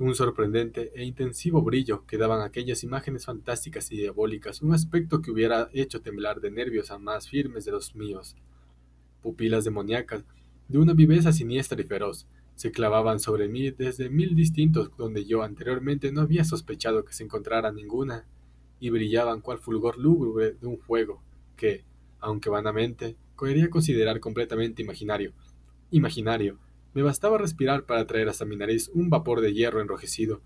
un 0.00 0.14
sorprendente 0.14 0.92
e 0.94 1.04
intensivo 1.04 1.62
brillo 1.62 2.04
que 2.06 2.18
daban 2.18 2.40
aquellas 2.40 2.82
imágenes 2.82 3.26
fantásticas 3.26 3.92
y 3.92 3.96
diabólicas, 3.96 4.62
un 4.62 4.74
aspecto 4.74 5.22
que 5.22 5.30
hubiera 5.30 5.68
hecho 5.72 6.00
temblar 6.00 6.40
de 6.40 6.50
nervios 6.50 6.90
a 6.90 6.98
más 6.98 7.28
firmes 7.28 7.64
de 7.64 7.72
los 7.72 7.94
míos. 7.94 8.36
Pupilas 9.22 9.64
demoníacas, 9.64 10.24
de 10.68 10.78
una 10.78 10.94
viveza 10.94 11.32
siniestra 11.32 11.80
y 11.80 11.84
feroz, 11.84 12.26
se 12.54 12.70
clavaban 12.70 13.20
sobre 13.20 13.48
mí 13.48 13.70
desde 13.70 14.10
mil 14.10 14.34
distintos 14.34 14.90
donde 14.96 15.24
yo 15.24 15.42
anteriormente 15.42 16.12
no 16.12 16.20
había 16.20 16.44
sospechado 16.44 17.04
que 17.04 17.12
se 17.12 17.24
encontrara 17.24 17.72
ninguna, 17.72 18.26
y 18.80 18.90
brillaban 18.90 19.40
cual 19.40 19.58
fulgor 19.58 19.98
lúgubre 19.98 20.52
de 20.52 20.66
un 20.66 20.78
fuego, 20.78 21.22
que, 21.56 21.84
aunque 22.20 22.50
vanamente, 22.50 23.16
quería 23.38 23.70
considerar 23.70 24.20
completamente 24.20 24.82
imaginario. 24.82 25.32
Imaginario, 25.90 26.58
me 26.92 27.02
bastaba 27.02 27.38
respirar 27.38 27.86
para 27.86 28.06
traer 28.06 28.28
hasta 28.28 28.44
mi 28.44 28.56
nariz 28.56 28.90
un 28.94 29.10
vapor 29.10 29.40
de 29.40 29.52
hierro 29.52 29.80
enrojecido. 29.80 30.40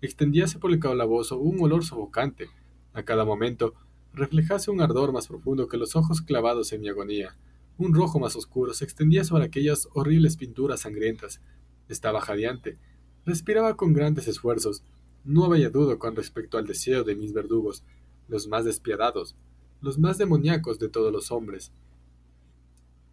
Extendíase 0.00 0.58
por 0.58 0.72
el 0.72 0.80
calabozo 0.80 1.38
un 1.38 1.60
olor 1.62 1.84
sofocante. 1.84 2.48
A 2.92 3.04
cada 3.04 3.24
momento 3.24 3.74
reflejase 4.12 4.70
un 4.70 4.80
ardor 4.80 5.12
más 5.12 5.28
profundo 5.28 5.68
que 5.68 5.76
los 5.76 5.94
ojos 5.96 6.22
clavados 6.22 6.72
en 6.72 6.80
mi 6.80 6.88
agonía. 6.88 7.36
Un 7.76 7.92
rojo 7.92 8.20
más 8.20 8.36
oscuro 8.36 8.72
se 8.72 8.84
extendía 8.84 9.24
sobre 9.24 9.44
aquellas 9.44 9.88
horribles 9.94 10.36
pinturas 10.36 10.80
sangrientas. 10.80 11.40
Estaba 11.88 12.20
jadeante. 12.20 12.78
Respiraba 13.24 13.76
con 13.76 13.92
grandes 13.92 14.28
esfuerzos. 14.28 14.84
No 15.24 15.44
había 15.44 15.70
duda 15.70 15.98
con 15.98 16.14
respecto 16.14 16.56
al 16.56 16.66
deseo 16.66 17.02
de 17.02 17.16
mis 17.16 17.32
verdugos, 17.32 17.82
los 18.28 18.46
más 18.46 18.64
despiadados, 18.64 19.34
los 19.80 19.98
más 19.98 20.18
demoníacos 20.18 20.78
de 20.78 20.88
todos 20.88 21.12
los 21.12 21.32
hombres. 21.32 21.72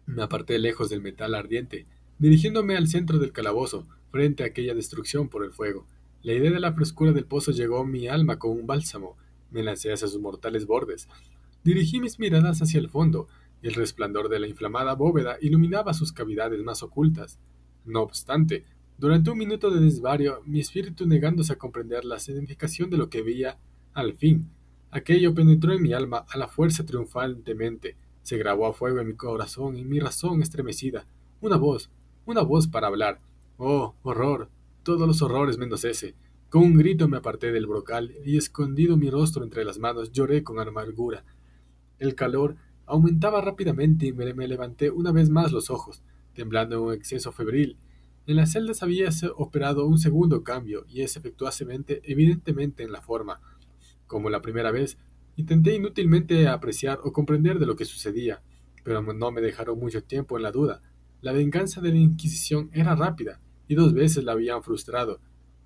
Me 0.06 0.22
aparté 0.22 0.58
lejos 0.58 0.90
del 0.90 1.00
metal 1.00 1.34
ardiente, 1.34 1.86
dirigiéndome 2.18 2.76
al 2.76 2.86
centro 2.86 3.18
del 3.18 3.32
calabozo, 3.32 3.86
frente 4.10 4.42
a 4.42 4.46
aquella 4.46 4.74
destrucción 4.74 5.28
por 5.28 5.44
el 5.44 5.52
fuego. 5.52 5.86
La 6.22 6.34
idea 6.34 6.50
de 6.50 6.60
la 6.60 6.72
frescura 6.72 7.12
del 7.12 7.24
pozo 7.24 7.50
llegó 7.50 7.78
a 7.78 7.86
mi 7.86 8.06
alma 8.06 8.38
como 8.38 8.54
un 8.54 8.66
bálsamo. 8.66 9.16
Me 9.50 9.62
lancé 9.62 9.92
hacia 9.92 10.06
sus 10.06 10.20
mortales 10.20 10.66
bordes. 10.66 11.08
Dirigí 11.64 11.98
mis 11.98 12.18
miradas 12.18 12.60
hacia 12.60 12.78
el 12.78 12.90
fondo, 12.90 13.26
el 13.62 13.74
resplandor 13.74 14.28
de 14.28 14.40
la 14.40 14.48
inflamada 14.48 14.94
bóveda 14.94 15.36
iluminaba 15.40 15.94
sus 15.94 16.12
cavidades 16.12 16.62
más 16.62 16.82
ocultas. 16.82 17.38
No 17.84 18.02
obstante, 18.02 18.64
durante 18.98 19.30
un 19.30 19.38
minuto 19.38 19.70
de 19.70 19.80
desvario, 19.80 20.42
mi 20.44 20.60
espíritu 20.60 21.06
negándose 21.06 21.52
a 21.52 21.58
comprender 21.58 22.04
la 22.04 22.18
significación 22.18 22.90
de 22.90 22.98
lo 22.98 23.08
que 23.08 23.22
veía, 23.22 23.58
al 23.94 24.14
fin, 24.14 24.48
aquello 24.90 25.34
penetró 25.34 25.72
en 25.72 25.82
mi 25.82 25.92
alma 25.92 26.24
a 26.28 26.38
la 26.38 26.48
fuerza 26.48 26.84
triunfantemente, 26.84 27.96
se 28.22 28.38
grabó 28.38 28.66
a 28.66 28.72
fuego 28.72 29.00
en 29.00 29.08
mi 29.08 29.14
corazón 29.14 29.76
y 29.76 29.84
mi 29.84 29.98
razón 29.98 30.42
estremecida. 30.42 31.06
Una 31.40 31.56
voz, 31.56 31.90
una 32.24 32.42
voz 32.42 32.68
para 32.68 32.86
hablar. 32.86 33.20
Oh, 33.56 33.94
horror, 34.02 34.48
todos 34.84 35.06
los 35.06 35.22
horrores 35.22 35.58
menos 35.58 35.84
ese. 35.84 36.14
Con 36.48 36.62
un 36.62 36.76
grito 36.76 37.08
me 37.08 37.16
aparté 37.16 37.50
del 37.50 37.66
brocal 37.66 38.14
y 38.24 38.36
escondido 38.36 38.96
mi 38.96 39.10
rostro 39.10 39.42
entre 39.42 39.64
las 39.64 39.78
manos 39.78 40.12
lloré 40.12 40.44
con 40.44 40.60
amargura. 40.60 41.24
El 41.98 42.14
calor 42.14 42.56
aumentaba 42.92 43.40
rápidamente 43.40 44.06
y 44.06 44.12
me, 44.12 44.46
levanté 44.46 44.90
una 44.90 45.12
vez 45.12 45.30
más 45.30 45.50
los 45.50 45.70
ojos, 45.70 46.02
temblando 46.34 46.76
en 46.76 46.82
un 46.82 46.92
exceso 46.92 47.32
febril. 47.32 47.78
En 48.26 48.36
las 48.36 48.52
celdas 48.52 48.82
había 48.82 49.08
operado 49.36 49.86
un 49.86 49.98
segundo 49.98 50.44
cambio 50.44 50.84
y 50.86 51.00
es 51.00 51.16
efectuasemente 51.16 52.02
evidentemente 52.04 52.82
en 52.82 52.92
la 52.92 53.00
forma. 53.00 53.40
Como 54.06 54.28
la 54.28 54.42
primera 54.42 54.70
vez, 54.70 54.98
intenté 55.36 55.74
inútilmente 55.74 56.48
apreciar 56.48 57.00
o 57.02 57.12
comprender 57.12 57.58
de 57.58 57.64
lo 57.66 57.76
que 57.76 57.86
sucedía, 57.86 58.42
pero 58.84 59.00
no 59.00 59.32
me 59.32 59.40
dejaron 59.40 59.78
mucho 59.78 60.04
tiempo 60.04 60.36
en 60.36 60.42
la 60.42 60.52
duda. 60.52 60.82
La 61.22 61.32
venganza 61.32 61.80
de 61.80 61.92
la 61.92 61.98
Inquisición 61.98 62.68
era 62.74 62.94
rápida, 62.94 63.40
y 63.68 63.74
dos 63.74 63.94
veces 63.94 64.22
la 64.24 64.32
habían 64.32 64.62
frustrado. 64.62 65.18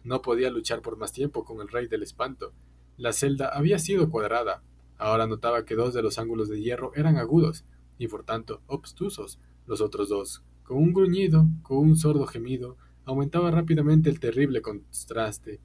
No 0.04 0.22
podía 0.22 0.50
luchar 0.50 0.80
por 0.80 0.96
más 0.96 1.12
tiempo 1.12 1.44
con 1.44 1.60
el 1.60 1.68
rey 1.68 1.88
del 1.88 2.04
espanto. 2.04 2.52
La 2.96 3.12
celda 3.12 3.48
había 3.48 3.80
sido 3.80 4.10
cuadrada. 4.10 4.62
Ahora 4.98 5.26
notaba 5.26 5.64
que 5.64 5.74
dos 5.74 5.94
de 5.94 6.02
los 6.02 6.18
ángulos 6.18 6.48
de 6.48 6.60
hierro 6.60 6.92
eran 6.94 7.16
agudos, 7.16 7.64
y 7.98 8.08
por 8.08 8.24
tanto 8.24 8.62
obtusos. 8.66 9.38
Los 9.66 9.80
otros 9.80 10.08
dos, 10.08 10.42
con 10.62 10.78
un 10.78 10.92
gruñido, 10.92 11.46
con 11.62 11.78
un 11.78 11.96
sordo 11.96 12.26
gemido, 12.26 12.76
aumentaba 13.04 13.50
rápidamente 13.50 14.10
el 14.10 14.20
terrible 14.20 14.62
contraste. 14.62 15.60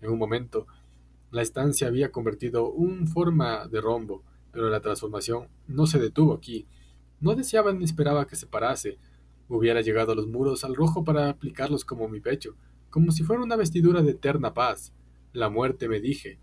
En 0.00 0.10
un 0.10 0.18
momento, 0.18 0.66
la 1.30 1.42
estancia 1.42 1.86
había 1.86 2.10
convertido 2.10 2.70
un 2.70 3.06
forma 3.06 3.68
de 3.68 3.80
rombo, 3.80 4.22
pero 4.52 4.70
la 4.70 4.80
transformación 4.80 5.48
no 5.66 5.86
se 5.86 5.98
detuvo 5.98 6.32
aquí. 6.32 6.66
No 7.20 7.34
deseaba 7.34 7.72
ni 7.72 7.84
esperaba 7.84 8.26
que 8.26 8.36
se 8.36 8.46
parase. 8.46 8.98
Hubiera 9.48 9.80
llegado 9.80 10.12
a 10.12 10.14
los 10.14 10.26
muros 10.26 10.64
al 10.64 10.74
rojo 10.74 11.04
para 11.04 11.28
aplicarlos 11.28 11.84
como 11.84 12.08
mi 12.08 12.20
pecho, 12.20 12.54
como 12.90 13.12
si 13.12 13.22
fuera 13.22 13.42
una 13.42 13.56
vestidura 13.56 14.02
de 14.02 14.12
eterna 14.12 14.54
paz. 14.54 14.94
La 15.32 15.50
muerte, 15.50 15.88
me 15.88 16.00
dije. 16.00 16.38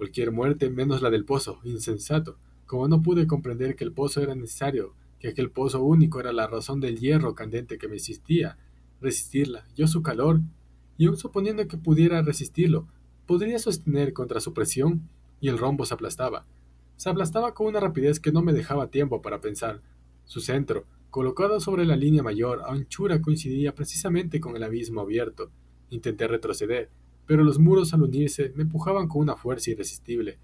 Cualquier 0.00 0.32
muerte 0.32 0.70
menos 0.70 1.02
la 1.02 1.10
del 1.10 1.26
pozo, 1.26 1.60
insensato. 1.62 2.38
Como 2.64 2.88
no 2.88 3.02
pude 3.02 3.26
comprender 3.26 3.76
que 3.76 3.84
el 3.84 3.92
pozo 3.92 4.22
era 4.22 4.34
necesario, 4.34 4.94
que 5.18 5.28
aquel 5.28 5.50
pozo 5.50 5.84
único 5.84 6.20
era 6.20 6.32
la 6.32 6.46
razón 6.46 6.80
del 6.80 6.98
hierro 6.98 7.34
candente 7.34 7.76
que 7.76 7.86
me 7.86 7.96
existía, 7.96 8.56
resistirla, 9.02 9.66
yo 9.76 9.86
su 9.86 10.02
calor, 10.02 10.40
y 10.96 11.04
aun 11.04 11.18
suponiendo 11.18 11.68
que 11.68 11.76
pudiera 11.76 12.22
resistirlo, 12.22 12.88
podría 13.26 13.58
sostener 13.58 14.14
contra 14.14 14.40
su 14.40 14.54
presión, 14.54 15.06
y 15.38 15.48
el 15.48 15.58
rombo 15.58 15.84
se 15.84 15.92
aplastaba. 15.92 16.46
Se 16.96 17.10
aplastaba 17.10 17.52
con 17.52 17.66
una 17.66 17.80
rapidez 17.80 18.20
que 18.20 18.32
no 18.32 18.40
me 18.40 18.54
dejaba 18.54 18.88
tiempo 18.88 19.20
para 19.20 19.42
pensar. 19.42 19.82
Su 20.24 20.40
centro, 20.40 20.86
colocado 21.10 21.60
sobre 21.60 21.84
la 21.84 21.96
línea 21.96 22.22
mayor, 22.22 22.62
a 22.62 22.72
anchura 22.72 23.20
coincidía 23.20 23.74
precisamente 23.74 24.40
con 24.40 24.56
el 24.56 24.62
abismo 24.62 25.02
abierto. 25.02 25.50
Intenté 25.90 26.26
retroceder, 26.26 26.88
pero 27.30 27.44
los 27.44 27.60
muros 27.60 27.94
al 27.94 28.02
unirse 28.02 28.50
me 28.56 28.64
empujaban 28.64 29.06
con 29.06 29.22
una 29.22 29.36
fuerza 29.36 29.70
irresistible. 29.70 30.40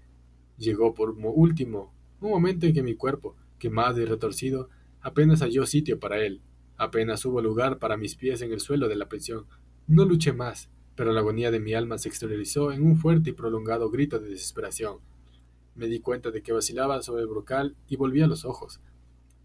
Llegó 0.57 0.93
por 0.93 1.09
último 1.19 1.93
un 2.21 2.29
momento 2.29 2.65
en 2.65 2.73
que 2.73 2.81
mi 2.81 2.95
cuerpo, 2.95 3.35
quemado 3.59 3.99
y 3.99 4.05
retorcido, 4.05 4.69
apenas 5.01 5.41
halló 5.41 5.65
sitio 5.65 5.99
para 5.99 6.19
él, 6.19 6.39
apenas 6.77 7.25
hubo 7.25 7.41
lugar 7.41 7.77
para 7.77 7.97
mis 7.97 8.15
pies 8.15 8.41
en 8.41 8.53
el 8.53 8.61
suelo 8.61 8.87
de 8.87 8.95
la 8.95 9.09
prisión. 9.09 9.47
No 9.85 10.05
luché 10.05 10.31
más, 10.31 10.69
pero 10.95 11.11
la 11.11 11.19
agonía 11.19 11.51
de 11.51 11.59
mi 11.59 11.73
alma 11.73 11.97
se 11.97 12.07
exteriorizó 12.07 12.71
en 12.71 12.83
un 12.83 12.95
fuerte 12.95 13.31
y 13.31 13.33
prolongado 13.33 13.89
grito 13.89 14.17
de 14.19 14.29
desesperación. 14.29 14.99
Me 15.75 15.87
di 15.87 15.99
cuenta 15.99 16.31
de 16.31 16.41
que 16.41 16.53
vacilaba 16.53 17.01
sobre 17.01 17.23
el 17.23 17.27
brocal 17.27 17.75
y 17.89 17.97
volví 17.97 18.21
a 18.21 18.27
los 18.27 18.45
ojos. 18.45 18.79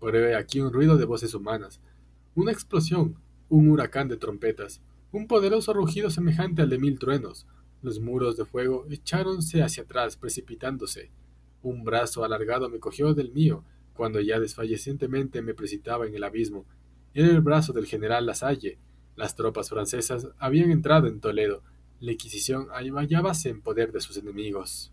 Pero 0.01 0.39
aquí 0.39 0.61
un 0.61 0.73
ruido 0.73 0.97
de 0.97 1.07
voces 1.07 1.35
humanas, 1.35 1.81
una 2.37 2.53
explosión, 2.53 3.17
un 3.49 3.69
huracán 3.69 4.07
de 4.07 4.17
trompetas, 4.17 4.81
un 5.13 5.27
poderoso 5.27 5.75
rugido 5.75 6.11
semejante 6.11 6.63
al 6.63 6.71
de 6.71 6.79
mil 6.79 6.99
truenos. 6.99 7.47
Los 7.83 8.01
muros 8.01 8.37
de 8.39 8.47
fuego 8.47 8.87
echáronse 8.91 9.63
hacia 9.63 9.83
atrás, 9.83 10.17
precipitándose. 10.17 11.11
Un 11.63 11.85
brazo 11.85 12.25
alargado 12.25 12.71
me 12.71 12.81
cogió 12.81 13.13
del 13.13 13.31
mío 13.31 13.65
cuando 13.93 14.21
ya 14.21 14.41
desfallecientemente 14.41 15.43
me 15.43 15.53
precipitaba 15.55 16.07
en 16.07 16.15
el 16.15 16.25
abismo. 16.25 16.65
Era 17.13 17.29
el 17.29 17.43
brazo 17.43 17.75
del 17.75 17.87
general 17.87 18.25
Lasalle. 18.25 18.79
Las 19.15 19.37
tropas 19.37 19.69
francesas 19.69 20.29
habían 20.39 20.71
entrado 20.71 21.07
en 21.09 21.21
Toledo. 21.21 21.63
La 22.01 22.13
Inquisición 22.13 22.69
hallábase 22.71 23.51
en 23.51 23.61
poder 23.61 23.93
de 23.93 24.01
sus 24.01 24.17
enemigos. 24.17 24.92